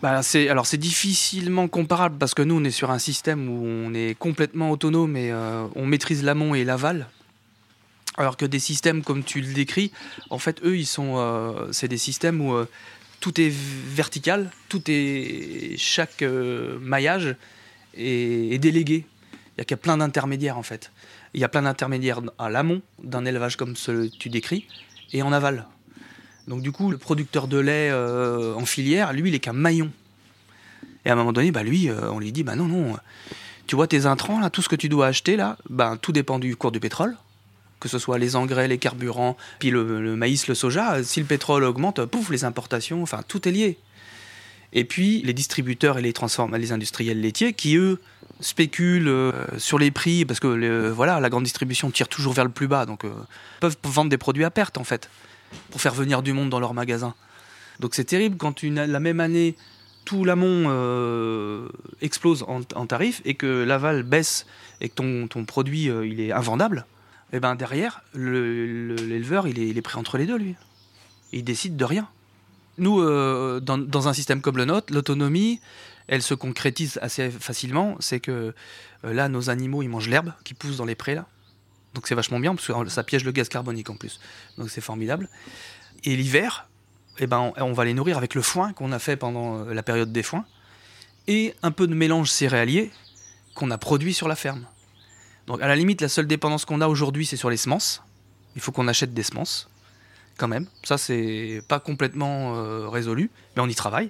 Bah, 0.02 0.21
c'est, 0.23 0.47
alors 0.47 0.65
c'est 0.65 0.78
difficilement 0.78 1.67
comparable 1.67 2.17
parce 2.17 2.34
que 2.34 2.41
nous 2.41 2.56
on 2.56 2.63
est 2.63 2.71
sur 2.71 2.91
un 2.91 3.00
système 3.00 3.50
où 3.50 3.65
on 3.65 3.93
est 3.93 4.17
complètement 4.17 4.71
autonome 4.71 5.17
et 5.17 5.34
on 5.34 5.86
maîtrise 5.86 6.23
l'amont 6.23 6.56
et 6.56 6.63
l'aval. 6.63 7.08
Alors 8.17 8.36
que 8.36 8.45
des 8.45 8.60
systèmes 8.60 9.03
comme 9.03 9.23
tu 9.23 9.41
le 9.41 9.53
décris, 9.53 9.91
en 10.32 10.39
fait 10.39 10.62
eux 10.63 10.75
ils 10.75 10.88
sont, 10.88 11.17
euh, 11.17 11.71
c'est 11.71 11.88
des 11.88 11.99
systèmes 11.99 12.41
où 12.41 12.53
euh, 12.53 12.67
tout 13.19 13.39
est 13.39 13.51
vertical, 13.51 14.49
tout 14.69 14.82
est 14.88 15.75
chaque 15.77 16.23
euh, 16.23 16.80
maillage 16.80 17.36
est, 17.95 18.58
délégué. 18.60 19.06
Il 19.58 19.65
y 19.69 19.73
a 19.73 19.77
plein 19.77 19.97
d'intermédiaires 19.97 20.58
en 20.58 20.63
fait. 20.63 20.91
Il 21.36 21.41
y 21.41 21.43
a 21.43 21.49
plein 21.49 21.62
d'intermédiaires 21.62 22.21
à 22.39 22.49
l'amont 22.49 22.82
d'un 23.03 23.25
élevage 23.25 23.56
comme 23.56 23.75
ce 23.75 24.08
que 24.08 24.17
tu 24.17 24.30
décris 24.30 24.67
et 25.13 25.21
en 25.21 25.32
aval. 25.32 25.67
Donc 26.47 26.62
du 26.62 26.71
coup, 26.71 26.89
le 26.89 26.97
producteur 26.97 27.47
de 27.47 27.58
lait 27.58 27.91
en 27.91 28.65
filière, 28.65 29.13
lui, 29.13 29.30
il 29.30 29.36
est 29.36 29.39
qu'un 29.39 29.53
maillon. 29.53 29.91
Et 31.06 31.10
à 31.10 31.13
un 31.13 31.15
moment 31.15 31.34
donné, 31.34 31.51
bah 31.51 31.63
lui, 31.63 31.89
on 31.91 32.19
lui 32.19 32.32
dit, 32.32 32.43
bah 32.43 32.56
non, 32.56 32.65
non, 32.65 32.95
tu 33.67 33.75
vois 33.75 33.88
tes 33.88 34.06
intrants 34.06 34.39
là, 34.39 34.49
tout 34.49 34.62
ce 34.62 34.69
que 34.69 34.75
tu 34.75 34.89
dois 34.89 35.08
acheter 35.08 35.36
là, 35.36 35.58
bah 35.69 35.97
tout 36.01 36.13
dépend 36.13 36.39
du 36.39 36.56
cours 36.56 36.71
du 36.71 36.80
pétrole, 36.80 37.17
que 37.80 37.90
ce 37.90 38.00
soit 38.00 38.18
les 38.18 38.36
engrais, 38.36 38.68
les 38.68 38.78
carburants, 38.78 39.38
puis 39.60 39.70
le, 39.70 40.16
maïs, 40.16 40.48
le 40.48 40.56
soja. 40.56 41.04
Si 41.04 41.20
le 41.20 41.26
pétrole 41.26 41.63
augmente, 41.63 42.04
pouf, 42.06 42.30
les 42.30 42.44
importations, 42.44 43.04
enfin 43.04 43.22
tout 43.28 43.48
est 43.48 43.52
lié. 43.52 43.78
Et 44.74 44.84
puis 44.84 45.22
les 45.24 45.34
distributeurs 45.34 45.98
et 45.98 46.02
les 46.02 46.13
les 46.58 46.72
industriels 46.72 47.22
laitiers 47.22 47.54
qui 47.54 47.78
eux 47.78 48.00
spéculent 48.40 49.08
euh, 49.08 49.32
sur 49.58 49.80
les 49.80 49.92
prix 49.92 50.26
parce 50.26 50.40
que 50.40 50.90
voilà, 50.90 51.20
la 51.20 51.30
grande 51.30 51.44
distribution 51.44 51.90
tire 51.90 52.08
toujours 52.08 52.34
vers 52.34 52.46
le 52.46 52.52
plus 52.52 52.68
bas, 52.68 52.86
donc 52.86 53.06
euh, 53.06 53.12
peuvent 53.60 53.78
vendre 53.84 54.10
des 54.10 54.18
produits 54.18 54.44
à 54.44 54.52
perte 54.52 54.78
en 54.78 54.84
fait 54.84 55.10
pour 55.72 55.82
faire 55.82 55.94
venir 55.94 56.22
du 56.22 56.34
monde 56.34 56.50
dans 56.50 56.60
leur 56.60 56.74
magasin. 56.74 57.16
Donc 57.80 57.96
c'est 57.96 58.04
terrible 58.04 58.38
quand 58.38 58.63
la 58.63 59.00
même 59.00 59.20
année, 59.20 59.56
tout 60.04 60.26
l'amont 60.26 60.66
euh, 60.68 61.68
explose 62.02 62.44
en, 62.44 62.62
en 62.76 62.86
tarif 62.86 63.22
et 63.24 63.36
que 63.36 63.63
l'aval 63.63 64.04
baisse 64.04 64.46
et 64.82 64.90
que 64.90 64.96
ton, 64.96 65.28
ton 65.28 65.46
produit 65.46 65.86
il 65.86 66.20
est 66.20 66.32
invendable. 66.32 66.86
Et 67.34 67.40
ben 67.40 67.56
derrière, 67.56 68.02
le- 68.13 68.66
le- 68.88 68.96
l'éleveur, 68.96 69.48
il 69.48 69.78
est, 69.78 69.82
pris 69.82 69.98
entre 69.98 70.18
les 70.18 70.26
deux, 70.26 70.38
lui. 70.38 70.56
Il 71.34 71.44
décide 71.44 71.76
de 71.76 71.84
rien. 71.86 72.08
Nous, 72.78 73.02
euh, 73.02 73.60
dans, 73.60 74.08
un 74.08 74.13
système 74.13 74.40
comme 74.42 74.58
le 74.58 74.66
nôtre, 74.66 74.94
l'autonomie, 74.94 75.60
elle 76.08 76.22
se 76.22 76.34
concrétise 76.34 77.00
assez 77.02 77.30
facilement. 77.30 77.98
C'est 78.00 78.20
que 78.20 78.54
euh, 79.04 79.13
là, 79.13 79.28
nos 79.28 79.50
animaux, 79.50 79.82
ils 79.84 79.90
mangent 79.90 80.08
l'herbe 80.10 80.32
qui 80.44 80.54
pousse 80.54 80.78
dans 80.78 80.86
les 80.86 80.96
prés, 80.96 81.16
là. 81.16 81.26
Donc 81.94 82.08
c'est 82.08 82.16
vachement 82.16 82.40
bien, 82.40 82.54
parce 82.54 82.68
que 82.68 82.90
ça 82.90 83.04
piège 83.04 83.24
le 83.24 83.32
gaz 83.32 83.50
carbonique 83.50 83.90
en 83.90 83.96
plus. 83.96 84.20
Donc 84.58 84.70
c'est 84.70 84.82
formidable. 84.82 85.28
Et 86.04 86.16
l'hiver, 86.16 86.70
eh 87.18 87.26
ben, 87.28 87.52
on, 87.58 87.63
on 87.63 87.74
va 87.74 87.86
les 87.86 87.94
nourrir 87.96 88.18
avec 88.18 88.36
le 88.36 88.42
foin 88.44 88.72
qu'on 88.74 88.92
a 88.92 89.00
fait 89.00 89.18
pendant 89.18 89.66
euh, 89.66 89.74
la 89.74 89.82
période 89.84 90.12
des 90.12 90.22
foins, 90.24 90.46
et 91.28 91.56
un 91.63 91.72
peu 91.72 91.88
de 91.88 91.96
mélange 91.96 92.30
céréalier 92.30 92.92
qu'on 93.56 93.72
a 93.72 93.78
produit 93.78 94.13
sur 94.13 94.28
la 94.28 94.36
ferme. 94.36 94.66
Donc 95.48 95.62
à 95.62 95.68
la 95.68 95.76
limite, 95.76 96.02
la 96.02 96.10
seule 96.10 96.28
dépendance 96.28 96.66
qu'on 96.66 96.82
a 96.82 96.88
aujourd'hui, 96.88 97.26
c'est 97.26 97.38
sur 97.38 97.50
les 97.50 97.58
semences. 97.58 98.04
Il 98.56 98.62
faut 98.62 98.72
qu'on 98.72 98.88
achète 98.88 99.14
des 99.14 99.24
semences, 99.24 99.70
quand 100.38 100.48
même. 100.48 100.68
Ça, 100.84 100.98
c'est 100.98 101.62
pas 101.68 101.80
complètement 101.80 102.56
euh, 102.58 102.90
résolu, 102.90 103.30
mais 103.56 103.62
on 103.62 103.68
y 103.68 103.76
travaille. 103.76 104.10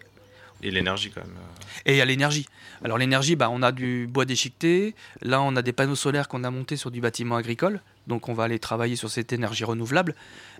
Et 0.63 0.71
l'énergie 0.71 1.11
quand 1.11 1.21
même. 1.21 1.35
euh. 1.37 1.81
Et 1.85 1.93
il 1.93 1.97
y 1.97 2.01
a 2.01 2.05
l'énergie. 2.05 2.47
Alors 2.83 2.97
l'énergie, 2.97 3.35
bah, 3.35 3.49
on 3.51 3.61
a 3.61 3.71
du 3.71 4.07
bois 4.07 4.25
déchiqueté. 4.25 4.95
Là, 5.21 5.41
on 5.41 5.55
a 5.55 5.61
des 5.61 5.73
panneaux 5.73 5.95
solaires 5.95 6.27
qu'on 6.27 6.43
a 6.43 6.49
montés 6.49 6.77
sur 6.77 6.89
du 6.89 7.01
bâtiment 7.01 7.35
agricole. 7.35 7.81
Donc 8.07 8.29
on 8.29 8.33
va 8.33 8.45
aller 8.45 8.57
travailler 8.57 8.95
sur 8.95 9.09
cette 9.11 9.31
énergie 9.33 9.63
renouvelable. 9.65 10.15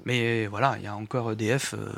Mais 0.05 0.45
voilà, 0.47 0.75
il 0.77 0.83
y 0.83 0.87
a 0.87 0.95
encore 0.95 1.31
EDF. 1.31 1.73
euh, 1.73 1.91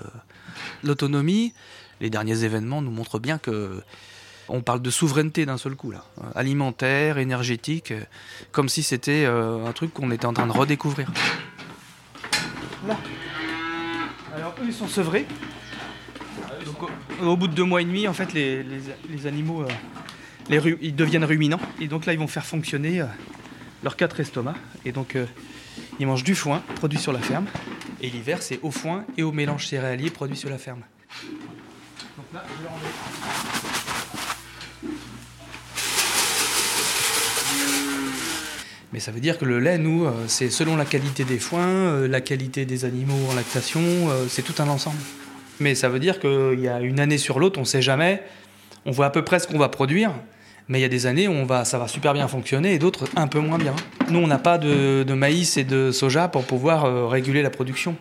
L'autonomie, 0.83 1.53
les 1.99 2.09
derniers 2.09 2.43
événements 2.43 2.81
nous 2.81 2.91
montrent 2.91 3.19
bien 3.19 3.37
que 3.37 3.81
on 4.49 4.61
parle 4.61 4.81
de 4.81 4.89
souveraineté 4.89 5.45
d'un 5.45 5.57
seul 5.57 5.75
coup 5.75 5.91
là, 5.91 6.03
alimentaire, 6.35 7.17
énergétique, 7.17 7.91
euh, 7.91 8.01
comme 8.51 8.69
si 8.69 8.83
c'était 8.83 9.23
euh, 9.25 9.65
un 9.65 9.71
truc 9.71 9.93
qu'on 9.93 10.11
était 10.11 10.25
en 10.25 10.33
train 10.33 10.47
de 10.47 10.51
redécouvrir. 10.51 11.11
Là. 12.87 12.97
Alors 14.35 14.55
eux, 14.61 14.65
ils 14.65 14.73
sont 14.73 14.87
sevrés. 14.87 15.25
Au, 17.21 17.35
bout 17.35 17.47
de 17.47 17.53
deux 17.53 17.63
mois 17.63 17.81
et 17.81 17.85
demi, 17.85 18.07
en 18.07 18.13
fait, 18.13 18.33
les, 18.33 19.27
animaux, 19.27 19.63
euh, 19.63 20.75
ils 20.81 20.95
deviennent 20.95 21.25
ruminants. 21.25 21.59
Et 21.79 21.87
donc 21.87 22.05
là, 22.05 22.13
ils 22.13 22.19
vont 22.19 22.27
faire 22.27 22.45
fonctionner 22.45 23.03
leurs 23.83 23.97
quatre 23.97 24.19
estomacs. 24.19 24.55
Et 24.85 24.93
donc, 24.93 25.17
ils 25.99 26.07
mangent 26.07 26.23
du 26.23 26.35
foin 26.35 26.63
produit 26.75 26.99
sur 26.99 27.11
la 27.11 27.19
ferme. 27.19 27.47
Et 28.01 28.09
l'hiver, 28.09 28.41
c'est 28.41 28.59
au 28.63 28.71
foin 28.71 29.03
et 29.17 29.23
au 29.23 29.33
mélange 29.33 29.67
céréalier 29.67 30.09
produit 30.09 30.37
sur 30.37 30.49
la 30.49 30.57
ferme. 30.57 30.83
Mais 38.91 38.99
ça 38.99 39.11
veut 39.11 39.19
dire 39.19 39.37
que 39.37 39.45
le 39.45 39.59
lait, 39.59 39.77
nous, 39.77 40.05
euh, 40.05 40.11
c'est 40.27 40.49
selon 40.49 40.75
la 40.75 40.85
qualité 40.85 41.23
des 41.23 41.37
foins, 41.37 41.67
euh, 41.67 42.07
la 42.07 42.21
qualité 42.21 42.65
des 42.65 42.85
animaux 42.85 43.29
en 43.31 43.35
lactation, 43.35 43.81
euh, 43.81 44.25
c'est 44.27 44.41
tout 44.41 44.55
un 44.59 44.67
ensemble. 44.67 44.97
Mais 45.59 45.75
ça 45.75 45.89
veut 45.89 45.99
dire 45.99 46.19
qu'il 46.19 46.59
y 46.59 46.67
a 46.67 46.79
une 46.79 46.99
année 46.99 47.19
sur 47.19 47.39
l'autre, 47.39 47.59
on 47.59 47.63
ne 47.63 47.67
sait 47.67 47.81
jamais. 47.83 48.23
On 48.85 48.91
voit 48.91 49.05
à 49.05 49.09
peu 49.11 49.23
près 49.23 49.39
ce 49.39 49.47
qu'on 49.47 49.59
va 49.59 49.69
produire, 49.69 50.11
mais 50.67 50.79
il 50.79 50.81
y 50.81 50.85
a 50.85 50.89
des 50.89 51.05
années 51.05 51.27
où 51.27 51.33
on 51.33 51.45
va, 51.45 51.65
ça 51.65 51.77
va 51.77 51.87
super 51.87 52.13
bien 52.13 52.27
fonctionner 52.27 52.73
et 52.73 52.79
d'autres 52.79 53.05
un 53.15 53.27
peu 53.27 53.39
moins 53.39 53.57
bien. 53.59 53.75
Nous, 54.09 54.19
on 54.19 54.27
n'a 54.27 54.39
pas 54.39 54.57
de, 54.57 55.03
maïs 55.13 55.57
et 55.57 55.63
de 55.63 55.91
soja 55.91 56.27
pour 56.29 56.45
pouvoir 56.45 57.09
réguler 57.09 57.41
la 57.41 57.49
production. 57.49 57.95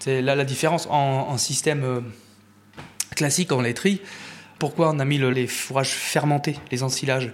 C'est 0.00 0.20
là 0.20 0.34
la 0.34 0.44
différence. 0.44 0.86
En, 0.90 1.38
système 1.38 2.02
classique, 3.14 3.52
en 3.52 3.60
laiterie, 3.62 4.00
pourquoi 4.58 4.90
on 4.90 4.98
a 4.98 5.04
mis 5.04 5.18
le- 5.18 5.30
les 5.30 5.46
fourrages 5.46 5.92
fermentés, 5.92 6.56
les 6.72 6.82
ensilages? 6.82 7.32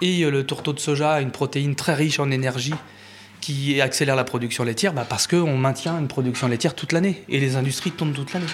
Et 0.00 0.22
euh, 0.22 0.30
le 0.30 0.46
tourteau 0.46 0.72
de 0.72 0.78
soja 0.78 1.14
a 1.14 1.20
une 1.20 1.30
protéine 1.30 1.74
très 1.74 1.94
riche 1.94 2.20
en 2.20 2.30
énergie 2.30 2.74
qui 3.40 3.80
accélère 3.80 4.16
la 4.16 4.24
production 4.24 4.64
laitière 4.64 4.92
bah 4.92 5.06
Parce 5.08 5.26
qu'on 5.26 5.56
maintient 5.56 5.98
une 5.98 6.08
production 6.08 6.48
laitière 6.48 6.74
toute 6.74 6.92
l'année 6.92 7.24
et 7.28 7.40
les 7.40 7.56
industries 7.56 7.90
tournent 7.90 8.12
toute 8.12 8.32
l'année. 8.32 8.46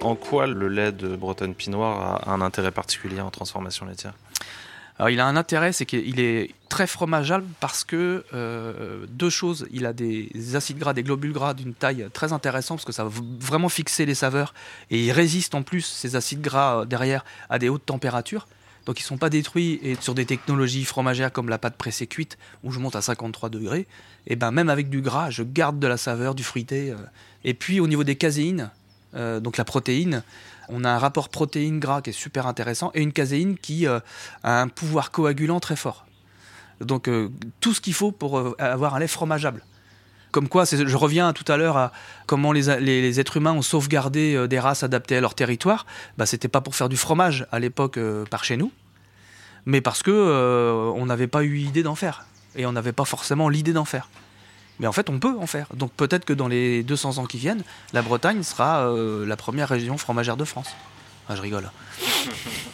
En 0.00 0.14
quoi 0.14 0.46
le 0.46 0.68
lait 0.68 0.92
de 0.92 1.16
Bretonne 1.16 1.54
Pinoire 1.54 2.28
a 2.28 2.32
un 2.32 2.40
intérêt 2.40 2.70
particulier 2.70 3.20
en 3.20 3.30
transformation 3.30 3.86
laitière? 3.86 4.14
Alors 4.98 5.10
il 5.10 5.20
a 5.20 5.26
un 5.26 5.36
intérêt, 5.36 5.72
c'est 5.72 5.84
qu'il 5.84 6.20
est 6.20 6.50
très 6.70 6.86
fromageable 6.86 7.46
parce 7.60 7.84
que 7.84 8.24
euh, 8.32 9.06
deux 9.10 9.28
choses, 9.28 9.66
il 9.70 9.84
a 9.84 9.92
des 9.92 10.30
acides 10.54 10.78
gras, 10.78 10.94
des 10.94 11.02
globules 11.02 11.32
gras 11.32 11.52
d'une 11.52 11.74
taille 11.74 12.08
très 12.12 12.32
intéressante 12.32 12.78
parce 12.78 12.86
que 12.86 12.92
ça 12.92 13.04
va 13.04 13.10
vraiment 13.38 13.68
fixer 13.68 14.06
les 14.06 14.14
saveurs 14.14 14.54
et 14.90 15.04
il 15.04 15.12
résiste 15.12 15.54
en 15.54 15.62
plus 15.62 15.82
ces 15.82 16.16
acides 16.16 16.40
gras 16.40 16.80
euh, 16.80 16.84
derrière 16.86 17.24
à 17.50 17.58
des 17.58 17.68
hautes 17.68 17.84
températures. 17.84 18.48
Donc 18.86 18.98
ils 19.00 19.02
sont 19.02 19.18
pas 19.18 19.28
détruits 19.28 19.80
et 19.82 19.96
sur 20.00 20.14
des 20.14 20.24
technologies 20.24 20.84
fromagères 20.84 21.32
comme 21.32 21.50
la 21.50 21.58
pâte 21.58 21.76
pressée 21.76 22.06
cuite 22.06 22.38
où 22.62 22.72
je 22.72 22.78
monte 22.78 22.96
à 22.96 23.02
53 23.02 23.50
degrés, 23.50 23.86
et 24.26 24.36
ben 24.36 24.50
même 24.50 24.70
avec 24.70 24.88
du 24.88 25.02
gras, 25.02 25.28
je 25.28 25.42
garde 25.42 25.78
de 25.78 25.86
la 25.88 25.96
saveur, 25.96 26.34
du 26.34 26.44
fruité. 26.44 26.92
euh. 26.92 26.96
Et 27.44 27.52
puis 27.52 27.80
au 27.80 27.86
niveau 27.86 28.04
des 28.04 28.16
caséines, 28.16 28.70
donc 29.14 29.56
la 29.56 29.64
protéine, 29.64 30.22
on 30.68 30.84
a 30.84 30.90
un 30.90 30.98
rapport 30.98 31.28
protéine-gras 31.28 32.02
qui 32.02 32.10
est 32.10 32.12
super 32.12 32.46
intéressant 32.46 32.90
et 32.94 33.02
une 33.02 33.12
caséine 33.12 33.56
qui 33.56 33.86
euh, 33.86 34.00
a 34.42 34.60
un 34.60 34.68
pouvoir 34.68 35.10
coagulant 35.10 35.60
très 35.60 35.76
fort. 35.76 36.06
Donc 36.80 37.08
euh, 37.08 37.30
tout 37.60 37.72
ce 37.72 37.80
qu'il 37.80 37.94
faut 37.94 38.12
pour 38.12 38.38
euh, 38.38 38.54
avoir 38.58 38.94
un 38.94 38.98
lait 38.98 39.08
fromageable. 39.08 39.64
Comme 40.32 40.48
quoi, 40.48 40.64
je 40.66 40.96
reviens 40.96 41.32
tout 41.32 41.50
à 41.50 41.56
l'heure 41.56 41.78
à 41.78 41.92
comment 42.26 42.52
les, 42.52 43.20
êtres 43.20 43.38
humains 43.38 43.52
ont 43.52 43.62
sauvegardé 43.62 44.46
des 44.48 44.58
races 44.58 44.82
adaptées 44.82 45.16
à 45.16 45.20
leur 45.22 45.34
territoire. 45.34 45.86
Bah, 46.18 46.26
C'était 46.26 46.48
pas 46.48 46.60
pour 46.60 46.74
faire 46.76 46.90
du 46.90 46.98
fromage 46.98 47.46
à 47.52 47.58
l'époque 47.58 47.98
par 48.28 48.44
chez 48.44 48.58
nous, 48.58 48.70
mais 49.64 49.80
parce 49.80 50.02
que 50.02 50.92
on 50.94 51.06
n'avait 51.06 51.28
pas 51.28 51.42
eu 51.42 51.60
idée 51.60 51.82
d'en 51.82 51.94
faire 51.94 52.26
et 52.54 52.66
on 52.66 52.72
n'avait 52.72 52.92
pas 52.92 53.06
forcément 53.06 53.48
l'idée 53.48 53.72
d'en 53.72 53.86
faire. 53.86 54.10
Mais 54.80 54.86
en 54.86 54.92
fait, 54.92 55.08
on 55.08 55.18
peut 55.18 55.36
en 55.38 55.46
faire. 55.46 55.66
Donc 55.74 55.92
peut-être 55.92 56.24
que 56.24 56.32
dans 56.32 56.48
les 56.48 56.82
200 56.82 57.18
ans 57.18 57.26
qui 57.26 57.38
viennent, 57.38 57.62
la 57.92 58.02
Bretagne 58.02 58.42
sera 58.42 58.86
euh, 58.86 59.24
la 59.26 59.36
première 59.36 59.68
région 59.68 59.96
fromagère 59.96 60.36
de 60.36 60.44
France. 60.44 60.76
Ah, 61.28 61.36
je 61.36 61.42
rigole. 61.42 61.70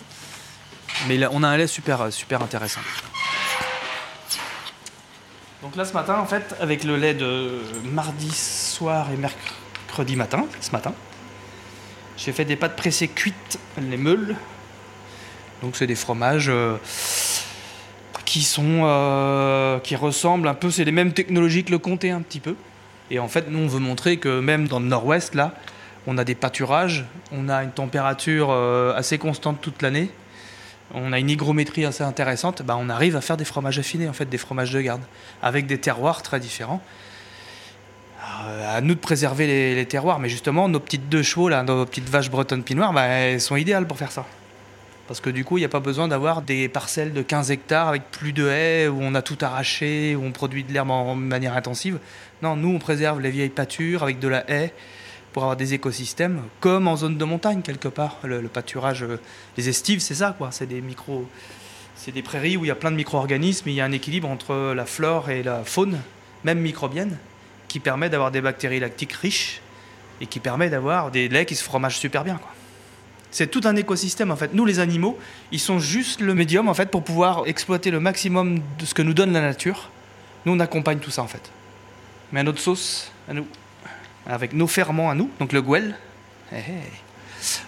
Mais 1.09 1.17
là, 1.17 1.31
on 1.33 1.43
a 1.43 1.49
un 1.49 1.57
lait 1.57 1.67
super, 1.67 2.13
super 2.13 2.43
intéressant. 2.43 2.81
Donc 5.63 5.77
là, 5.77 5.85
ce 5.85 5.93
matin, 5.93 6.19
en 6.19 6.27
fait, 6.27 6.57
avec 6.61 6.83
le 6.85 6.97
lait 6.97 7.15
de 7.15 7.61
mardi 7.85 8.31
soir 8.31 9.09
et 9.13 9.17
mercredi 9.17 10.17
matin, 10.17 10.47
ce 10.61 10.73
matin, 10.73 10.93
j'ai 12.17 12.33
fait 12.33 12.45
des 12.45 12.57
pâtes 12.57 12.77
pressées 12.77 13.09
cuites, 13.09 13.59
les 13.81 13.97
meules. 13.97 14.37
Donc 15.63 15.77
c'est 15.77 15.87
des 15.87 15.95
fromages 15.95 16.49
euh, 16.49 16.77
qui 18.33 18.45
sont, 18.45 18.81
euh, 18.85 19.79
qui 19.81 19.95
ressemblent 19.95 20.49
un 20.49 20.55
peu, 20.55 20.71
c'est 20.71 20.85
les 20.85 20.93
mêmes 20.93 21.13
technologies 21.13 21.65
que 21.65 21.71
le 21.71 21.77
comté 21.77 22.11
un 22.11 22.23
petit 22.23 22.41
peu. 22.41 22.57
Et 23.11 23.19
en 23.19 23.29
fait, 23.29 23.51
nous, 23.51 23.59
on 23.59 23.67
veut 23.67 23.79
montrer 23.79 24.17
que 24.17 24.41
même 24.41 24.69
dans 24.69 24.81
le 24.81 24.87
nord-ouest, 24.87 25.35
là, 25.35 25.53
on 26.07 26.17
a 26.17 26.25
des 26.25 26.35
pâturages, 26.35 27.05
on 27.31 27.51
a 27.51 27.63
une 27.63 27.73
température 27.73 28.49
euh, 28.51 28.97
assez 28.97 29.19
constante 29.19 29.61
toute 29.61 29.83
l'année, 29.83 30.09
on 30.95 31.13
a 31.13 31.19
une 31.19 31.29
hygrométrie 31.29 31.85
assez 31.85 32.05
intéressante, 32.05 32.63
bah, 32.63 32.79
on 32.81 32.89
arrive 32.89 33.17
à 33.17 33.21
faire 33.21 33.37
des 33.37 33.45
fromages 33.45 33.79
affinés, 33.79 34.09
en 34.09 34.15
fait, 34.15 34.25
des 34.25 34.39
fromages 34.39 34.73
de 34.73 34.81
garde, 34.81 35.03
avec 35.43 35.67
des 35.67 35.77
terroirs 35.77 36.23
très 36.23 36.41
différents. 36.41 36.83
Alors, 38.19 38.71
à 38.71 38.81
nous 38.81 38.95
de 38.95 39.01
préserver 39.01 39.47
les, 39.47 39.75
les 39.75 39.85
terroirs, 39.85 40.19
mais 40.19 40.31
justement, 40.31 40.71
nos 40.71 40.81
petites 40.81 41.11
deux 41.11 41.23
chevaux, 41.23 41.51
là, 41.51 41.63
nos 41.65 41.85
petites 41.85 42.09
vaches 42.09 42.31
bretonnes 42.31 42.63
pinoires, 42.63 42.95
bah, 42.95 43.03
elles 43.03 43.43
sont 43.43 43.57
idéales 43.57 43.87
pour 43.87 43.99
faire 43.99 44.11
ça. 44.11 44.25
Parce 45.09 45.21
que 45.21 45.31
du 45.31 45.45
coup, 45.45 45.59
il 45.59 45.61
n'y 45.61 45.67
a 45.67 45.71
pas 45.71 45.81
besoin 45.81 46.09
d'avoir 46.09 46.43
des 46.43 46.69
parcelles 46.69 47.13
de 47.13 47.23
15 47.23 47.51
hectares 47.51 47.89
avec 47.89 48.11
plus 48.11 48.33
de 48.33 48.49
haies, 48.49 48.89
où 48.89 48.99
on 49.01 49.15
a 49.15 49.23
tout 49.23 49.39
arraché, 49.41 50.15
où 50.15 50.25
on 50.25 50.33
produit 50.33 50.65
de 50.65 50.73
l'herbe 50.73 50.91
en 50.91 51.15
manière 51.15 51.57
intensive. 51.57 51.99
Non, 52.41 52.57
nous, 52.57 52.69
on 52.69 52.79
préserve 52.79 53.21
les 53.21 53.31
vieilles 53.31 53.51
pâtures 53.51 54.03
avec 54.03 54.21
de 54.21 54.29
la 54.29 54.49
haie 54.51 54.73
pour 55.33 55.43
avoir 55.43 55.57
des 55.57 55.75
écosystèmes, 55.75 56.43
comme 56.61 56.87
en 56.87 56.97
zone 56.97 57.17
de 57.17 57.25
montagne, 57.25 57.63
quelque 57.63 57.89
part. 57.89 58.19
Le, 58.23 58.43
pâturage, 58.43 59.03
euh, 59.03 59.19
les 59.57 59.69
estives, 59.69 60.01
c'est 60.01 60.15
ça, 60.15 60.35
quoi. 60.37 60.51
C'est 60.53 60.67
des. 60.67 60.83
C'est 61.95 62.13
des 62.13 62.23
prairies 62.23 62.57
où 62.57 62.65
il 62.65 62.69
y 62.69 62.71
a 62.71 62.75
plein 62.75 62.91
de 62.91 62.97
micro-organismes, 62.97 63.69
il 63.69 63.75
y 63.75 63.81
a 63.81 63.85
un 63.85 63.93
équilibre 63.93 64.29
entre 64.29 64.73
la 64.75 64.87
flore 64.87 65.31
et 65.31 65.43
la 65.43 65.63
faune, 65.63 66.01
même 66.43 66.59
microbienne, 66.59 67.19
qui 67.69 67.81
permet 67.81 68.09
d'avoir 68.09 68.31
des 68.31 68.41
bactéries 68.41 68.81
lactiques 68.81 69.13
riches 69.13 69.61
et 70.21 70.27
qui 70.27 70.41
permet 70.41 70.69
d'avoir 70.69 71.11
des 71.11 71.29
laits 71.29 71.47
qui 71.47 71.55
se 71.55 71.63
fromagent 71.63 71.99
super 71.99 72.25
bien, 72.25 72.37
quoi. 72.37 72.51
C'est 73.33 73.51
tout 73.51 73.63
un 73.65 73.75
écosystème 73.77 74.31
en 74.31 74.37
fait. 74.37 74.53
Nous 74.53 74.67
les 74.67 74.79
animaux, 74.79 75.19
ils 75.51 75.59
sont 75.59 75.79
juste 75.79 76.21
le 76.21 76.35
médium 76.35 76.69
en 76.69 76.75
fait 76.75 76.91
pour 76.91 77.03
pouvoir 77.03 77.45
exploiter 77.47 77.91
le 77.91 77.99
maximum 77.99 78.61
de 78.79 78.85
ce 78.85 78.93
que 78.93 79.01
nous 79.03 79.15
donne 79.15 79.33
la 79.33 79.41
nature. 79.41 79.91
Nous 80.45 80.53
on 80.53 80.61
accompagne 80.61 80.99
tout 80.99 81.11
ça 81.11 81.23
en 81.23 81.27
fait. 81.27 81.51
Mais 82.31 82.41
à 82.41 82.43
notre 82.43 82.61
sauce, 82.61 83.11
à 83.29 83.33
nous, 83.33 83.47
avec 84.27 84.53
nos 84.53 84.67
ferments 84.67 85.11
à 85.11 85.15
nous, 85.15 85.31
donc 85.41 85.53
le 85.53 85.63
gouel. 85.63 85.97
eh, 86.53 86.57
eh. 86.59 86.73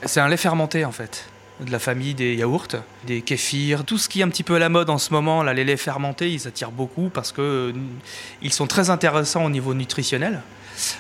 C'est 0.05 0.21
un 0.21 0.29
lait 0.29 0.37
fermenté 0.37 0.85
en 0.85 0.93
fait, 0.93 1.27
de 1.61 1.73
la 1.73 1.79
famille 1.79 2.15
des 2.15 2.37
yaourts, 2.37 2.69
des 3.07 3.23
kéfirs, 3.23 3.85
tout 3.85 3.97
ce 3.97 4.11
qui 4.11 4.21
est 4.21 4.23
un 4.23 4.29
petit 4.29 4.43
peu 4.43 4.57
à 4.57 4.59
la 4.59 4.69
mode 4.69 4.91
en 4.91 4.99
ce 4.99 5.13
moment. 5.15 5.43
Là, 5.43 5.55
les 5.55 5.65
laits 5.65 5.81
fermentés, 5.81 6.31
ils 6.31 6.47
attirent 6.47 6.71
beaucoup 6.71 7.09
parce 7.09 7.33
que 7.33 7.41
euh, 7.41 7.73
ils 8.43 8.53
sont 8.53 8.67
très 8.67 8.91
intéressants 8.91 9.45
au 9.45 9.51
niveau 9.51 9.73
nutritionnel, 9.73 10.43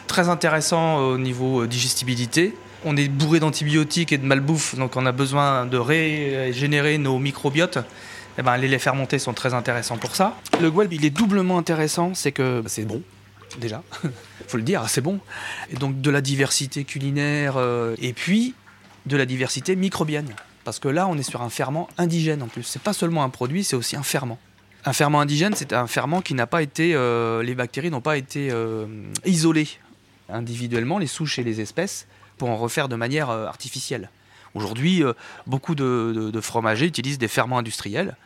très 0.07 0.31
intéressants 0.31 0.96
au 0.96 1.18
niveau 1.18 1.62
euh, 1.62 1.66
digestibilité 1.68 2.55
on 2.85 2.97
est 2.97 3.09
bourré 3.09 3.40
d'antibiotiques 3.40 4.12
et 4.12 4.18
de 4.18 4.27
malbouffe, 4.27 4.77
donc 4.77 4.97
on 4.97 5.07
a 5.07 5.12
besoin 5.12 5.66
de 5.66 5.77
régénérer 5.77 6.99
nos 6.99 7.18
microbiotes. 7.18 7.79
Eh 8.38 8.42
ben, 8.42 8.57
les 8.57 8.68
laits 8.68 8.83
fermentés 8.83 9.18
sont 9.18 9.33
très 9.33 9.55
intéressants 9.55 9.97
pour 9.97 10.16
ça. 10.16 10.37
Le 10.61 10.70
Guelb, 10.70 10.92
il 10.92 11.05
est 11.05 11.11
doublement 11.11 11.57
intéressant, 11.57 12.14
c'est 12.14 12.33
que 12.33 12.62
c'est 12.66 12.85
bon, 12.85 13.03
déjà, 13.59 13.83
faut 14.49 14.57
le 14.57 14.62
dire, 14.62 14.88
c'est 14.88 15.01
bon. 15.01 15.20
Et 15.70 15.77
donc 15.77 16.01
de 16.01 16.11
la 16.11 16.20
diversité 16.20 16.85
culinaire, 16.85 17.55
euh, 17.57 17.94
et 18.01 18.12
puis 18.12 18.55
de 19.07 19.16
la 19.16 19.27
diversité 19.27 19.77
microbienne. 19.77 20.35
Parce 20.64 20.79
que 20.79 20.88
là, 20.88 21.07
on 21.07 21.16
est 21.16 21.23
sur 21.23 21.42
un 21.42 21.51
ferment 21.51 21.88
indigène 21.99 22.42
en 22.42 22.49
plus. 22.49 22.62
C'est 22.62 22.83
pas 22.83 22.94
seulement 22.94 23.23
un 23.23 23.29
produit, 23.29 23.64
c'est 23.64 23.77
aussi 23.77 23.97
un 23.97 24.03
ferment. 24.03 24.38
Un 24.87 24.92
ferment 24.92 25.20
indigène, 25.20 25.55
c'est 25.55 25.73
un 25.73 25.87
ferment 25.87 26.20
qui 26.20 26.35
n'a 26.35 26.47
pas 26.47 26.62
été, 26.62 26.94
euh, 26.94 27.42
les 27.42 27.55
bactéries 27.55 27.90
n'ont 27.90 28.01
pas 28.01 28.16
été 28.16 28.51
euh, 28.51 28.87
isolées 29.25 29.68
individuellement, 30.29 30.99
les 30.99 31.07
souches 31.07 31.38
et 31.38 31.44
les 31.44 31.61
espèces, 31.61 32.07
pour 32.38 32.51
en 32.51 32.57
refaire 32.57 32.88
de 32.88 32.97
manière 32.97 33.31
euh, 33.31 33.47
artificielle. 33.47 34.11
Aujourd'hui, 34.55 35.03
euh, 35.03 35.12
beaucoup 35.47 35.75
de, 35.75 36.40
fromagers 36.40 36.87
utilisent 36.87 37.18
des 37.18 37.29
ferments 37.29 37.59
industriels, 37.59 38.16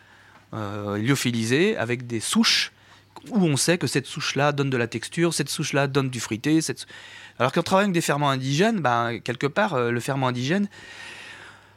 euh, 0.54 0.98
lyophilisés, 0.98 1.76
avec 1.76 2.06
des 2.06 2.20
souches 2.20 2.72
où 3.30 3.44
on 3.44 3.56
sait 3.56 3.78
que 3.78 3.86
cette 3.86 4.06
souche-là 4.06 4.52
donne 4.52 4.70
de 4.70 4.76
la 4.76 4.86
texture, 4.86 5.34
cette 5.34 5.48
souche-là 5.48 5.86
donne 5.86 6.08
du 6.08 6.20
fruité. 6.20 6.60
Alors 7.38 7.52
qu'en 7.52 7.62
travaillant 7.62 7.86
avec 7.86 7.94
des 7.94 8.00
ferments 8.00 8.30
indigènes, 8.30 8.80
ben, 8.80 9.18
quelque 9.18 9.46
part, 9.46 9.90
le 9.90 10.00
ferment 10.00 10.28
indigène, 10.28 10.68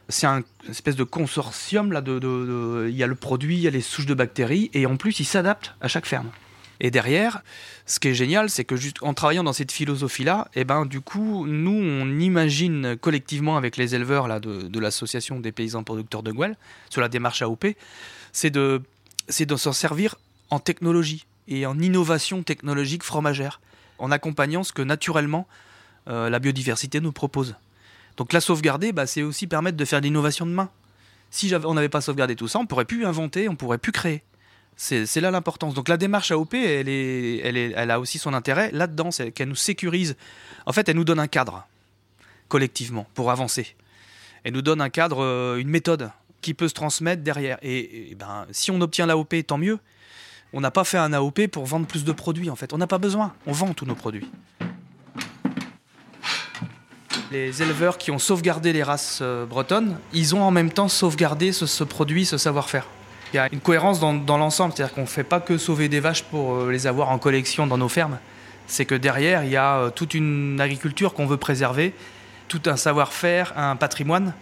c'est 0.08 0.26
un 0.26 0.42
une 0.64 0.70
espèce 0.70 0.96
de 0.96 1.04
consortium. 1.04 1.92
Là, 1.92 2.02
Il 2.06 2.96
y 2.96 3.02
a 3.02 3.06
le 3.06 3.14
produit, 3.14 3.56
il 3.56 3.62
y 3.62 3.66
a 3.66 3.70
les 3.70 3.80
souches 3.80 4.06
de 4.06 4.14
bactéries, 4.14 4.70
et 4.74 4.86
en 4.86 4.96
plus, 4.96 5.18
il 5.20 5.24
s'adapte 5.24 5.74
à 5.80 5.88
chaque 5.88 6.06
ferme. 6.06 6.30
Et 6.80 6.90
derrière, 6.90 7.42
ce 7.86 8.00
qui 8.00 8.08
est 8.08 8.14
génial, 8.14 8.50
c'est 8.50 8.64
que 8.64 8.76
juste 8.76 8.96
en 9.02 9.14
travaillant 9.14 9.44
dans 9.44 9.52
cette 9.52 9.70
philosophie-là, 9.72 10.48
eh 10.54 10.64
ben, 10.64 10.84
du 10.86 11.00
coup, 11.00 11.46
nous, 11.46 11.70
on 11.70 12.18
imagine 12.18 12.96
collectivement 12.96 13.56
avec 13.56 13.76
les 13.76 13.94
éleveurs 13.94 14.26
là, 14.28 14.40
de, 14.40 14.62
de 14.62 14.80
l'association 14.80 15.38
des 15.38 15.52
paysans 15.52 15.84
producteurs 15.84 16.22
de 16.22 16.32
Gouel, 16.32 16.56
sur 16.90 17.00
la 17.00 17.08
démarche 17.08 17.42
AOP, 17.42 17.66
c'est 18.32 18.50
de, 18.50 18.82
c'est 19.28 19.46
de 19.46 19.54
s'en 19.56 19.72
servir 19.72 20.16
en 20.50 20.58
technologie 20.58 21.24
et 21.48 21.66
en 21.66 21.78
innovation 21.78 22.42
technologique 22.42 23.02
fromagère, 23.04 23.60
en 23.98 24.10
accompagnant 24.10 24.64
ce 24.64 24.72
que 24.72 24.82
naturellement 24.82 25.46
euh, 26.08 26.28
la 26.30 26.38
biodiversité 26.40 27.00
nous 27.00 27.12
propose. 27.12 27.54
Donc 28.16 28.32
la 28.32 28.40
sauvegarder, 28.40 28.92
bah, 28.92 29.06
c'est 29.06 29.22
aussi 29.22 29.46
permettre 29.46 29.76
de 29.76 29.84
faire 29.84 30.00
de 30.00 30.06
l'innovation 30.06 30.46
demain. 30.46 30.68
Si 31.30 31.48
j'avais- 31.48 31.66
on 31.66 31.74
n'avait 31.74 31.88
pas 31.88 32.00
sauvegardé 32.00 32.34
tout 32.36 32.48
ça, 32.48 32.58
on 32.58 32.66
pourrait 32.66 32.84
plus 32.84 33.06
inventer, 33.06 33.48
on 33.48 33.54
pourrait 33.56 33.78
plus 33.78 33.92
créer. 33.92 34.22
C'est 34.76 35.20
là 35.20 35.30
l'importance. 35.30 35.74
Donc 35.74 35.88
la 35.88 35.96
démarche 35.96 36.30
AOP, 36.30 36.54
elle, 36.54 36.88
elle, 36.88 37.90
a 37.90 38.00
aussi 38.00 38.18
son 38.18 38.34
intérêt 38.34 38.70
là-dedans, 38.72 39.10
c'est 39.10 39.30
qu'elle 39.30 39.48
nous 39.48 39.54
sécurise. 39.54 40.16
En 40.66 40.72
fait, 40.72 40.88
elle 40.88 40.96
nous 40.96 41.04
donne 41.04 41.20
un 41.20 41.28
cadre, 41.28 41.66
collectivement, 42.48 43.06
pour 43.14 43.30
avancer. 43.30 43.76
Elle 44.44 44.54
nous 44.54 44.62
donne 44.62 44.80
un 44.80 44.90
cadre, 44.90 45.22
euh, 45.22 45.56
une 45.58 45.68
méthode 45.68 46.10
qui 46.40 46.54
peut 46.54 46.68
se 46.68 46.74
transmettre 46.74 47.22
derrière. 47.22 47.58
Et, 47.62 48.16
ben, 48.18 48.46
si 48.50 48.70
on 48.70 48.80
obtient 48.80 49.06
l'AOP, 49.06 49.34
tant 49.46 49.58
mieux. 49.58 49.78
On 50.52 50.60
n'a 50.60 50.70
pas 50.70 50.84
fait 50.84 50.98
un 50.98 51.12
AOP 51.12 51.46
pour 51.46 51.64
vendre 51.64 51.86
plus 51.86 52.04
de 52.04 52.12
produits, 52.12 52.50
en 52.50 52.56
fait. 52.56 52.72
On 52.72 52.78
n'a 52.78 52.86
pas 52.86 52.98
besoin. 52.98 53.32
On 53.46 53.52
vend 53.52 53.72
tous 53.72 53.86
nos 53.86 53.94
produits. 53.94 54.28
Les 57.30 57.62
éleveurs 57.62 57.96
qui 57.96 58.10
ont 58.10 58.18
sauvegardé 58.18 58.74
les 58.74 58.82
races 58.82 59.20
euh, 59.22 59.46
bretonnes, 59.46 59.96
ils 60.12 60.34
ont 60.34 60.42
en 60.42 60.50
même 60.50 60.70
temps 60.70 60.88
sauvegardé 60.88 61.52
ce 61.52 61.84
produit, 61.84 62.26
ce 62.26 62.36
savoir-faire. 62.36 62.86
Il 63.32 63.36
y 63.36 63.38
a 63.38 63.48
une 63.50 63.60
cohérence 63.60 63.98
dans, 63.98 64.36
l'ensemble, 64.36 64.74
c'est-à-dire 64.76 64.94
qu'on 64.94 65.02
ne 65.02 65.06
fait 65.06 65.24
pas 65.24 65.40
que 65.40 65.56
sauver 65.56 65.88
des 65.88 66.00
vaches 66.00 66.22
pour 66.22 66.54
euh, 66.54 66.70
les 66.70 66.86
avoir 66.86 67.08
en 67.08 67.18
collection 67.18 67.66
dans 67.66 67.78
nos 67.78 67.88
fermes. 67.88 68.18
C'est 68.66 68.84
que 68.84 68.94
derrière, 68.94 69.42
il 69.44 69.50
y 69.50 69.56
a 69.56 69.76
euh, 69.76 69.90
toute 69.90 70.12
une 70.12 70.60
agriculture 70.60 71.14
qu'on 71.14 71.24
veut 71.24 71.38
préserver, 71.38 71.94
tout 72.48 72.60
un 72.66 72.76
savoir-faire, 72.76 73.54
un 73.56 73.74
patrimoine, 73.76 74.34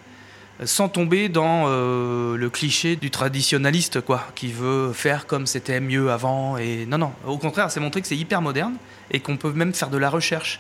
euh, 0.61 0.67
sans 0.67 0.89
tomber 0.89 1.29
dans 1.29 1.69
le 1.69 2.49
cliché 2.49 2.97
du 2.97 3.13
traditionnaliste, 3.13 4.01
quoi, 4.01 4.27
qui 4.35 4.51
veut 4.51 4.93
faire 4.93 5.27
comme 5.29 5.47
c'était 5.47 5.79
mieux 5.79 6.11
avant. 6.11 6.57
Et 6.57 6.85
non, 6.87 6.99
non. 6.99 7.13
Au 7.25 7.39
contraire, 7.39 7.71
c'est 7.71 7.79
montrer 7.79 8.01
que 8.01 8.09
c'est 8.09 8.17
hyper 8.17 8.43
moderne 8.43 8.75
et 9.13 9.21
qu'on 9.21 9.37
peut 9.37 9.53
même 9.53 9.73
faire 9.73 9.91
de 9.91 9.99
la 9.99 10.11
recherche 10.11 10.59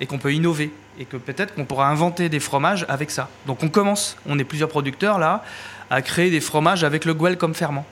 et 0.00 0.06
qu'on 0.06 0.18
peut 0.18 0.32
innover 0.32 0.70
et 0.98 1.04
que 1.04 1.16
peut-être 1.16 1.54
qu'on 1.54 1.64
pourra 1.64 1.88
inventer 1.88 2.28
des 2.28 2.40
fromages 2.40 2.86
avec 2.88 3.10
ça. 3.10 3.28
Donc 3.46 3.62
on 3.62 3.68
commence, 3.68 4.16
on 4.26 4.38
est 4.38 4.44
plusieurs 4.44 4.68
producteurs 4.68 5.18
là, 5.18 5.44
à 5.90 6.02
créer 6.02 6.30
des 6.30 6.40
fromages 6.40 6.84
avec 6.84 7.04
le 7.04 7.14
Gouel 7.14 7.36
comme 7.36 7.54
ferment. 7.54 7.86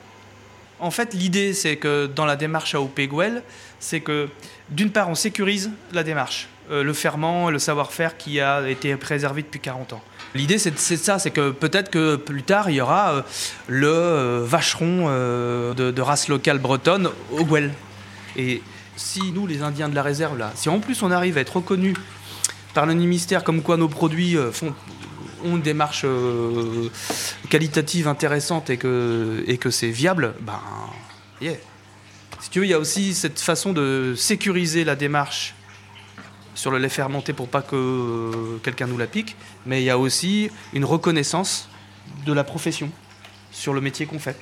En 0.79 0.91
fait, 0.91 1.13
l'idée, 1.13 1.53
c'est 1.53 1.77
que 1.77 2.05
dans 2.05 2.25
la 2.25 2.35
démarche 2.35 2.75
AOP 2.75 2.99
Gouel, 3.07 3.43
c'est 3.79 4.01
que 4.01 4.27
d'une 4.69 4.89
part, 4.89 5.09
on 5.09 5.15
sécurise 5.15 5.71
la 5.93 6.03
démarche, 6.03 6.49
euh, 6.69 6.83
le 6.83 6.93
ferment, 6.93 7.49
le 7.49 7.59
savoir-faire 7.59 8.17
qui 8.17 8.41
a 8.41 8.67
été 8.67 8.95
préservé 8.97 9.41
depuis 9.41 9.59
40 9.59 9.93
ans. 9.93 10.03
L'idée, 10.33 10.57
c'est 10.57 10.97
ça, 10.97 11.17
c'est 11.17 11.31
que 11.31 11.51
peut-être 11.51 11.89
que 11.89 12.17
plus 12.17 12.43
tard, 12.43 12.69
il 12.69 12.75
y 12.75 12.81
aura 12.81 13.13
euh, 13.13 13.21
le 13.67 13.87
euh, 13.87 14.43
vacheron 14.43 15.07
de, 15.07 16.01
race 16.01 16.27
locale 16.27 16.59
bretonne 16.59 17.09
au 17.31 17.45
Gouel. 17.45 17.71
Et 18.35 18.61
si 18.95 19.31
nous, 19.31 19.47
les 19.47 19.61
Indiens 19.61 19.89
de 19.89 19.95
la 19.95 20.03
réserve, 20.03 20.41
si 20.55 20.69
en 20.69 20.79
plus 20.79 21.01
on 21.03 21.11
arrive 21.11 21.37
à 21.37 21.41
être 21.41 21.57
reconnus 21.57 21.95
par 22.73 22.85
le 22.85 22.93
ministère 22.93 23.43
comme 23.43 23.61
quoi 23.61 23.77
nos 23.77 23.87
produits 23.87 24.37
euh, 24.37 24.51
font, 24.51 24.73
ont 25.43 25.55
une 25.55 25.61
démarche 25.61 26.03
euh, 26.05 26.89
qualitative 27.49 28.07
intéressante 28.07 28.69
et 28.69 28.77
que, 28.77 29.43
et 29.47 29.57
que 29.57 29.69
c'est 29.69 29.89
viable, 29.89 30.33
ben, 30.41 30.59
yeah. 31.41 31.53
Si 32.41 32.49
tu 32.49 32.59
veux, 32.59 32.65
il 32.65 32.69
y 32.69 32.73
a 32.73 32.79
aussi 32.79 33.13
cette 33.13 33.39
façon 33.39 33.73
de 33.73 34.13
sécuriser 34.15 34.83
la 34.83 34.95
démarche 34.95 35.55
sur 36.53 36.69
le 36.69 36.77
lait 36.77 36.89
fermenté 36.89 37.33
pour 37.33 37.47
pas 37.47 37.61
que 37.61 37.75
euh, 37.75 38.57
quelqu'un 38.63 38.87
nous 38.87 38.97
la 38.97 39.07
pique, 39.07 39.35
mais 39.65 39.81
il 39.81 39.85
y 39.85 39.89
a 39.89 39.97
aussi 39.97 40.49
une 40.73 40.85
reconnaissance 40.85 41.69
de 42.25 42.33
la 42.33 42.43
profession 42.43 42.91
sur 43.51 43.73
le 43.73 43.81
métier 43.81 44.05
qu'on 44.05 44.19
fait. 44.19 44.37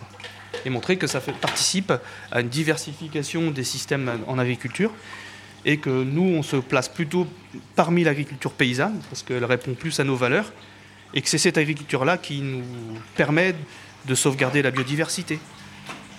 Et 0.66 0.70
montrer 0.70 0.98
que 0.98 1.08
ça 1.08 1.20
participe 1.20 1.94
à 2.32 2.42
une 2.42 2.50
diversification 2.50 3.52
des 3.52 3.64
systèmes 3.64 4.20
en 4.28 4.40
agriculture 4.40 4.92
et 5.66 5.78
que 5.78 5.90
nous, 5.90 6.24
on 6.24 6.44
se 6.44 6.58
place 6.58 6.90
plutôt 6.90 7.28
parmi 7.76 8.04
l'agriculture 8.04 8.52
paysanne, 8.52 9.00
parce 9.10 9.24
qu'elle 9.24 9.46
répond 9.46 9.74
plus 9.74 10.00
à 10.00 10.04
nos 10.04 10.16
valeurs, 10.16 10.52
et 11.14 11.22
que 11.22 11.30
c'est 11.30 11.38
cette 11.38 11.58
agriculture-là 11.58 12.18
qui 12.18 12.42
nous 12.42 12.64
permet 13.16 13.56
de 14.06 14.16
sauvegarder 14.16 14.62
la 14.62 14.72
biodiversité. 14.72 15.40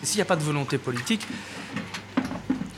S'il 0.03 0.17
n'y 0.17 0.23
a 0.23 0.27
pas 0.27 0.37
de 0.37 0.43
volonté 0.43 0.79
politique, 0.79 1.27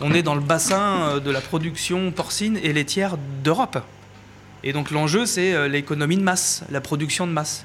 on 0.00 0.12
est 0.12 0.22
dans 0.22 0.34
le 0.34 0.40
bassin 0.40 1.08
euh, 1.08 1.20
de 1.20 1.30
la 1.30 1.40
production 1.40 2.10
porcine 2.12 2.58
et 2.62 2.72
laitière 2.72 3.16
d'Europe. 3.42 3.78
Et 4.62 4.72
donc 4.72 4.90
l'enjeu, 4.90 5.26
c'est 5.26 5.54
euh, 5.54 5.68
l'économie 5.68 6.16
de 6.16 6.22
masse, 6.22 6.64
la 6.70 6.80
production 6.80 7.26
de 7.26 7.32
masse. 7.32 7.64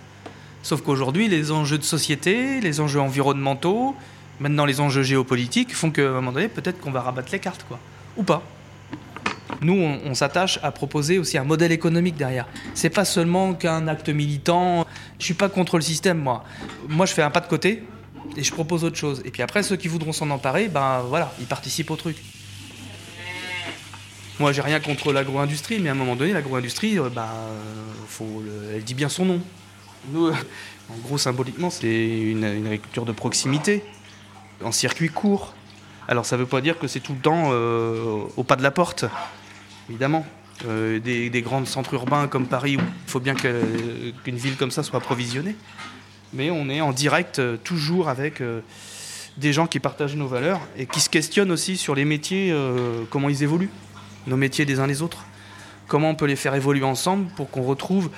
Sauf 0.64 0.82
qu'aujourd'hui, 0.82 1.28
les 1.28 1.52
enjeux 1.52 1.78
de 1.78 1.84
société, 1.84 2.62
les 2.62 2.80
enjeux 2.80 3.00
environnementaux, 3.00 3.96
maintenant 4.40 4.66
les 4.66 4.80
enjeux 4.80 5.04
géopolitiques 5.04 5.76
font 5.76 5.92
qu'à 5.92 6.04
un 6.04 6.12
moment 6.12 6.32
donné, 6.32 6.48
peut-être 6.48 6.80
qu'on 6.80 6.92
va 6.92 7.02
rabattre 7.02 7.32
les 7.32 7.40
cartes, 7.40 7.66
quoi. 7.68 7.80
Ou 8.18 8.24
pas. 8.24 8.44
Nous, 9.62 9.74
on, 9.74 10.14
s'attache 10.16 10.60
à 10.64 10.72
proposer 10.72 11.20
aussi 11.20 11.38
un 11.38 11.44
modèle 11.44 11.72
économique 11.72 12.16
derrière. 12.16 12.48
C'est 12.74 12.90
pas 12.90 13.06
seulement 13.06 13.54
qu'un 13.54 13.88
acte 13.88 14.10
militant. 14.10 14.88
Je 15.20 15.26
suis 15.26 15.34
pas 15.34 15.50
contre 15.50 15.76
le 15.76 15.84
système, 15.84 16.18
moi. 16.18 16.44
Moi, 16.88 17.06
je 17.06 17.14
fais 17.14 17.22
un 17.22 17.30
pas 17.30 17.42
de 17.42 17.48
côté 17.48 17.84
et 18.36 18.44
je 18.44 18.52
propose 18.52 18.84
autre 18.84 18.98
chose. 18.98 19.22
Et 19.24 19.30
puis 19.30 19.44
après, 19.44 19.62
ceux 19.62 19.76
qui 19.76 19.88
voudront 19.88 20.14
s'en 20.14 20.30
emparer, 20.32 20.68
ben 20.68 21.02
voilà, 21.08 21.34
ils 21.40 21.46
participent 21.46 21.92
au 21.92 21.96
truc. 21.96 22.18
Moi, 24.40 24.52
j'ai 24.52 24.62
rien 24.62 24.80
contre 24.80 25.14
l'agro-industrie, 25.14 25.78
mais 25.80 25.90
à 25.90 25.92
un 25.92 25.96
moment 25.96 26.16
donné, 26.16 26.34
l'agro-industrie, 26.34 26.98
euh, 26.98 27.10
bah, 27.10 27.30
euh, 28.22 28.76
elle 28.76 28.84
dit 28.84 28.96
bien 28.96 29.10
son 29.10 29.26
nom. 29.26 29.42
Nous, 30.10 30.30
en 30.30 30.98
gros, 31.04 31.18
symboliquement, 31.18 31.70
c'est 31.70 31.88
une, 31.88 32.44
agriculture 32.44 33.06
de 33.06 33.12
proximité, 33.12 33.84
en 34.64 34.72
circuit 34.72 35.10
court. 35.10 35.54
Alors, 36.08 36.26
ça 36.26 36.36
ne 36.36 36.42
veut 36.42 36.48
pas 36.48 36.62
dire 36.62 36.80
que 36.80 36.88
c'est 36.88 37.00
tout 37.00 37.14
le 37.14 37.20
temps 37.20 37.50
euh, 37.52 38.24
au 38.36 38.44
pas 38.44 38.56
de 38.56 38.64
la 38.64 38.72
porte, 38.72 39.06
évidemment. 39.90 40.26
Euh, 40.68 41.00
des, 41.00 41.42
grands 41.42 41.66
centres 41.66 41.94
urbains 41.94 42.28
comme 42.28 42.46
Paris, 42.46 42.74
il 42.74 42.80
faut 43.08 43.20
bien 43.20 43.36
qu'une 43.36 44.36
ville 44.36 44.58
comme 44.58 44.72
ça 44.72 44.84
soit 44.84 44.98
approvisionnée. 44.98 45.56
Mais 46.34 46.50
on 46.50 46.70
est 46.70 46.82
en 46.82 46.94
direct 46.94 47.40
euh, 47.40 47.58
toujours 47.58 48.10
avec 48.10 48.42
des 49.38 49.54
gens 49.54 49.68
qui 49.68 49.80
partagent 49.80 50.16
nos 50.16 50.28
valeurs 50.28 50.62
et 50.78 50.86
qui 50.88 51.00
se 51.00 51.10
questionnent 51.10 51.52
aussi 51.52 51.78
sur 51.78 51.96
les 51.96 52.06
métiers, 52.06 52.54
comment 53.10 53.30
ils 53.30 53.44
évoluent, 53.44 53.72
nos 54.28 54.36
métiers 54.36 54.66
des 54.66 54.80
uns 54.80 54.88
les 54.88 55.02
autres. 55.02 55.26
Comment 55.88 56.12
on 56.12 56.16
peut 56.16 56.26
les 56.26 56.36
faire 56.36 56.56
évoluer 56.56 56.86
ensemble 56.86 57.28
pour 57.36 57.50
qu'on 57.50 57.64
retrouve. 57.64 58.10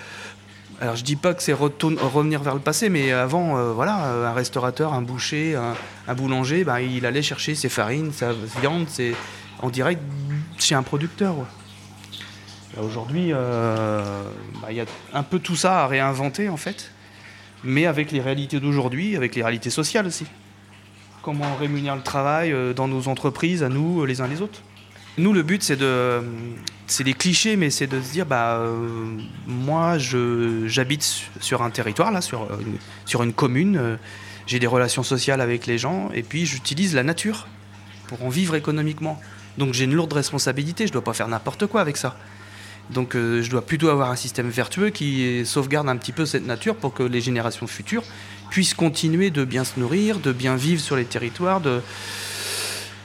Alors 0.81 0.95
je 0.95 1.03
dis 1.03 1.15
pas 1.15 1.33
que 1.33 1.43
c'est 1.43 1.53
revenir 1.53 2.41
vers 2.41 2.55
le 2.55 2.59
passé, 2.59 2.89
mais 2.89 3.11
avant, 3.11 3.57
euh, 3.57 3.73
voilà, 3.73 4.05
euh, 4.05 4.27
un 4.27 4.33
restaurateur, 4.33 4.93
un 4.93 5.01
boucher, 5.01 5.55
un, 5.55 6.13
boulanger, 6.13 6.63
ben, 6.63 6.79
il 6.79 7.05
allait 7.05 7.21
chercher 7.21 7.55
ses 7.55 7.69
farines, 7.69 8.11
sa 8.11 8.33
viande, 8.61 8.85
c'est 8.89 9.13
en 9.61 9.69
direct 9.69 10.01
chez 10.57 10.75
un 10.75 10.83
producteur. 10.83 11.35
Aujourd'hui, 12.81 13.29
euh, 13.31 14.23
bah, 14.61 14.69
il 14.71 14.77
y 14.77 14.81
a 14.81 14.85
un 15.13 15.23
peu 15.23 15.39
tout 15.39 15.55
ça 15.55 15.83
à 15.83 15.87
réinventer 15.87 16.49
en 16.49 16.57
fait, 16.57 16.91
mais 17.63 17.85
avec 17.85 18.11
les 18.11 18.19
réalités 18.19 18.59
d'aujourd'hui, 18.59 19.15
avec 19.15 19.35
les 19.35 19.43
réalités 19.43 19.69
sociales 19.69 20.07
aussi. 20.07 20.25
Comment 21.21 21.45
on 21.53 21.55
rémunère 21.55 21.95
le 21.95 22.01
travail 22.01 22.53
dans 22.75 22.89
nos 22.89 23.07
entreprises, 23.07 23.63
à 23.63 23.69
nous, 23.69 24.05
les 24.05 24.19
uns 24.19 24.27
les 24.27 24.41
autres. 24.41 24.61
Nous, 25.17 25.31
le 25.31 25.43
but, 25.43 25.63
c'est 25.63 25.77
de, 25.77 26.21
c'est 26.93 27.03
des 27.03 27.13
clichés, 27.15 27.55
mais 27.55 27.71
c'est 27.71 27.87
de 27.87 27.99
se 27.99 28.11
dire, 28.11 28.25
bah, 28.25 28.57
euh, 28.57 28.77
moi, 29.47 29.97
j'habite 29.97 31.01
su- 31.01 31.25
sur 31.39 31.63
un 31.63 31.71
territoire, 31.71 32.11
là, 32.11 32.21
sur 32.21 32.43
une, 32.59 32.77
sur 33.05 33.23
une 33.23 33.33
commune, 33.33 33.77
euh, 33.77 33.95
j'ai 34.45 34.59
des 34.59 34.67
relations 34.67 35.01
sociales 35.01 35.41
avec 35.41 35.65
les 35.65 35.79
gens, 35.79 36.09
et 36.13 36.21
puis 36.21 36.45
j'utilise 36.45 36.93
la 36.93 37.03
nature 37.03 37.47
pour 38.07 38.23
en 38.23 38.29
vivre 38.29 38.55
économiquement. 38.55 39.19
Donc 39.57 39.73
j'ai 39.73 39.85
une 39.85 39.93
lourde 39.93 40.13
responsabilité, 40.13 40.85
je 40.85 40.93
dois 40.93 41.03
pas 41.03 41.13
faire 41.13 41.27
n'importe 41.27 41.65
quoi 41.65 41.81
avec 41.81 41.97
ça. 41.97 42.15
Donc 42.91 43.15
euh, 43.15 43.41
je 43.41 43.49
dois 43.49 43.65
plutôt 43.65 43.89
avoir 43.89 44.11
un 44.11 44.15
système 44.15 44.49
vertueux 44.49 44.89
qui 44.89 45.43
sauvegarde 45.45 45.87
un 45.89 45.97
petit 45.97 46.11
peu 46.11 46.25
cette 46.25 46.45
nature 46.45 46.75
pour 46.75 46.93
que 46.93 47.03
les 47.03 47.21
générations 47.21 47.65
futures 47.65 48.03
puissent 48.49 48.73
continuer 48.73 49.31
de 49.31 49.45
bien 49.45 49.63
se 49.63 49.79
nourrir, 49.79 50.19
de 50.19 50.31
bien 50.31 50.55
vivre 50.55 50.81
sur 50.81 50.95
les 50.95 51.05
territoires, 51.05 51.61
de 51.61 51.81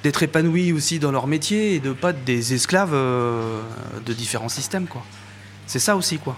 d'être 0.02 0.22
épanouis 0.22 0.72
aussi 0.72 0.98
dans 0.98 1.12
leur 1.12 1.26
métier 1.26 1.74
et 1.74 1.80
de 1.80 1.92
pas 1.92 2.11
être 2.11 2.24
des 2.24 2.54
esclaves 2.54 2.94
euh, 2.94 3.61
de 4.04 4.12
différents 4.12 4.48
systèmes 4.48 4.87
quoi. 4.87 5.04
C'est 5.66 5.78
ça 5.78 5.96
aussi 5.96 6.18
quoi. 6.18 6.37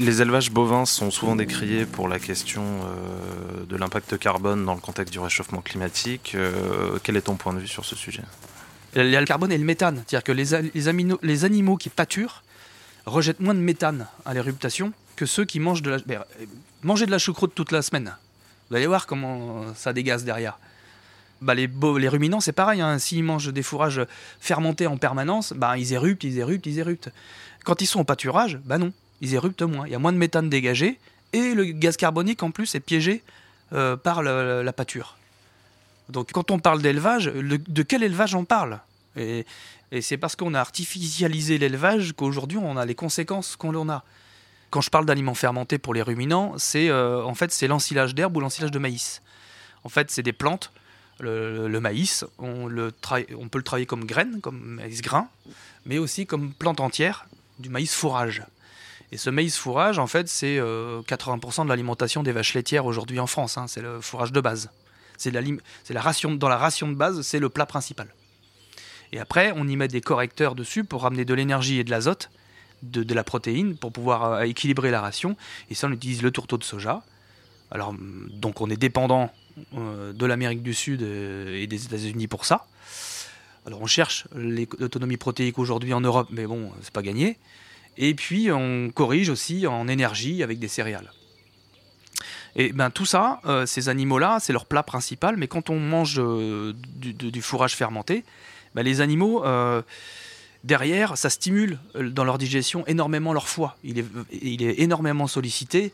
Les 0.00 0.22
élevages 0.22 0.50
bovins 0.50 0.86
sont 0.86 1.10
souvent 1.10 1.36
décriés 1.36 1.84
pour 1.84 2.08
la 2.08 2.18
question 2.18 2.62
euh, 2.62 3.66
de 3.66 3.76
l'impact 3.76 4.16
carbone 4.16 4.64
dans 4.64 4.74
le 4.74 4.80
contexte 4.80 5.12
du 5.12 5.20
réchauffement 5.20 5.60
climatique. 5.60 6.32
Euh, 6.34 6.98
quel 7.02 7.18
est 7.18 7.20
ton 7.20 7.36
point 7.36 7.52
de 7.52 7.58
vue 7.58 7.68
sur 7.68 7.84
ce 7.84 7.94
sujet? 7.94 8.22
Il 8.96 9.08
y 9.08 9.16
a 9.16 9.20
le 9.20 9.26
carbone 9.26 9.52
et 9.52 9.58
le 9.58 9.64
méthane, 9.64 10.02
c'est-à-dire 10.06 10.24
que 10.24 10.32
les, 10.32 11.44
animaux 11.44 11.76
qui 11.76 11.88
pâturent 11.90 12.42
rejettent 13.06 13.40
moins 13.40 13.54
de 13.54 13.60
méthane 13.60 14.06
à 14.24 14.34
l'éruptation 14.34 14.92
que 15.16 15.26
ceux 15.26 15.44
qui 15.44 15.60
mangent 15.60 15.82
de 15.82 15.90
la 15.90 15.98
ben, 15.98 16.24
euh, 16.40 16.46
manger 16.82 17.06
de 17.06 17.10
la 17.10 17.18
choucroute 17.18 17.54
toute 17.54 17.72
la 17.72 17.82
semaine. 17.82 18.16
Vous 18.68 18.76
allez 18.76 18.86
voir 18.86 19.06
comment 19.06 19.74
ça 19.74 19.92
dégaze 19.92 20.24
derrière. 20.24 20.58
Bah, 21.40 21.54
les, 21.54 21.68
ruminants, 22.08 22.40
c'est 22.40 22.52
pareil. 22.52 22.80
hein. 22.80 22.98
S'ils 22.98 23.24
mangent 23.24 23.52
des 23.52 23.62
fourrages 23.62 24.00
fermentés 24.40 24.86
en 24.86 24.96
permanence, 24.96 25.52
bah, 25.52 25.78
ils 25.78 25.92
éruptent, 25.92 26.24
ils 26.24 26.38
éruptent, 26.38 26.66
ils 26.66 26.78
éruptent. 26.78 27.10
Quand 27.64 27.80
ils 27.80 27.86
sont 27.86 28.00
au 28.00 28.04
pâturage, 28.04 28.58
bah 28.64 28.78
non, 28.78 28.92
ils 29.20 29.34
éruptent 29.34 29.62
moins. 29.62 29.86
Il 29.86 29.92
y 29.92 29.94
a 29.94 29.98
moins 29.98 30.12
de 30.12 30.18
méthane 30.18 30.48
dégagé 30.48 30.98
et 31.32 31.54
le 31.54 31.64
gaz 31.64 31.96
carbonique 31.96 32.42
en 32.42 32.50
plus 32.50 32.74
est 32.74 32.80
piégé 32.80 33.22
euh, 33.72 33.96
par 33.96 34.22
la 34.22 34.72
pâture. 34.72 35.16
Donc 36.10 36.32
quand 36.32 36.50
on 36.50 36.58
parle 36.58 36.82
d'élevage, 36.82 37.28
le- 37.28 37.58
de 37.58 37.82
quel 37.82 38.02
élevage 38.02 38.34
on 38.34 38.44
parle? 38.44 38.80
Et, 39.16 39.44
c'est 40.02 40.16
parce 40.16 40.36
qu'on 40.36 40.54
a 40.54 40.60
artificialisé 40.60 41.58
l'élevage 41.58 42.12
qu'aujourd'hui 42.12 42.58
on 42.58 42.76
a 42.76 42.84
les 42.86 42.94
conséquences 42.94 43.56
qu'on 43.56 43.74
en 43.74 43.88
a. 43.88 44.04
Quand 44.70 44.80
je 44.80 44.90
parle 44.90 45.04
d'aliments 45.04 45.34
fermentés 45.34 45.78
pour 45.78 45.94
les 45.94 46.02
ruminants, 46.02 46.54
c'est 46.58 46.88
euh, 46.90 47.24
en 47.24 47.34
fait 47.34 47.50
c'est 47.50 47.66
l'ensilage 47.66 48.14
d'herbe 48.14 48.36
ou 48.36 48.40
l'ensilage 48.40 48.70
de 48.70 48.78
maïs. 48.78 49.20
En 49.82 49.88
fait, 49.88 50.10
c'est 50.10 50.22
des 50.22 50.32
plantes. 50.32 50.72
Le, 51.18 51.68
maïs, 51.80 52.24
on, 52.38 52.68
peut 52.68 53.58
le 53.58 53.62
travailler 53.62 53.84
comme 53.84 54.04
graine, 54.06 54.40
comme 54.40 54.58
maïs 54.58 55.02
grain, 55.02 55.28
mais 55.84 55.98
aussi 55.98 56.24
comme 56.24 56.52
plante 56.52 56.80
entière 56.80 57.26
du 57.58 57.68
maïs 57.68 57.94
fourrage. 57.94 58.42
Et 59.12 59.18
ce 59.18 59.28
maïs 59.28 59.56
fourrage, 59.56 59.98
en 59.98 60.06
fait, 60.06 60.28
c'est 60.28 60.58
euh, 60.58 61.02
80% 61.02 61.64
de 61.64 61.68
l'alimentation 61.68 62.22
des 62.22 62.32
vaches 62.32 62.54
laitières 62.54 62.86
aujourd'hui 62.86 63.20
en 63.20 63.26
France. 63.26 63.58
hein. 63.58 63.66
c'est 63.66 63.82
le 63.82 64.00
fourrage 64.00 64.32
de 64.32 64.40
base. 64.40 64.70
C'est 65.20 65.30
la, 65.30 66.00
ration, 66.00 66.34
dans 66.34 66.48
la 66.48 66.56
ration 66.56 66.88
de 66.88 66.94
base, 66.94 67.20
c'est 67.20 67.40
le 67.40 67.50
plat 67.50 67.66
principal. 67.66 68.08
Et 69.12 69.18
après, 69.18 69.52
on 69.54 69.68
y 69.68 69.76
met 69.76 69.86
des 69.86 70.00
correcteurs 70.00 70.54
dessus 70.54 70.82
pour 70.82 71.02
ramener 71.02 71.26
de 71.26 71.34
l'énergie 71.34 71.78
et 71.78 71.84
de 71.84 71.90
l'azote, 71.90 72.30
de, 72.82 73.14
la 73.14 73.22
protéine, 73.22 73.76
pour 73.76 73.92
pouvoir 73.92 74.32
euh, 74.32 74.42
équilibrer 74.44 74.90
la 74.90 75.02
ration. 75.02 75.36
Et 75.68 75.74
ça, 75.74 75.88
on 75.88 75.92
utilise 75.92 76.22
le 76.22 76.30
tourteau 76.30 76.56
de 76.56 76.64
soja. 76.64 77.02
Alors, 77.70 77.90
hum, 77.90 78.30
donc, 78.32 78.62
on 78.62 78.70
est 78.70 78.78
dépendant 78.78 79.30
euh, 79.74 80.14
de 80.14 80.24
l'Amérique 80.24 80.62
du 80.62 80.72
Sud 80.72 81.02
euh, 81.02 81.60
et 81.60 81.66
des 81.66 81.84
États-Unis 81.84 82.26
pour 82.26 82.46
ça. 82.46 82.66
Alors, 83.66 83.82
on 83.82 83.86
cherche 83.86 84.26
l'autonomie 84.34 85.18
protéique 85.18 85.58
aujourd'hui 85.58 85.92
en 85.92 86.00
Europe, 86.00 86.28
mais 86.30 86.46
bon, 86.46 86.72
c'est 86.80 86.94
pas 86.94 87.02
gagné. 87.02 87.36
Et 87.98 88.14
puis, 88.14 88.50
on 88.50 88.88
corrige 88.88 89.28
aussi 89.28 89.66
en 89.66 89.86
énergie 89.86 90.42
avec 90.42 90.58
des 90.58 90.68
céréales. 90.68 91.12
Et 92.56 92.72
ben 92.72 92.90
tout 92.90 93.06
ça, 93.06 93.40
euh, 93.46 93.66
ces 93.66 93.88
animaux-là, 93.88 94.38
c'est 94.40 94.52
leur 94.52 94.66
plat 94.66 94.82
principal. 94.82 95.36
Mais 95.36 95.48
quand 95.48 95.70
on 95.70 95.78
mange 95.78 96.18
euh, 96.18 96.72
du, 96.96 97.42
fourrage 97.42 97.76
fermenté, 97.76 98.24
ben, 98.74 98.82
les 98.82 99.00
animaux, 99.00 99.44
euh, 99.44 99.82
derrière, 100.64 101.16
ça 101.16 101.30
stimule 101.30 101.78
dans 101.94 102.24
leur 102.24 102.38
digestion 102.38 102.86
énormément 102.86 103.32
leur 103.32 103.48
foie. 103.48 103.76
Il 103.84 103.98
est, 103.98 104.06
il 104.32 104.62
est 104.62 104.80
énormément 104.80 105.26
sollicité. 105.26 105.92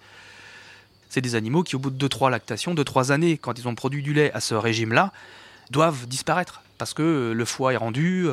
C'est 1.08 1.20
des 1.20 1.34
animaux 1.34 1.62
qui, 1.62 1.76
au 1.76 1.78
bout 1.78 1.90
de 1.90 2.08
2-3 2.08 2.30
lactations, 2.30 2.74
2-3 2.74 3.12
années, 3.12 3.38
quand 3.38 3.58
ils 3.58 3.68
ont 3.68 3.74
produit 3.74 4.02
du 4.02 4.12
lait 4.12 4.32
à 4.32 4.40
ce 4.40 4.54
régime-là, 4.54 5.12
doivent 5.70 6.06
disparaître 6.06 6.62
parce 6.78 6.94
que 6.94 7.32
le 7.34 7.44
foie 7.44 7.72
est 7.72 7.78
rendu. 7.78 8.26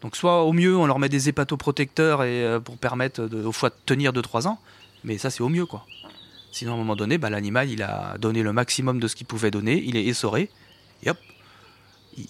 donc, 0.00 0.16
soit 0.16 0.44
au 0.44 0.52
mieux, 0.52 0.76
on 0.76 0.86
leur 0.86 0.98
met 0.98 1.08
des 1.08 1.28
hépatoprotecteurs 1.28 2.22
et, 2.22 2.58
pour 2.64 2.78
permettre 2.78 3.22
de- 3.26 3.44
au 3.44 3.52
foie 3.52 3.68
de 3.70 3.74
tenir 3.84 4.12
2-3 4.12 4.46
ans, 4.46 4.58
mais 5.04 5.18
ça, 5.18 5.30
c'est 5.30 5.42
au 5.42 5.48
mieux, 5.48 5.66
quoi. 5.66 5.84
Sinon, 6.56 6.72
à 6.72 6.74
un 6.76 6.78
moment 6.78 6.96
donné, 6.96 7.18
bah, 7.18 7.28
l'animal, 7.28 7.68
il 7.68 7.82
a 7.82 8.16
donné 8.18 8.42
le 8.42 8.50
maximum 8.50 8.98
de 8.98 9.08
ce 9.08 9.14
qu'il 9.14 9.26
pouvait 9.26 9.50
donner, 9.50 9.82
il 9.84 9.94
est 9.94 10.06
essoré, 10.06 10.48
et 11.02 11.10
hop, 11.10 11.18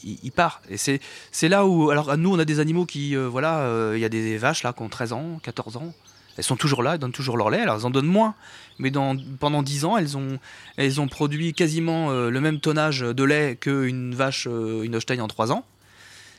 il, 0.03 0.33
part. 0.33 0.62
Et 0.69 0.77
c'est, 0.77 1.01
là 1.49 1.65
où. 1.65 1.91
Alors, 1.91 2.17
nous, 2.17 2.35
on 2.35 2.39
a 2.41 2.45
des 2.45 2.59
animaux 2.59 2.87
qui. 2.87 3.15
euh, 3.15 3.29
voilà, 3.29 3.61
euh, 3.61 3.93
il 3.95 4.01
y 4.01 4.05
a 4.05 4.09
des 4.09 4.37
vaches 4.37 4.65
là 4.65 4.73
qui 4.73 4.83
ont 4.83 4.89
13 4.89 5.12
ans, 5.12 5.39
14 5.45 5.77
ans. 5.77 5.95
Elles 6.37 6.43
sont 6.43 6.57
toujours 6.57 6.83
là, 6.83 6.95
elles 6.95 6.99
donnent 6.99 7.12
toujours 7.12 7.37
leur 7.37 7.51
lait. 7.51 7.61
Alors, 7.61 7.77
elles 7.77 7.87
en 7.87 7.91
donnent 7.91 8.05
moins. 8.07 8.35
Mais 8.81 8.91
pendant 9.39 9.62
10 9.62 9.85
ans, 9.85 9.97
elles 9.97 10.17
ont, 10.17 10.41
elles 10.77 11.01
ont 11.01 11.07
produit 11.07 11.55
quasiment 11.55 12.11
euh, 12.11 12.29
le 12.29 12.41
même 12.41 12.59
tonnage 12.59 13.03
de 13.03 13.23
lait 13.23 13.55
qu'une 13.55 14.12
vache, 14.12 14.47
une 14.47 14.97
Holstein 14.97 15.21
en 15.21 15.29
3 15.29 15.53
ans. 15.53 15.65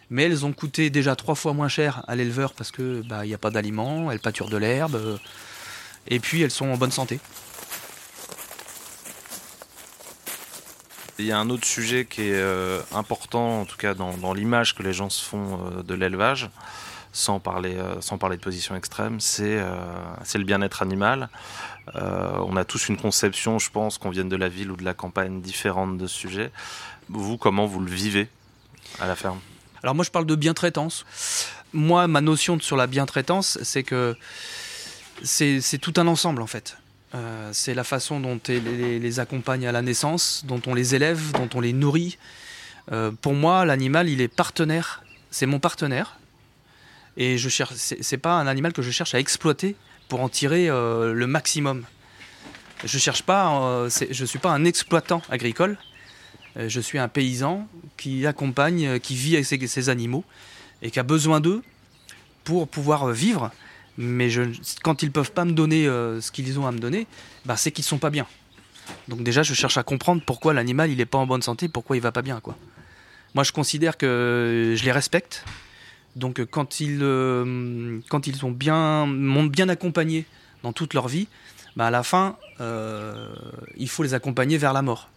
Mais 0.09 0.23
elles 0.23 0.45
ont 0.45 0.51
coûté 0.51 0.89
déjà 0.89 1.15
trois 1.15 1.35
fois 1.35 1.53
moins 1.53 1.69
cher 1.69 2.03
à 2.09 2.17
l'éleveur 2.17 2.51
parce 2.51 2.71
que 2.71 3.01
bah, 3.07 3.23
il 3.23 3.29
n'y 3.29 3.33
a 3.33 3.37
pas 3.37 3.49
d'aliments, 3.49 4.11
elles 4.11 4.19
pâturent 4.19 4.49
de 4.49 4.57
l'herbe. 4.57 5.17
et 6.09 6.19
puis, 6.19 6.41
elles 6.41 6.51
sont 6.51 6.67
en 6.67 6.75
bonne 6.75 6.91
santé. 6.91 7.21
Il 11.19 11.25
y 11.25 11.31
a 11.31 11.39
un 11.39 11.49
autre 11.49 11.65
sujet 11.65 12.05
qui 12.05 12.21
est 12.21 12.33
euh, 12.33 12.79
important, 12.91 13.61
en 13.61 13.65
tout 13.65 13.77
cas 13.77 13.95
dans, 13.95 14.33
l'image 14.33 14.75
que 14.75 14.83
les 14.83 14.93
gens 14.93 15.09
se 15.09 15.23
font 15.23 15.59
euh, 15.59 15.83
de 15.83 15.95
l'élevage, 15.95 16.49
sans 17.11 17.39
parler, 17.39 17.75
euh, 17.75 17.99
sans 18.01 18.19
parler 18.19 18.37
de 18.37 18.41
position 18.41 18.75
extrême, 18.75 19.19
c'est 19.19 19.57
le 19.57 20.43
bien-être 20.43 20.81
animal. 20.83 21.29
On 21.95 22.55
a 22.57 22.65
tous 22.65 22.89
une 22.89 22.97
conception, 22.97 23.57
je 23.59 23.71
pense, 23.71 23.97
qu'on 23.97 24.09
vienne 24.09 24.29
de 24.29 24.35
la 24.35 24.49
ville 24.49 24.71
ou 24.71 24.75
de 24.75 24.83
la 24.83 24.93
campagne, 24.93 25.41
différente 25.41 25.97
de 25.97 26.05
ce 26.05 26.15
sujet. 26.15 26.51
Vous, 27.09 27.37
comment 27.37 27.65
vous 27.65 27.79
le 27.79 27.89
vivez 27.89 28.27
à 28.99 29.07
la 29.07 29.15
ferme? 29.15 29.39
Alors 29.81 29.95
moi 29.95 30.03
je 30.03 30.11
parle 30.11 30.25
de 30.25 30.35
bien-traitance. 30.35 31.05
Moi 31.73 32.07
ma 32.07 32.21
notion 32.21 32.59
sur 32.59 32.77
la 32.77 32.87
bien-traitance 32.87 33.57
c'est 33.63 33.83
que 33.83 34.15
c'est 35.23 35.79
tout 35.81 35.93
un 35.97 36.07
ensemble 36.07 36.41
en 36.41 36.47
fait. 36.47 36.77
Euh, 37.15 37.49
c'est 37.53 37.73
la 37.73 37.83
façon 37.83 38.19
dont 38.19 38.39
on 38.49 38.51
les, 38.51 39.19
accompagne 39.19 39.65
à 39.65 39.71
la 39.71 39.81
naissance, 39.81 40.43
dont 40.45 40.61
on 40.67 40.73
les 40.73 40.93
élève, 40.93 41.31
dont 41.31 41.49
on 41.53 41.61
les 41.61 41.73
nourrit. 41.73 42.17
Euh, 42.91 43.11
pour 43.11 43.33
moi 43.33 43.65
l'animal 43.65 44.09
il 44.09 44.21
est 44.21 44.27
partenaire, 44.27 45.03
c'est 45.31 45.45
mon 45.45 45.59
partenaire. 45.59 46.17
Et 47.15 47.37
je 47.37 47.49
cherche, 47.49 47.73
c'est 47.75 48.17
pas 48.17 48.33
un 48.33 48.45
animal 48.45 48.73
que 48.73 48.81
je 48.81 48.91
cherche 48.91 49.15
à 49.15 49.19
exploiter 49.19 49.75
pour 50.07 50.21
en 50.21 50.29
tirer 50.29 50.69
euh, 50.69 51.13
le 51.13 51.27
maximum. 51.27 51.85
Je 52.83 52.99
cherche 52.99 53.23
pas, 53.23 53.87
je 53.89 54.25
suis 54.25 54.37
pas 54.37 54.51
un 54.51 54.63
exploitant 54.63 55.23
agricole. 55.29 55.77
Je 56.55 56.79
suis 56.79 56.99
un 56.99 57.07
paysan 57.07 57.67
qui 57.97 58.27
accompagne, 58.27 58.99
qui 58.99 59.15
vit 59.15 59.33
avec 59.33 59.45
ses, 59.47 59.65
ses 59.65 59.89
animaux 59.89 60.23
et 60.83 60.91
qui 60.91 60.99
a 60.99 61.03
besoin 61.03 61.39
d'eux 61.39 61.63
pour 62.43 62.67
pouvoir 62.67 63.07
vivre. 63.09 63.51
Mais 63.97 64.29
quand 64.83 65.01
ils 65.01 65.11
peuvent 65.11 65.31
pas 65.31 65.45
me 65.45 65.51
donner 65.51 65.87
euh, 65.87 66.21
ce 66.21 66.31
qu'ils 66.31 66.59
ont 66.59 66.67
à 66.67 66.71
me 66.71 66.79
donner, 66.79 67.07
bah, 67.45 67.57
c'est 67.57 67.71
qu'ils 67.71 67.83
sont 67.83 67.97
pas 67.97 68.09
bien. 68.09 68.27
Donc 69.07 69.23
déjà, 69.23 69.43
je 69.43 69.53
cherche 69.53 69.77
à 69.77 69.83
comprendre 69.83 70.21
pourquoi 70.25 70.53
l'animal 70.53 70.91
il 70.91 71.01
est 71.01 71.05
pas 71.05 71.17
en 71.17 71.25
bonne 71.25 71.41
santé, 71.41 71.67
pourquoi 71.67 71.97
il 71.97 72.01
va 72.01 72.11
pas 72.11 72.21
bien. 72.21 72.39
Moi, 73.33 73.43
je 73.43 73.51
considère 73.51 73.97
que 73.97 74.75
je 74.77 74.83
les 74.83 74.91
respecte. 74.91 75.43
Donc 76.15 76.39
euh, 76.39 76.45
quand 76.45 76.79
ils, 76.79 76.99
euh, 77.01 77.99
quand 78.09 78.27
ils 78.27 78.45
ont 78.45 78.51
bien, 78.51 79.05
m'ont 79.07 79.45
bien 79.45 79.67
accompagné 79.69 80.25
dans 80.63 80.73
toute 80.73 80.93
leur 80.93 81.07
vie, 81.07 81.27
bah, 81.75 81.87
à 81.87 81.91
la 81.91 82.03
fin, 82.03 82.37
il 83.77 83.89
faut 83.89 84.03
les 84.03 84.13
accompagner 84.13 84.57
vers 84.57 84.73
la 84.73 84.81
mort. 84.81 85.09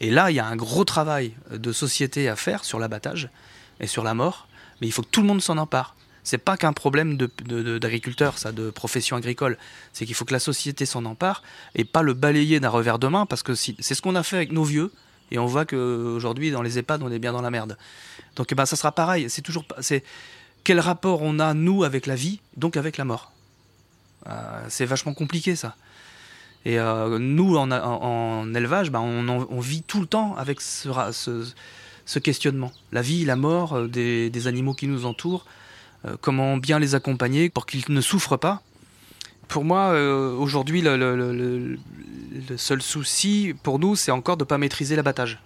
Et 0.00 0.10
là, 0.10 0.30
il 0.30 0.34
y 0.34 0.40
a 0.40 0.46
un 0.46 0.56
gros 0.56 0.84
travail 0.84 1.34
de 1.50 1.72
société 1.72 2.28
à 2.28 2.36
faire 2.36 2.64
sur 2.64 2.78
l'abattage 2.78 3.28
et 3.80 3.86
sur 3.86 4.02
la 4.02 4.14
mort, 4.14 4.48
mais 4.80 4.86
il 4.86 4.92
faut 4.92 5.02
que 5.02 5.08
tout 5.08 5.20
le 5.20 5.26
monde 5.26 5.42
s'en 5.42 5.58
empare. 5.58 5.94
C'est 6.24 6.38
pas 6.38 6.56
qu'un 6.56 6.72
problème 6.72 7.16
de- 7.16 7.30
de- 7.44 7.62
de- 7.62 7.78
d'agriculteur, 7.78 8.38
ça, 8.38 8.52
de 8.52 8.70
profession 8.70 9.16
agricole. 9.16 9.56
C'est 9.92 10.06
qu'il 10.06 10.14
faut 10.14 10.24
que 10.24 10.32
la 10.32 10.38
société 10.38 10.86
s'en 10.86 11.04
empare 11.04 11.42
et 11.74 11.84
pas 11.84 12.02
le 12.02 12.14
balayer 12.14 12.60
d'un 12.60 12.68
revers 12.68 12.98
de 12.98 13.08
main, 13.08 13.26
parce 13.26 13.42
que 13.42 13.54
c'est 13.54 13.80
ce 13.80 14.02
qu'on 14.02 14.14
a 14.14 14.22
fait 14.22 14.36
avec 14.36 14.52
nos 14.52 14.64
vieux, 14.64 14.92
et 15.30 15.38
on 15.38 15.46
voit 15.46 15.64
qu'aujourd'hui, 15.64 16.50
dans 16.50 16.62
les 16.62 16.78
EHPAD, 16.78 17.02
on 17.02 17.10
est 17.10 17.18
bien 17.18 17.32
dans 17.32 17.42
la 17.42 17.50
merde. 17.50 17.76
Donc, 18.36 18.48
eh 18.50 18.54
ben, 18.54 18.66
ça 18.66 18.76
sera 18.76 18.92
pareil. 18.92 19.30
C'est 19.30 19.42
toujours. 19.42 19.64
C'est 19.80 20.04
quel 20.64 20.80
rapport 20.80 21.22
on 21.22 21.38
a 21.38 21.54
nous 21.54 21.84
avec 21.84 22.06
la 22.06 22.14
vie, 22.14 22.40
donc 22.56 22.76
avec 22.76 22.96
la 22.96 23.04
mort. 23.04 23.32
Euh, 24.26 24.64
c'est 24.68 24.84
vachement 24.84 25.14
compliqué 25.14 25.56
ça. 25.56 25.76
Et 26.66 26.78
euh, 26.78 27.18
nous, 27.18 27.56
en, 27.56 28.54
élevage, 28.54 28.90
bah, 28.90 29.00
on, 29.00 29.60
vit 29.60 29.82
tout 29.82 30.00
le 30.00 30.06
temps 30.06 30.36
avec 30.36 30.60
ce, 30.60 32.18
questionnement. 32.22 32.72
La 32.92 33.00
vie, 33.00 33.24
la 33.24 33.36
mort 33.36 33.74
euh, 33.74 33.88
des, 33.88 34.46
animaux 34.46 34.74
qui 34.74 34.86
nous 34.86 35.06
entourent, 35.06 35.46
comment 36.20 36.56
bien 36.56 36.78
les 36.78 36.94
accompagner 36.94 37.50
pour 37.50 37.66
qu'ils 37.66 37.84
ne 37.88 38.00
souffrent 38.00 38.38
pas. 38.38 38.62
Pour 39.50 39.64
moi, 39.64 39.90
euh, 39.90 40.32
aujourd'hui, 40.32 40.80
le, 40.80 41.76
seul 42.56 42.80
souci 42.80 43.52
pour 43.64 43.80
nous, 43.80 43.96
c'est 43.96 44.12
encore 44.12 44.36
de 44.36 44.44
ne 44.44 44.46
pas 44.46 44.58
maîtriser 44.58 44.94
l'abattage 44.94 45.42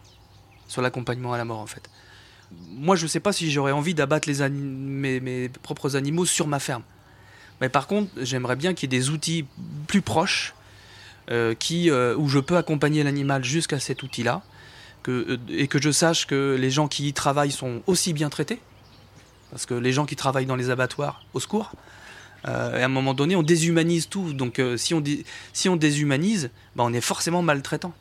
sur 0.69 0.83
l'accompagnement 0.83 1.33
à 1.33 1.39
la 1.39 1.47
mort, 1.47 1.61
en 1.61 1.67
fait. 1.67 1.89
Moi, 2.71 2.97
je 2.97 3.05
ne 3.05 3.09
sais 3.09 3.19
pas 3.21 3.33
si 3.33 3.51
j'aurais 3.51 3.73
envie 3.73 3.95
d'abattre 3.95 4.29
mes, 4.51 5.49
propres 5.63 5.97
animaux 5.97 6.27
sur 6.27 6.47
ma 6.47 6.59
ferme. 6.59 6.83
Mais 7.63 7.71
par 7.71 7.87
contre, 7.87 8.11
j'aimerais 8.21 8.57
bien 8.57 8.75
qu'il 8.75 8.93
y 8.93 8.95
ait 8.95 9.01
des 9.01 9.09
outils 9.09 9.47
plus 9.87 10.03
proches 10.03 10.55
euh, 11.31 11.55
qui, 11.55 11.89
euh, 11.89 12.15
où 12.15 12.29
je 12.29 12.39
peux 12.39 12.59
accompagner 12.59 13.03
l'animal 13.05 13.43
jusqu'à 13.43 13.81
cet 13.81 14.03
outil-là, 14.03 14.43
euh, 15.09 15.39
et 15.49 15.67
que 15.67 15.81
je 15.81 15.91
sache 15.91 16.27
que 16.27 16.59
les 16.61 16.71
gens 16.71 16.89
qui 16.89 17.09
y 17.09 17.13
travaillent 17.15 17.51
sont 17.51 17.81
aussi 17.87 18.13
bien 18.13 18.29
traités, 18.29 18.61
parce 19.55 19.67
que 19.67 19.75
les 19.75 19.93
gens 19.93 20.05
qui 20.05 20.17
travaillent 20.17 20.47
dans 20.47 20.57
les 20.57 20.71
abattoirs, 20.71 21.23
au 21.33 21.39
secours, 21.39 21.71
euh, 22.49 22.77
et 22.77 22.83
à 22.83 22.87
un 22.87 22.89
moment 22.89 23.15
donné, 23.15 23.37
on 23.37 23.45
déshumanise 23.45 24.09
tout. 24.09 24.33
Donc 24.33 24.59
euh, 24.59 24.77
si, 24.77 24.95
on 24.95 25.03
si 25.53 25.69
on 25.69 25.77
déshumanise, 25.77 26.51
bah, 26.75 26.83
on 26.85 26.93
est 26.93 27.01
forcément 27.01 27.41
maltraitant. 27.41 27.95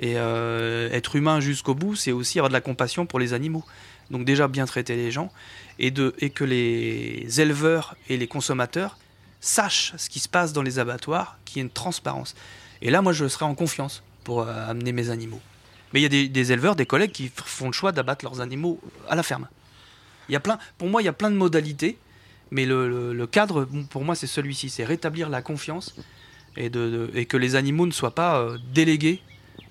Et 0.00 0.14
euh, 0.16 0.90
être 0.90 1.14
humain 1.14 1.38
jusqu'au 1.38 1.76
bout, 1.76 1.94
c'est 1.94 2.10
aussi 2.10 2.40
avoir 2.40 2.48
de 2.48 2.52
la 2.54 2.60
compassion 2.60 3.06
pour 3.06 3.20
les 3.20 3.32
animaux. 3.32 3.64
Donc 4.10 4.24
déjà 4.24 4.48
bien 4.48 4.66
traiter 4.66 4.96
les 4.96 5.12
gens, 5.12 5.30
et, 5.78 5.92
de, 5.92 6.16
et 6.18 6.30
que 6.30 6.42
les 6.42 7.40
éleveurs 7.40 7.94
et 8.08 8.16
les 8.16 8.26
consommateurs 8.26 8.98
sachent 9.40 9.94
ce 9.96 10.10
qui 10.10 10.18
se 10.18 10.28
passe 10.28 10.52
dans 10.52 10.62
les 10.62 10.80
abattoirs, 10.80 11.38
qu'il 11.44 11.58
y 11.58 11.60
ait 11.60 11.62
une 11.62 11.70
transparence. 11.70 12.34
Et 12.80 12.90
là, 12.90 13.02
moi, 13.02 13.12
je 13.12 13.28
serai 13.28 13.44
en 13.44 13.54
confiance 13.54 14.02
pour 14.24 14.48
amener 14.48 14.90
mes 14.90 15.10
animaux. 15.10 15.40
Mais 15.92 16.00
il 16.00 16.02
y 16.02 16.24
a 16.24 16.28
des, 16.28 16.52
éleveurs, 16.52 16.74
des 16.74 16.86
collègues 16.86 17.12
qui 17.12 17.30
font 17.32 17.66
le 17.66 17.72
choix 17.72 17.92
d'abattre 17.92 18.24
leurs 18.24 18.40
animaux 18.40 18.80
à 19.08 19.14
la 19.14 19.22
ferme. 19.22 19.46
Il 20.28 20.32
y 20.32 20.36
a 20.36 20.40
plein, 20.40 20.58
pour 20.78 20.88
moi, 20.88 21.02
il 21.02 21.04
y 21.04 21.08
a 21.08 21.12
plein 21.12 21.30
de 21.30 21.36
modalités, 21.36 21.98
mais 22.50 22.66
le, 22.66 23.26
cadre, 23.26 23.66
pour 23.90 24.04
moi, 24.04 24.14
c'est 24.14 24.26
celui-ci, 24.26 24.68
c'est 24.68 24.84
rétablir 24.84 25.28
la 25.28 25.42
confiance 25.42 25.94
et, 26.56 26.70
que 26.70 27.36
les 27.36 27.56
animaux 27.56 27.86
ne 27.86 27.92
soient 27.92 28.14
pas 28.14 28.38
euh, 28.38 28.58
délégués 28.74 29.22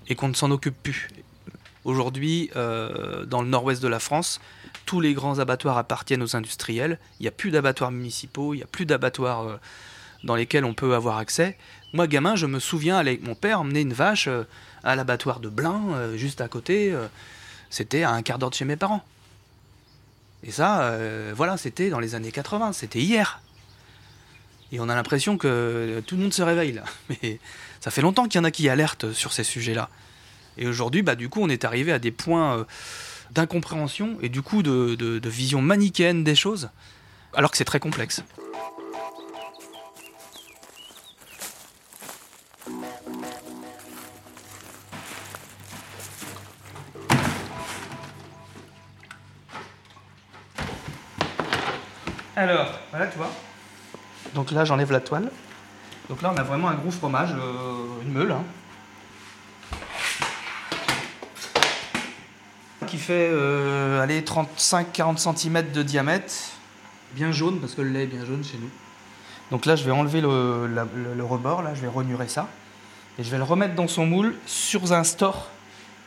et 0.07 0.15
qu'on 0.15 0.29
ne 0.29 0.33
s'en 0.33 0.51
occupe 0.51 0.75
plus. 0.81 1.07
Aujourd'hui, 1.83 2.49
euh, 2.55 3.25
dans 3.25 3.41
le 3.41 3.47
nord-ouest 3.47 3.81
de 3.81 3.87
la 3.87 3.99
France, 3.99 4.39
tous 4.85 4.99
les 4.99 5.13
grands 5.13 5.39
abattoirs 5.39 5.77
appartiennent 5.77 6.23
aux 6.23 6.35
industriels. 6.35 6.99
Il 7.19 7.23
n'y 7.23 7.27
a 7.27 7.31
plus 7.31 7.51
d'abattoirs 7.51 7.91
municipaux, 7.91 8.53
il 8.55 8.57
n'y 8.57 8.63
a 8.63 8.67
plus 8.67 8.85
d'abattoirs 8.85 9.47
euh, 9.47 9.57
dans 10.23 10.35
lesquels 10.35 10.65
on 10.65 10.73
peut 10.73 10.95
avoir 10.95 11.17
accès. 11.17 11.57
Moi, 11.93 12.07
gamin, 12.07 12.35
je 12.35 12.47
me 12.47 12.59
souviens 12.59 12.97
avec 12.97 13.23
mon 13.23 13.35
père 13.35 13.61
emmener 13.61 13.81
une 13.81 13.93
vache 13.93 14.29
à 14.83 14.95
l'abattoir 14.95 15.39
de 15.39 15.49
Blain, 15.49 16.15
juste 16.15 16.39
à 16.39 16.47
côté. 16.47 16.95
c'était 17.69 18.03
à 18.03 18.11
un 18.11 18.21
quart 18.21 18.39
d'heure 18.39 18.51
de 18.51 18.55
chez 18.55 18.63
mes 18.63 18.77
parents. 18.77 19.03
Et 20.43 20.51
ça, 20.51 20.81
euh, 20.83 21.33
voilà, 21.35 21.57
c'était 21.57 21.89
dans 21.89 21.99
les 21.99 22.15
années 22.15 22.31
80, 22.31 22.73
c'était 22.73 22.99
hier. 22.99 23.41
Et 24.71 24.79
on 24.79 24.89
a 24.89 24.95
l'impression 24.95 25.37
que 25.37 26.01
tout 26.07 26.15
le 26.15 26.23
monde 26.23 26.33
se 26.33 26.41
réveille. 26.41 26.81
Mais 27.09 27.39
ça 27.79 27.91
fait 27.91 28.01
longtemps 28.01 28.27
qu'il 28.27 28.39
y 28.39 28.41
en 28.41 28.45
a 28.45 28.51
qui 28.51 28.67
alertent 28.69 29.11
sur 29.13 29.33
ces 29.33 29.43
sujets-là. 29.43 29.89
Et 30.57 30.67
aujourd'hui, 30.67 31.01
bah, 31.01 31.15
du 31.15 31.29
coup, 31.29 31.41
on 31.41 31.49
est 31.49 31.63
arrivé 31.65 31.91
à 31.91 31.99
des 31.99 32.11
points 32.11 32.57
euh, 32.57 32.63
d'incompréhension 33.31 34.17
et 34.21 34.29
du 34.29 34.41
coup 34.41 34.63
de- 34.63 34.95
de 34.95 35.29
vision 35.29 35.61
manichéenne 35.61 36.23
des 36.23 36.35
choses, 36.35 36.69
alors 37.33 37.51
que 37.51 37.57
c'est 37.57 37.65
très 37.65 37.79
complexe. 37.79 38.23
Alors, 52.41 52.67
voilà, 52.89 53.05
tu 53.07 53.17
vois. 53.17 53.29
Donc 54.33 54.49
là, 54.51 54.65
j'enlève 54.65 54.91
la 54.91 54.99
toile. 54.99 55.29
Donc 56.09 56.21
là, 56.23 56.31
on 56.33 56.37
a 56.39 56.43
vraiment 56.43 56.69
un 56.69 56.73
gros 56.73 56.89
fromage, 56.89 57.29
euh, 57.37 58.01
une 58.03 58.11
meule. 58.13 58.31
hein. 58.31 58.43
Qui 62.87 62.97
fait 62.97 63.29
euh, 63.31 64.01
allez, 64.01 64.21
35-40 64.21 65.17
cm 65.37 65.71
de 65.71 65.83
diamètre. 65.83 66.33
Bien 67.13 67.31
jaune, 67.31 67.59
parce 67.59 67.75
que 67.75 67.81
le 67.81 67.89
lait 67.89 68.03
est 68.03 68.07
bien 68.07 68.25
jaune 68.25 68.43
chez 68.43 68.57
nous. 68.57 68.69
Donc 69.51 69.65
là, 69.65 69.75
je 69.75 69.83
vais 69.83 69.91
enlever 69.91 70.21
le, 70.21 70.65
la- 70.67 70.87
le- 70.95 71.13
le 71.15 71.23
rebord, 71.23 71.61
là, 71.61 71.73
je 71.75 71.81
vais 71.81 71.87
renurer 71.89 72.27
ça. 72.27 72.47
Et 73.19 73.23
je 73.23 73.29
vais 73.29 73.37
le 73.37 73.43
remettre 73.43 73.75
dans 73.75 73.87
son 73.87 74.05
moule 74.05 74.35
sur 74.47 74.93
un 74.93 75.03
store 75.03 75.49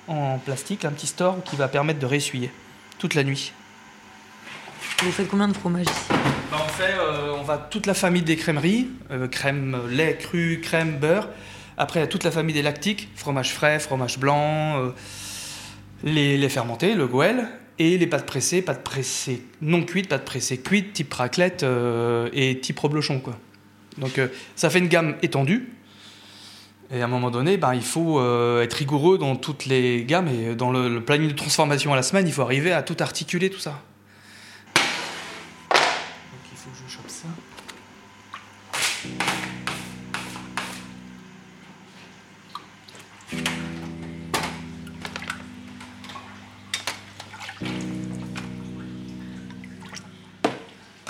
en 0.09 0.39
plastique, 0.39 0.85
un 0.85 0.91
petit 0.91 1.07
store 1.07 1.37
qui 1.45 1.55
va 1.57 1.69
permettre 1.69 2.01
de 2.01 2.07
ressuyer 2.07 2.51
toute 2.99 3.15
la 3.15 3.23
nuit. 3.23 3.53
Vous 5.03 5.13
faites 5.13 5.29
combien 5.29 5.49
de 5.49 5.53
fromage 5.55 5.85
ici? 5.87 6.24
On 6.55 6.69
fait, 6.69 6.95
euh, 6.99 7.33
on 7.37 7.43
va 7.43 7.59
toute 7.59 7.87
la 7.87 7.95
famille 7.95 8.23
des 8.23 8.37
crèmeries, 8.37 8.89
euh, 9.11 9.27
crème, 9.27 9.75
euh, 9.75 9.91
lait 9.91 10.17
cru, 10.17 10.61
crème, 10.63 10.99
beurre. 10.99 11.29
Après, 11.77 12.09
toute 12.09 12.23
la 12.23 12.31
famille 12.31 12.55
des 12.55 12.63
lactiques, 12.63 13.09
fromage 13.17 13.53
frais, 13.53 13.81
fromage 13.81 14.19
blanc, 14.19 14.79
euh, 14.79 14.91
les, 16.05 16.39
les 16.39 16.49
fermentés, 16.49 16.95
le 16.95 17.09
goël, 17.09 17.49
et 17.81 17.99
les 17.99 18.07
pâtes 18.07 18.27
pressées, 18.27 18.63
pâtes 18.63 18.85
pressées 18.85 19.43
non 19.63 19.83
cuites, 19.83 20.09
pâtes 20.09 20.25
pressées 20.25 20.59
cuites, 20.59 20.93
type 20.93 21.13
raclette 21.13 21.67
et 22.33 22.61
type 22.61 22.79
reblochon. 22.79 23.19
Quoi. 23.19 23.37
Donc 23.99 24.21
ça 24.55 24.71
fait 24.71 24.79
une 24.79 24.87
gamme 24.87 25.17
étendue. 25.23 25.73
Et 26.93 27.03
à 27.03 27.07
un 27.07 27.09
moment 27.09 27.33
donné, 27.33 27.57
ben, 27.57 27.75
il 27.75 27.83
faut 27.83 28.23
être 28.61 28.75
rigoureux 28.75 29.19
dans 29.19 29.35
toutes 29.35 29.67
les 29.67 30.05
gammes 30.05 30.29
et 30.29 30.55
dans 30.55 30.71
le 30.71 31.01
planning 31.01 31.31
de 31.31 31.35
transformation 31.35 31.93
à 31.93 31.97
la 31.97 32.05
semaine, 32.05 32.29
il 32.29 32.33
faut 32.33 32.43
arriver 32.43 32.71
à 32.71 32.85
tout 32.85 32.97
articuler, 33.01 33.51
tout 33.51 33.59
ça. 33.59 33.83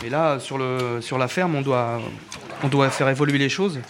Et 0.04 0.10
là, 0.10 0.38
sur, 0.38 0.58
la 0.58 1.28
ferme, 1.28 1.54
on 1.54 1.62
doit, 1.62 2.90
faire 2.90 3.08
évoluer 3.08 3.38
les 3.38 3.48
choses. 3.48 3.80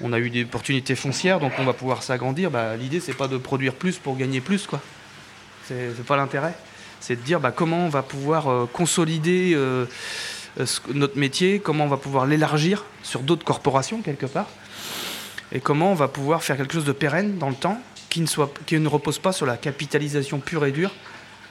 On 0.00 0.14
a 0.14 0.18
eu 0.18 0.30
des 0.30 0.44
opportunités 0.44 0.94
foncières, 0.94 1.38
donc 1.38 1.52
on 1.58 1.64
va 1.64 1.74
pouvoir 1.74 2.02
s'agrandir. 2.02 2.50
Bah, 2.50 2.76
L'idée, 2.76 2.98
c'est 2.98 3.12
pas 3.12 3.28
de 3.28 3.36
produire 3.36 3.74
plus 3.74 3.98
pour 3.98 4.16
gagner 4.16 4.40
plus, 4.40 4.66
quoi. 4.66 4.80
C'est 5.66 6.04
pas 6.06 6.16
l'intérêt. 6.16 6.54
C'est 7.00 7.16
de 7.16 7.20
dire 7.20 7.40
bah, 7.40 7.52
comment 7.52 7.84
on 7.84 7.90
va 7.90 8.02
pouvoir 8.02 8.48
euh, 8.48 8.66
consolider 8.72 9.52
euh, 9.54 9.84
euh, 10.58 10.66
notre 10.94 11.18
métier, 11.18 11.60
comment 11.60 11.84
on 11.84 11.88
va 11.88 11.98
pouvoir 11.98 12.24
l'élargir 12.24 12.86
sur 13.02 13.20
d'autres 13.20 13.44
corporations, 13.44 14.00
quelque 14.00 14.26
part, 14.26 14.48
et 15.52 15.60
comment 15.60 15.92
on 15.92 15.94
va 15.94 16.08
pouvoir 16.08 16.42
faire 16.42 16.56
quelque 16.56 16.72
chose 16.72 16.86
de 16.86 16.92
pérenne 16.92 17.36
dans 17.36 17.50
le 17.50 17.54
temps, 17.54 17.78
qui 18.08 18.22
ne, 18.22 18.26
soit, 18.26 18.50
qui 18.64 18.78
ne 18.78 18.88
repose 18.88 19.18
pas 19.18 19.32
sur 19.32 19.44
la 19.44 19.58
capitalisation 19.58 20.40
pure 20.40 20.64
et 20.64 20.72
dure 20.72 20.92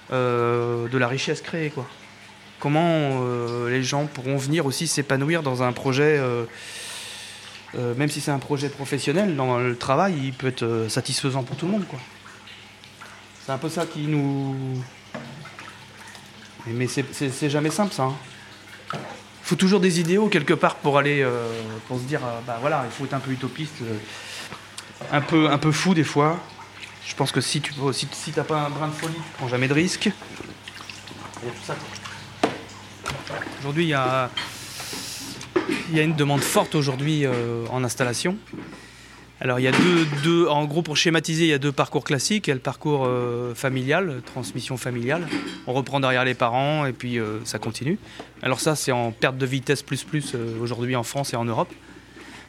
de 0.09 0.97
la 0.97 1.07
richesse 1.07 1.41
créée, 1.41 1.69
quoi. 1.69 1.86
Comment 2.60 3.22
euh, 3.22 3.70
les 3.70 3.84
gens 3.84 4.05
pourront 4.08 4.38
venir 4.38 4.66
aussi 4.66 4.88
s'épanouir 4.88 5.43
dans 5.43 5.62
un 5.62 5.72
projet, 5.74 6.18
euh, 6.18 6.45
euh, 7.76 7.93
même 7.95 8.10
si 8.10 8.20
c'est 8.20 8.32
un 8.32 8.39
projet 8.39 8.70
professionnel, 8.70 9.36
dans 9.36 9.60
le 9.60 9.78
travail, 9.78 10.16
il 10.24 10.34
peut 10.34 10.47
être 10.47 10.88
satisfaisant 10.89 11.43
pour 11.43 11.55
tout 11.55 11.68
le 11.68 11.74
monde. 11.74 11.86
C'est 13.45 13.51
un 13.51 13.58
peu 13.58 13.70
ça 13.70 13.86
qui 13.86 14.08
nous... 14.08 14.55
Mais- 16.66 16.88
c'est- 16.88 17.49
jamais 17.49 17.70
simple 17.70 17.93
ça. 17.93 18.10
Il 18.93 19.49
faut 19.49 19.55
toujours 19.55 19.80
des 19.80 19.99
idéaux 20.01 20.28
quelque 20.28 20.53
part 20.53 20.76
pour 20.76 20.97
aller, 20.97 21.26
pour 21.88 21.97
se 21.97 22.03
dire, 22.03 22.20
bah 22.45 22.58
voilà, 22.60 22.84
il 22.86 22.91
faut 22.91 23.05
être 23.05 23.14
un 23.14 23.20
peu 23.20 23.32
utopiste, 23.32 23.76
un 25.12 25.22
peu, 25.22 25.72
fou 25.72 25.93
des 25.93 26.03
fois. 26.03 26.39
Je 27.05 27.16
pense 27.16 27.32
que 27.32 27.39
si 27.39 27.62
tu 27.62 27.74
si, 27.93 28.08
si 28.12 28.32
t'as 28.34 28.43
pas 28.43 28.60
un 28.64 28.70
brin 28.70 28.88
de 28.88 28.93
folie, 28.93 29.14
tu 29.14 29.22
prends 29.38 29.47
jamais 29.47 29.70
de 29.70 29.74
risque. 29.74 30.10
Aujourd'hui, 33.60 33.86
il 33.86 33.89
y 33.89 33.93
a, 33.93 34.30
une 35.91 36.16
demande 36.16 36.41
forte 36.41 36.76
aujourd'hui 36.76 37.26
euh, 37.26 37.66
en 37.72 37.84
installation. 37.84 38.38
Alors, 39.39 39.60
il 39.60 39.64
y 39.64 39.68
a 39.68 39.72
deux, 39.72 40.05
deux- 40.24 40.47
en 40.47 40.66
gros, 40.66 40.82
pour 40.82 40.97
schématiser, 40.97 41.45
il 41.45 41.49
y 41.49 41.53
a 41.53 41.60
deux 41.60 41.72
parcours 41.72 42.03
classiques. 42.03 42.47
Il 42.47 42.49
y 42.49 42.51
a 42.51 42.55
le 42.55 42.62
parcours 42.62 43.05
euh, 43.08 43.53
familial, 43.55 44.22
transmission 44.26 44.78
familiale. 44.78 45.28
On 45.68 45.74
reprend 45.74 45.99
derrière 45.99 46.26
les 46.26 46.34
parents 46.34 46.86
et 46.86 46.93
puis 46.93 47.20
euh, 47.20 47.39
ça 47.45 47.60
continue. 47.60 47.99
Alors 48.41 48.60
ça, 48.60 48.76
c'est 48.76 48.91
en 48.91 49.12
perte 49.12 49.38
de 49.38 49.45
vitesse 49.45 49.84
plus 49.84 50.03
plus 50.03 50.36
aujourd'hui 50.62 50.95
en 50.95 51.03
France 51.03 51.34
et 51.34 51.36
en 51.36 51.45
Europe. 51.45 51.72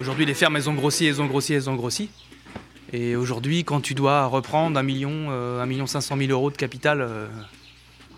Aujourd'hui, 0.01 0.25
les 0.27 0.35
fermes, 0.35 0.57
elles 0.57 0.71
ont 0.71 0.75
grossi, 0.75 1.07
elles 1.07 1.21
ont 1.21 1.27
grossi, 1.27 1.55
elles 1.55 1.69
ont 1.69 1.75
grossi. 1.75 2.11
Et 2.93 3.17
aujourd'hui, 3.17 3.65
quand 3.65 3.81
tu 3.81 3.95
dois 3.95 4.27
reprendre 4.27 4.79
un 4.79 4.83
million, 4.83 5.29
euh, 5.31 5.61
un 5.63 5.67
million 5.67 5.87
cinq 5.87 6.01
cent 6.01 6.17
mille 6.17 6.31
euros 6.31 6.51
de 6.51 6.57
capital, 6.57 7.07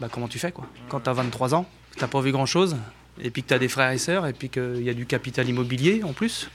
bah, 0.01 0.09
comment 0.11 0.29
tu 0.29 0.39
fais 0.39 0.53
quoi? 0.53 0.67
Quand 0.89 1.01
tu 1.01 1.11
as 1.11 1.13
23 1.13 1.55
ans, 1.55 1.67
tu 1.95 2.01
n'as 2.01 2.09
pas 2.09 2.21
vu 2.21 2.33
grand-chose, 2.33 2.77
et 3.23 3.31
puis 3.31 3.43
que 3.43 3.49
tu 3.49 3.55
as 3.55 3.59
des 3.59 3.69
frères 3.69 3.91
et 3.91 3.99
sœurs, 3.99 4.27
et 4.27 4.33
puis 4.33 4.49
qu'il 4.49 4.83
y 4.83 4.91
a 4.91 4.95
du 4.95 5.07
capital 5.07 5.49
immobilier 5.49 6.03
en 6.05 6.13
plus. 6.13 6.51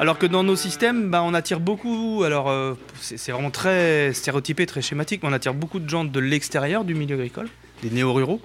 Alors 0.00 0.18
que 0.18 0.26
dans 0.26 0.44
nos 0.44 0.56
systèmes, 0.56 1.10
bah, 1.10 1.22
on 1.22 1.34
attire 1.34 1.60
beaucoup, 1.60 2.22
alors 2.24 2.48
euh, 2.48 2.74
c'est 3.00 3.32
vraiment 3.32 3.50
très 3.50 4.12
stéréotypé, 4.12 4.64
très 4.64 4.80
schématique, 4.80 5.22
mais 5.22 5.28
on 5.28 5.32
attire 5.32 5.54
beaucoup 5.54 5.80
de 5.80 5.88
gens 5.88 6.04
de 6.04 6.20
l'extérieur 6.20 6.84
du 6.84 6.94
milieu 6.94 7.16
agricole, 7.16 7.48
des 7.82 7.90
néo-ruraux. 7.90 8.40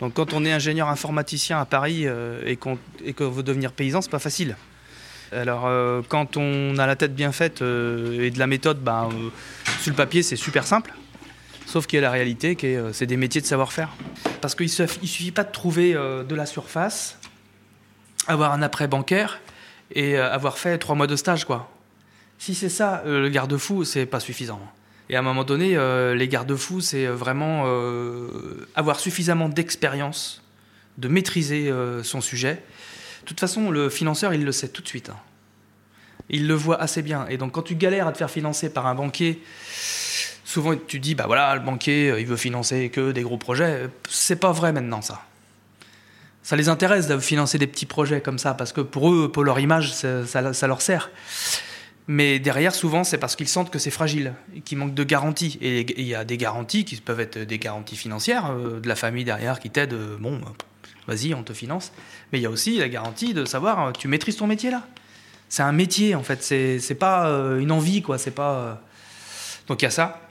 Donc 0.00 0.14
quand 0.14 0.34
on 0.34 0.44
est 0.44 0.52
ingénieur 0.52 0.88
informaticien 0.88 1.58
à 1.58 1.64
Paris 1.64 2.02
euh, 2.04 2.42
et 2.46 2.56
qu'on 2.56 2.78
veut 3.30 3.42
devenir 3.42 3.72
paysan, 3.72 4.02
c'est 4.02 4.10
pas 4.10 4.18
facile. 4.18 4.56
Alors 5.32 5.64
euh, 5.66 6.02
quand 6.08 6.36
on 6.36 6.78
a 6.78 6.86
la 6.86 6.94
tête 6.94 7.14
bien 7.14 7.32
faite 7.32 7.60
et 7.60 8.30
de 8.30 8.38
la 8.38 8.46
méthode, 8.46 8.78
bah, 8.78 9.08
sur 9.80 9.90
le 9.90 9.96
papier 9.96 10.22
c'est 10.22 10.36
super 10.36 10.64
simple. 10.64 10.92
Sauf 11.66 11.88
qu'il 11.88 11.96
y 11.96 11.98
a 11.98 12.02
la 12.02 12.12
réalité, 12.12 12.54
qui 12.54 12.68
est, 12.68 12.76
euh, 12.76 12.92
c'est 12.92 13.06
des 13.06 13.16
métiers 13.16 13.40
de 13.40 13.46
savoir-faire. 13.46 13.90
Parce 14.40 14.54
qu'il 14.54 14.66
ne 14.66 14.86
suffit 14.86 15.32
pas 15.32 15.42
de 15.42 15.50
trouver 15.50 15.94
euh, 15.94 16.22
de 16.22 16.34
la 16.36 16.46
surface, 16.46 17.18
avoir 18.28 18.52
un 18.52 18.62
après 18.62 18.86
bancaire 18.86 19.40
et 19.92 20.16
euh, 20.16 20.32
avoir 20.32 20.58
fait 20.58 20.78
trois 20.78 20.94
mois 20.94 21.08
de 21.08 21.16
stage, 21.16 21.44
quoi. 21.44 21.70
Si 22.38 22.54
c'est 22.54 22.68
ça, 22.68 23.02
le 23.06 23.28
garde-fou, 23.30 23.84
c'est 23.84 24.06
pas 24.06 24.20
suffisant. 24.20 24.60
Et 25.08 25.16
à 25.16 25.20
un 25.20 25.22
moment 25.22 25.42
donné, 25.42 25.74
les 26.14 26.28
garde-fous, 26.28 26.82
c'est 26.82 27.06
vraiment 27.06 27.64
avoir 28.74 29.00
suffisamment 29.00 29.48
d'expérience, 29.48 30.42
de 30.98 31.08
maîtriser 31.08 31.72
son 32.02 32.20
sujet. 32.20 32.62
De 33.22 33.26
toute 33.26 33.40
façon, 33.40 33.70
le 33.70 33.88
financeur, 33.88 34.34
il 34.34 34.44
le 34.44 34.52
sait 34.52 34.68
tout 34.68 34.82
de 34.82 34.86
suite. 34.86 35.08
hein. 35.08 35.16
Il 36.28 36.46
le 36.46 36.52
voit 36.52 36.78
assez 36.78 37.00
bien. 37.00 37.26
Et 37.28 37.38
donc, 37.38 37.52
quand 37.52 37.62
tu 37.62 37.74
galères 37.74 38.06
à 38.06 38.12
te 38.12 38.18
faire 38.18 38.30
financer 38.30 38.68
par 38.68 38.86
un 38.86 38.94
banquier, 38.94 39.40
souvent 40.56 40.74
tu 40.74 41.00
dis, 41.00 41.14
bah 41.14 41.24
voilà, 41.26 41.54
le 41.54 41.60
banquier, 41.60 42.10
euh, 42.10 42.20
il 42.20 42.26
veut 42.26 42.38
financer 42.38 42.88
que 42.88 43.12
des 43.12 43.20
gros 43.20 43.36
projets. 43.36 43.90
C'est 44.08 44.40
pas 44.40 44.52
vrai 44.52 44.72
maintenant, 44.72 45.02
ça. 45.02 45.20
Ça 46.42 46.56
les 46.56 46.70
intéresse 46.70 47.08
de 47.08 47.18
financer 47.18 47.58
des 47.58 47.66
petits 47.66 47.84
projets 47.84 48.22
comme 48.22 48.38
ça, 48.38 48.54
parce 48.54 48.72
que 48.72 48.80
pour 48.80 49.12
eux, 49.12 49.30
pour 49.30 49.44
leur 49.44 49.60
image, 49.60 49.92
ça, 49.92 50.66
leur 50.66 50.80
sert. 50.80 51.10
Mais 52.08 52.38
derrière, 52.38 52.74
souvent, 52.74 53.04
c'est 53.04 53.18
parce 53.18 53.36
qu'ils 53.36 53.48
sentent 53.48 53.70
que 53.70 53.78
c'est 53.78 53.90
fragile, 53.90 54.32
et 54.54 54.62
qu'il 54.62 54.78
manque 54.78 54.94
de 54.94 55.04
garanties. 55.04 55.58
Et 55.60 55.84
il 56.00 56.06
y 56.06 56.14
a 56.14 56.24
des 56.24 56.38
garanties 56.38 56.86
qui 56.86 56.96
peuvent 56.96 57.20
être 57.20 57.38
des 57.38 57.58
garanties 57.58 57.96
financières, 57.96 58.50
euh, 58.50 58.80
de 58.80 58.88
la 58.88 58.96
famille 58.96 59.24
derrière 59.24 59.60
qui 59.60 59.68
t'aide, 59.68 59.92
euh, 59.92 60.16
bon, 60.18 60.36
euh, 60.36 61.06
vas-y, 61.06 61.34
on 61.34 61.42
te 61.42 61.52
finance. 61.52 61.92
Mais 62.32 62.38
il 62.38 62.42
y 62.42 62.46
a 62.46 62.50
aussi 62.50 62.78
la 62.78 62.88
garantie 62.88 63.34
de 63.34 63.44
savoir, 63.44 63.92
tu 63.92 64.08
maîtrises 64.08 64.36
ton 64.36 64.46
métier 64.46 64.70
là. 64.70 64.86
C'est 65.50 65.64
un 65.64 65.72
métier, 65.72 66.14
en 66.14 66.22
fait, 66.22 66.42
c'est 66.42 66.98
pas 66.98 67.28
une 67.58 67.72
envie, 67.72 68.02
quoi. 68.02 68.18
C'est 68.18 68.30
pas. 68.30 68.80
Donc 69.68 69.82
il 69.82 69.84
y 69.84 69.88
a 69.88 69.90
ça. 69.90 70.25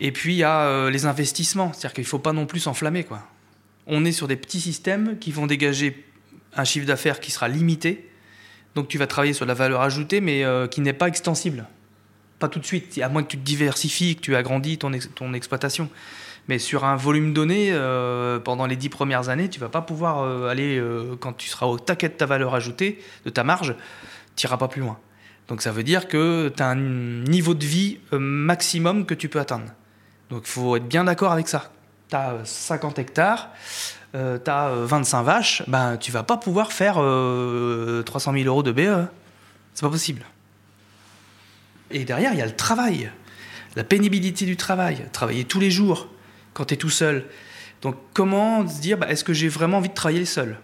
Et 0.00 0.12
puis 0.12 0.34
il 0.34 0.38
y 0.38 0.44
a 0.44 0.60
euh, 0.60 0.90
les 0.90 1.06
investissements, 1.06 1.72
c'est-à-dire 1.72 1.92
qu'il 1.94 2.04
ne 2.04 2.08
faut 2.08 2.18
pas 2.18 2.32
non 2.32 2.46
plus 2.46 2.60
s'enflammer. 2.60 3.06
On 3.86 4.04
est 4.04 4.12
sur 4.12 4.28
des 4.28 4.36
petits 4.36 4.60
systèmes 4.60 5.18
qui 5.18 5.32
vont 5.32 5.46
dégager 5.46 6.04
un 6.54 6.64
chiffre 6.64 6.86
d'affaires 6.86 7.20
qui 7.20 7.30
sera 7.30 7.48
limité. 7.48 8.08
Donc 8.74 8.88
tu 8.88 8.98
vas 8.98 9.06
travailler 9.06 9.32
sur 9.32 9.46
la 9.46 9.54
valeur 9.54 9.80
ajoutée, 9.80 10.20
mais 10.20 10.44
euh, 10.44 10.66
qui 10.68 10.80
n'est 10.80 10.92
pas 10.92 11.08
extensible. 11.08 11.66
Pas 12.38 12.48
tout 12.48 12.60
de 12.60 12.66
suite, 12.66 12.98
à 13.02 13.08
moins 13.08 13.22
que 13.22 13.28
tu 13.28 13.38
te 13.38 13.44
diversifies, 13.44 14.14
que 14.14 14.20
tu 14.20 14.36
agrandis 14.36 14.78
ton, 14.78 14.92
ex- 14.92 15.10
ton 15.14 15.34
exploitation. 15.34 15.90
Mais 16.46 16.58
sur 16.58 16.84
un 16.84 16.96
volume 16.96 17.32
donné, 17.32 17.70
euh, 17.72 18.38
pendant 18.38 18.66
les 18.66 18.76
dix 18.76 18.88
premières 18.88 19.28
années, 19.28 19.50
tu 19.50 19.58
vas 19.58 19.68
pas 19.68 19.82
pouvoir 19.82 20.48
aller, 20.48 20.80
quand 21.20 21.32
tu 21.32 21.48
seras 21.48 21.66
au 21.66 21.78
taquet 21.78 22.08
de 22.08 22.14
ta 22.14 22.26
valeur 22.26 22.54
ajoutée, 22.54 23.00
de 23.24 23.30
ta 23.30 23.42
marge, 23.42 23.74
tu 24.36 24.46
n'iras 24.46 24.56
pas 24.56 24.68
plus 24.68 24.80
loin. 24.80 24.98
Donc 25.48 25.60
ça 25.60 25.72
veut 25.72 25.82
dire 25.82 26.08
que 26.08 26.52
tu 26.56 26.62
as 26.62 26.68
un 26.68 26.76
niveau 26.76 27.54
de 27.54 27.66
vie 27.66 27.98
maximum 28.12 29.04
que 29.04 29.14
tu 29.14 29.28
peux 29.28 29.40
atteindre. 29.40 29.72
Donc 30.30 30.42
il 30.44 30.50
faut 30.50 30.76
être 30.76 30.86
bien 30.86 31.04
d'accord 31.04 31.32
avec 31.32 31.48
ça. 31.48 31.70
Tu 32.08 32.16
as 32.16 32.36
50 32.44 32.98
hectares, 32.98 33.50
tu 34.12 34.18
as 34.18 34.70
25 34.74 35.22
vaches, 35.22 35.62
ben, 35.66 35.96
tu 35.96 36.10
vas 36.12 36.22
pas 36.22 36.36
pouvoir 36.36 36.72
faire 36.72 36.96
euh, 36.98 38.02
300 38.02 38.32
000 38.32 38.44
euros 38.46 38.62
de 38.62 38.72
BE. 38.72 39.06
C'est 39.74 39.82
pas 39.82 39.90
possible. 39.90 40.22
Et 41.90 42.04
derrière, 42.04 42.32
il 42.32 42.38
y 42.38 42.42
a 42.42 42.46
le 42.46 42.56
travail, 42.56 43.10
la 43.76 43.84
pénibilité 43.84 44.44
du 44.44 44.56
travail, 44.56 45.06
travailler 45.12 45.44
tous 45.44 45.60
les 45.60 45.70
jours 45.70 46.08
quand 46.52 46.66
tu 46.66 46.74
es 46.74 46.76
tout 46.76 46.90
seul. 46.90 47.26
Donc 47.82 47.96
comment 48.12 48.66
se 48.66 48.80
dire, 48.80 48.98
bah, 48.98 49.08
est-ce 49.08 49.24
que 49.24 49.32
j'ai 49.32 49.48
vraiment 49.48 49.78
envie 49.78 49.88
de 49.88 49.94
travailler 49.94 50.24
seul? 50.24 50.58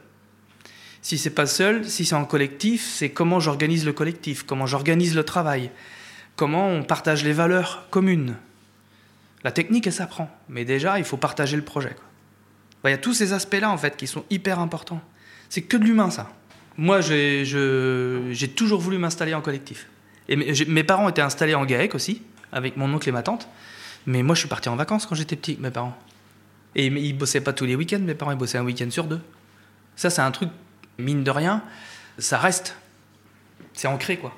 Si 1.01 1.19
c'est 1.19 1.31
pas 1.31 1.47
seul, 1.47 1.85
si 1.85 2.05
c'est 2.05 2.15
en 2.15 2.25
collectif, 2.25 2.87
c'est 2.91 3.11
comment 3.11 3.39
j'organise 3.39 3.85
le 3.85 3.93
collectif, 3.93 4.43
comment 4.43 4.67
j'organise 4.67 5.15
le 5.15 5.23
travail, 5.23 5.71
comment 6.35 6.69
on 6.69 6.83
partage 6.83 7.25
les 7.25 7.35
valeurs 7.35 7.87
communes. 7.91 8.37
La 9.45 9.53
technique, 9.53 9.87
elle 9.87 9.93
s'apprend, 9.93 10.31
mais 10.49 10.65
déjà, 10.65 10.99
il 10.99 11.05
faut 11.05 11.19
partager 11.19 11.57
le 11.57 11.63
projet. 11.65 11.95
Il 12.85 12.91
y 12.91 12.95
a 12.95 12.99
tous 12.99 13.15
ces 13.15 13.33
aspects-là, 13.33 13.71
en 13.71 13.79
fait, 13.79 13.97
qui 13.97 14.07
sont 14.07 14.25
hyper 14.31 14.59
importants. 14.59 15.01
C'est 15.49 15.63
que 15.63 15.77
de 15.77 15.85
l'humain, 15.85 16.11
ça. 16.11 16.31
Moi, 16.77 17.01
j'ai 17.01 18.53
toujours 18.57 18.81
voulu 18.81 18.99
m'installer 18.99 19.35
en 19.35 19.41
collectif. 19.41 19.89
Et 20.29 20.37
mes, 20.37 20.85
parents 20.85 21.09
étaient 21.09 21.23
installés 21.23 21.55
en 21.55 21.65
GAEC 21.65 21.95
aussi, 21.95 22.23
avec 22.53 22.77
mon 22.77 22.93
oncle 22.93 23.09
et 23.09 23.13
ma 23.13 23.23
tante. 23.23 23.49
Mais 24.07 24.23
moi, 24.23 24.35
je 24.35 24.41
suis 24.41 24.49
parti 24.49 24.69
en 24.69 24.77
vacances 24.77 25.07
quand 25.07 25.15
j'étais 25.15 25.37
petit 25.37 25.59
mes 25.61 25.71
parents. 25.71 25.97
Et 26.75 26.87
ils 26.87 27.17
bossaient 27.17 27.41
pas 27.41 27.53
tous 27.53 27.67
les 27.67 27.77
week-ends, 27.77 28.01
mes 28.01 28.15
parents, 28.15 28.33
ils 28.33 28.39
bossaient 28.39 28.59
un 28.59 28.65
week-end 28.65 28.91
sur 28.91 29.05
deux. 29.05 29.21
Ça, 29.97 30.11
c'est 30.11 30.23
un 30.23 30.31
truc, 30.31 30.49
mine 30.99 31.23
de 31.23 31.31
rien, 31.31 31.63
ça 32.19 32.39
reste. 32.39 32.77
C'est 33.73 33.89
ancré, 33.89 34.17
quoi. 34.17 34.35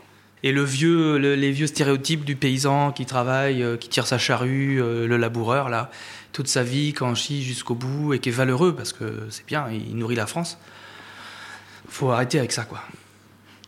Et 0.46 0.52
le 0.52 0.62
vieux, 0.62 1.18
le- 1.18 1.34
les 1.34 1.50
vieux 1.50 1.66
stéréotypes 1.66 2.24
du 2.24 2.36
paysan 2.36 2.92
qui 2.92 3.04
travaille, 3.04 3.64
euh, 3.64 3.76
qui 3.76 3.88
tire 3.88 4.06
sa 4.06 4.16
charrue, 4.16 4.80
euh, 4.80 5.08
le 5.08 5.16
laboureur, 5.16 5.68
là, 5.68 5.90
toute 6.32 6.46
sa 6.46 6.62
vie, 6.62 6.92
qui 6.92 7.02
en 7.02 7.16
chie 7.16 7.42
jusqu'au 7.42 7.74
bout 7.74 8.14
et 8.14 8.20
qui 8.20 8.28
est 8.28 8.32
valeureux 8.32 8.72
parce 8.72 8.92
que 8.92 9.26
c'est 9.28 9.44
bien, 9.44 9.66
il 9.72 9.96
nourrit 9.96 10.14
la 10.14 10.28
France. 10.28 10.56
Faut 11.88 12.12
arrêter 12.12 12.38
avec 12.38 12.52
ça, 12.52 12.62
quoi. 12.62 12.80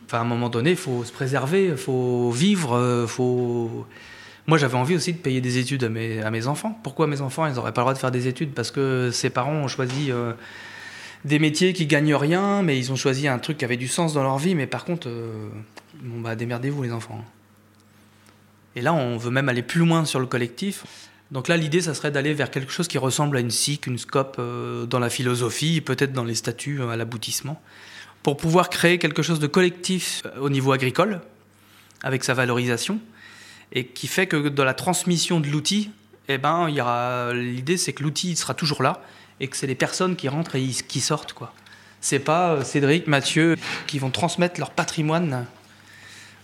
Enfin, 0.05 0.19
à 0.19 0.21
un 0.21 0.23
moment 0.23 0.47
donné, 0.47 0.73
faut 0.77 1.03
se 1.03 1.11
préserver, 1.11 1.75
faut 1.75 2.31
vivre, 2.31 2.77
euh, 2.77 3.07
faut. 3.07 3.85
Moi, 4.47 4.57
j'avais 4.57 4.77
envie 4.77 4.95
aussi 4.95 5.11
de 5.11 5.17
payer 5.17 5.41
des 5.41 5.57
études 5.57 5.83
à 5.83 5.89
mes, 5.89 6.47
enfants. 6.47 6.79
Pourquoi 6.81 7.07
mes 7.07 7.19
enfants, 7.19 7.45
ils 7.45 7.55
n'auraient 7.55 7.73
pas 7.73 7.81
le 7.81 7.87
droit 7.87 7.93
de 7.93 7.99
faire 7.99 8.11
des 8.11 8.27
études? 8.27 8.53
Parce 8.53 8.71
que 8.71 9.09
ses 9.11 9.29
parents 9.29 9.51
ont 9.51 9.67
choisi 9.67 10.11
des 11.25 11.39
métiers 11.39 11.73
qui 11.73 11.85
gagnent 11.85 12.15
rien, 12.15 12.61
mais 12.61 12.77
ils 12.77 12.91
ont 12.91 12.95
choisi 12.95 13.27
un 13.27 13.39
truc 13.39 13.57
qui 13.57 13.65
avait 13.65 13.77
du 13.77 13.87
sens 13.87 14.13
dans 14.13 14.23
leur 14.23 14.37
vie. 14.37 14.55
Mais 14.55 14.67
par 14.67 14.85
contre, 14.85 15.07
euh, 15.09 15.49
bon, 16.01 16.21
bah, 16.21 16.35
démerdez-vous, 16.35 16.83
les 16.83 16.91
enfants. 16.91 17.23
Et 18.75 18.81
là, 18.81 18.93
on 18.93 19.17
veut 19.17 19.31
même 19.31 19.49
aller 19.49 19.63
plus 19.63 19.79
loin 19.79 20.05
sur 20.05 20.19
le 20.19 20.25
collectif. 20.25 20.85
Donc 21.31 21.47
là, 21.47 21.57
l'idée, 21.57 21.81
ça 21.81 21.93
serait 21.93 22.11
d'aller 22.11 22.33
vers 22.33 22.49
quelque 22.49 22.71
chose 22.71 22.87
qui 22.87 22.97
ressemble 22.97 23.37
à 23.37 23.39
une 23.39 23.51
SIC, 23.51 23.87
une 23.87 23.97
SCOP 23.97 24.37
euh, 24.39 24.85
dans 24.85 24.99
la 24.99 25.09
philosophie, 25.09 25.81
peut-être 25.81 26.13
dans 26.13 26.23
les 26.23 26.35
statuts 26.35 26.81
euh, 26.81 26.89
à 26.89 26.95
l'aboutissement, 26.95 27.61
pour 28.23 28.37
pouvoir 28.37 28.69
créer 28.69 28.97
quelque 28.97 29.21
chose 29.21 29.39
de 29.39 29.47
collectif 29.47 30.23
au 30.39 30.49
niveau 30.49 30.71
agricole, 30.71 31.21
avec 32.01 32.23
sa 32.23 32.33
valorisation, 32.33 32.99
et 33.71 33.85
qui 33.85 34.07
fait 34.07 34.27
que 34.27 34.49
dans 34.49 34.63
la 34.63 34.73
transmission 34.73 35.39
de 35.39 35.47
l'outil, 35.47 35.91
eh 36.27 36.37
ben, 36.37 36.67
il 36.69 36.75
y 36.75 37.53
l'idée, 37.53 37.77
c'est 37.77 37.93
que 37.93 38.03
l'outil 38.03 38.31
il 38.31 38.37
sera 38.37 38.53
toujours 38.53 38.81
là, 38.81 39.01
et 39.39 39.47
que 39.47 39.57
c'est 39.57 39.67
les 39.67 39.75
personnes 39.75 40.15
qui 40.15 40.27
rentrent 40.27 40.55
et 40.55 40.67
qui 40.67 40.99
sortent, 41.01 41.33
quoi. 41.33 41.53
C'est 42.01 42.19
pas 42.19 42.51
euh, 42.51 42.63
Cédric, 42.63 43.07
Mathieu 43.07 43.57
qui 43.87 43.99
vont 43.99 44.09
transmettre 44.09 44.59
leur 44.59 44.71
patrimoine 44.71 45.45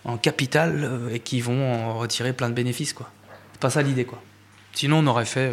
en 0.04 0.18
capital 0.18 0.84
euh, 0.84 1.14
et 1.14 1.20
qui 1.20 1.40
vont 1.40 1.72
en 1.74 1.98
retirer 1.98 2.32
plein 2.32 2.48
de 2.48 2.54
bénéfices, 2.54 2.92
quoi. 2.92 3.10
C'est 3.52 3.60
pas 3.60 3.70
ça 3.70 3.82
l'idée, 3.82 4.04
quoi. 4.04 4.22
Sinon, 4.74 4.98
on 4.98 5.06
aurait 5.06 5.24
fait, 5.24 5.52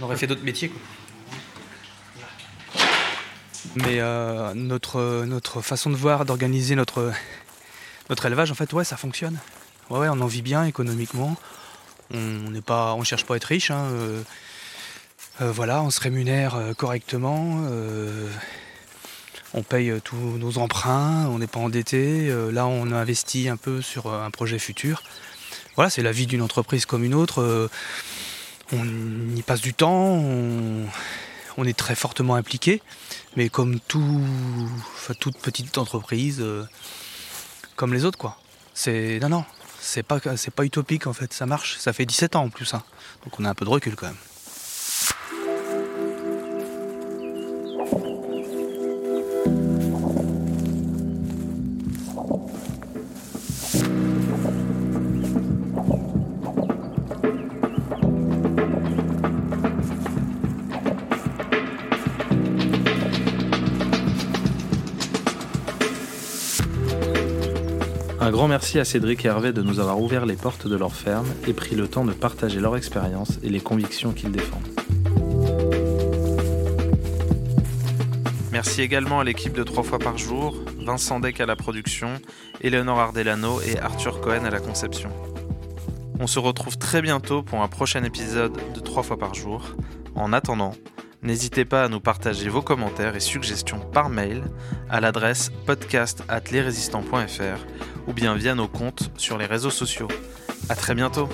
euh, 0.00 0.16
fait 0.16 0.26
d'autres 0.26 0.44
métiers, 0.44 0.68
quoi. 0.68 0.80
Mais 3.74 4.00
notre, 4.54 5.24
notre 5.26 5.60
façon 5.60 5.90
de 5.90 5.96
voir, 5.96 6.24
d'organiser 6.24 6.76
notre, 6.76 7.12
notre 8.08 8.24
élevage, 8.24 8.50
en 8.50 8.54
fait, 8.54 8.72
ouais, 8.72 8.84
ça 8.84 8.96
fonctionne. 8.96 9.38
Ouais, 9.90 9.98
ouais, 9.98 10.08
on 10.08 10.20
en 10.20 10.26
vit 10.26 10.40
bien 10.40 10.64
économiquement. 10.64 11.36
On 12.14 12.54
on 12.68 13.04
cherche 13.04 13.26
pas 13.26 13.34
à 13.34 13.36
être 13.36 13.44
riche. 13.44 13.70
hein, 13.70 13.88
euh, 15.42 15.52
voilà, 15.52 15.82
on 15.82 15.90
se 15.90 16.00
rémunère 16.00 16.54
euh, 16.54 16.72
correctement. 16.72 17.64
euh, 17.70 18.28
on 19.54 19.62
paye 19.62 19.92
tous 20.02 20.16
nos 20.16 20.58
emprunts. 20.58 21.26
On 21.28 21.38
n'est 21.38 21.46
pas 21.46 21.60
endetté. 21.60 22.28
là, 22.52 22.66
on 22.66 22.90
a 22.92 22.96
investi 22.96 23.48
un 23.48 23.56
peu 23.56 23.80
sur 23.80 24.12
un 24.12 24.30
projet 24.30 24.58
futur. 24.58 25.02
Voilà, 25.76 25.88
c'est 25.88 26.02
la 26.02 26.12
vie 26.12 26.26
d'une 26.26 26.42
entreprise 26.42 26.84
comme 26.84 27.04
une 27.04 27.14
autre. 27.14 27.70
on 28.72 28.84
y 29.34 29.42
passe 29.42 29.62
du 29.62 29.72
temps. 29.72 30.22
On, 31.56 31.64
est 31.64 31.76
très 31.76 31.94
fortement 31.94 32.34
impliqué. 32.34 32.82
Mais 33.36 33.48
comme 33.48 33.80
tout, 33.80 34.20
enfin, 34.96 35.14
toute 35.18 35.38
petite 35.38 35.78
entreprise, 35.78 36.44
comme 37.76 37.94
les 37.94 38.04
autres, 38.04 38.18
quoi. 38.18 38.38
C'est 38.74 39.20
non, 39.22 39.30
non, 39.30 39.44
c'est 39.80 40.02
pas, 40.02 40.20
pas 40.20 40.64
utopique 40.64 41.06
en 41.06 41.14
fait. 41.14 41.32
Ça 41.32 41.46
marche. 41.46 41.78
Ça 41.78 41.94
fait 41.94 42.04
17 42.04 42.36
ans 42.36 42.44
en 42.44 42.50
plus. 42.50 42.74
hein. 42.74 42.82
Donc 43.24 43.40
on 43.40 43.44
a 43.46 43.48
un 43.48 43.54
peu 43.54 43.64
de 43.64 43.70
recul 43.70 43.96
quand 43.96 44.08
même. 44.08 44.16
Merci 68.66 68.80
à 68.80 68.84
Cédric 68.84 69.24
et 69.24 69.28
Hervé 69.28 69.52
de 69.52 69.62
nous 69.62 69.78
avoir 69.78 70.00
ouvert 70.00 70.26
les 70.26 70.34
portes 70.34 70.66
de 70.66 70.74
leur 70.74 70.92
ferme 70.92 71.28
et 71.46 71.52
pris 71.52 71.76
le 71.76 71.86
temps 71.86 72.04
de 72.04 72.12
partager 72.12 72.58
leur 72.58 72.76
expérience 72.76 73.38
et 73.44 73.48
les 73.48 73.60
convictions 73.60 74.10
qu'ils 74.10 74.32
défendent. 74.32 74.66
Merci 78.50 78.82
également 78.82 79.20
à 79.20 79.24
l'équipe 79.24 79.52
de 79.52 79.62
3 79.62 79.84
fois 79.84 80.00
par 80.00 80.18
jour, 80.18 80.56
Vincent 80.80 81.20
Deck 81.20 81.40
à 81.40 81.46
la 81.46 81.54
production, 81.54 82.08
Eleonore 82.60 82.98
Ardelano 82.98 83.60
et 83.60 83.78
Arthur 83.78 84.20
Cohen 84.20 84.44
à 84.44 84.50
la 84.50 84.58
conception. 84.58 85.10
On 86.18 86.26
se 86.26 86.40
retrouve 86.40 86.76
très 86.76 87.02
bientôt 87.02 87.44
pour 87.44 87.62
un 87.62 87.68
prochain 87.68 88.02
épisode 88.02 88.58
de 88.74 88.80
3 88.80 89.04
fois 89.04 89.16
par 89.16 89.32
jour. 89.32 89.76
En 90.16 90.32
attendant, 90.32 90.72
n'hésitez 91.22 91.64
pas 91.64 91.84
à 91.84 91.88
nous 91.88 92.00
partager 92.00 92.48
vos 92.48 92.62
commentaires 92.62 93.14
et 93.14 93.20
suggestions 93.20 93.78
par 93.78 94.08
mail 94.08 94.42
à 94.90 95.00
l'adresse 95.00 95.52
podcast@lesrésistants.fr 95.66 97.64
ou 98.06 98.12
bien 98.12 98.34
via 98.34 98.54
nos 98.54 98.68
comptes 98.68 99.10
sur 99.16 99.38
les 99.38 99.46
réseaux 99.46 99.70
sociaux. 99.70 100.08
À 100.68 100.74
très 100.74 100.94
bientôt. 100.94 101.28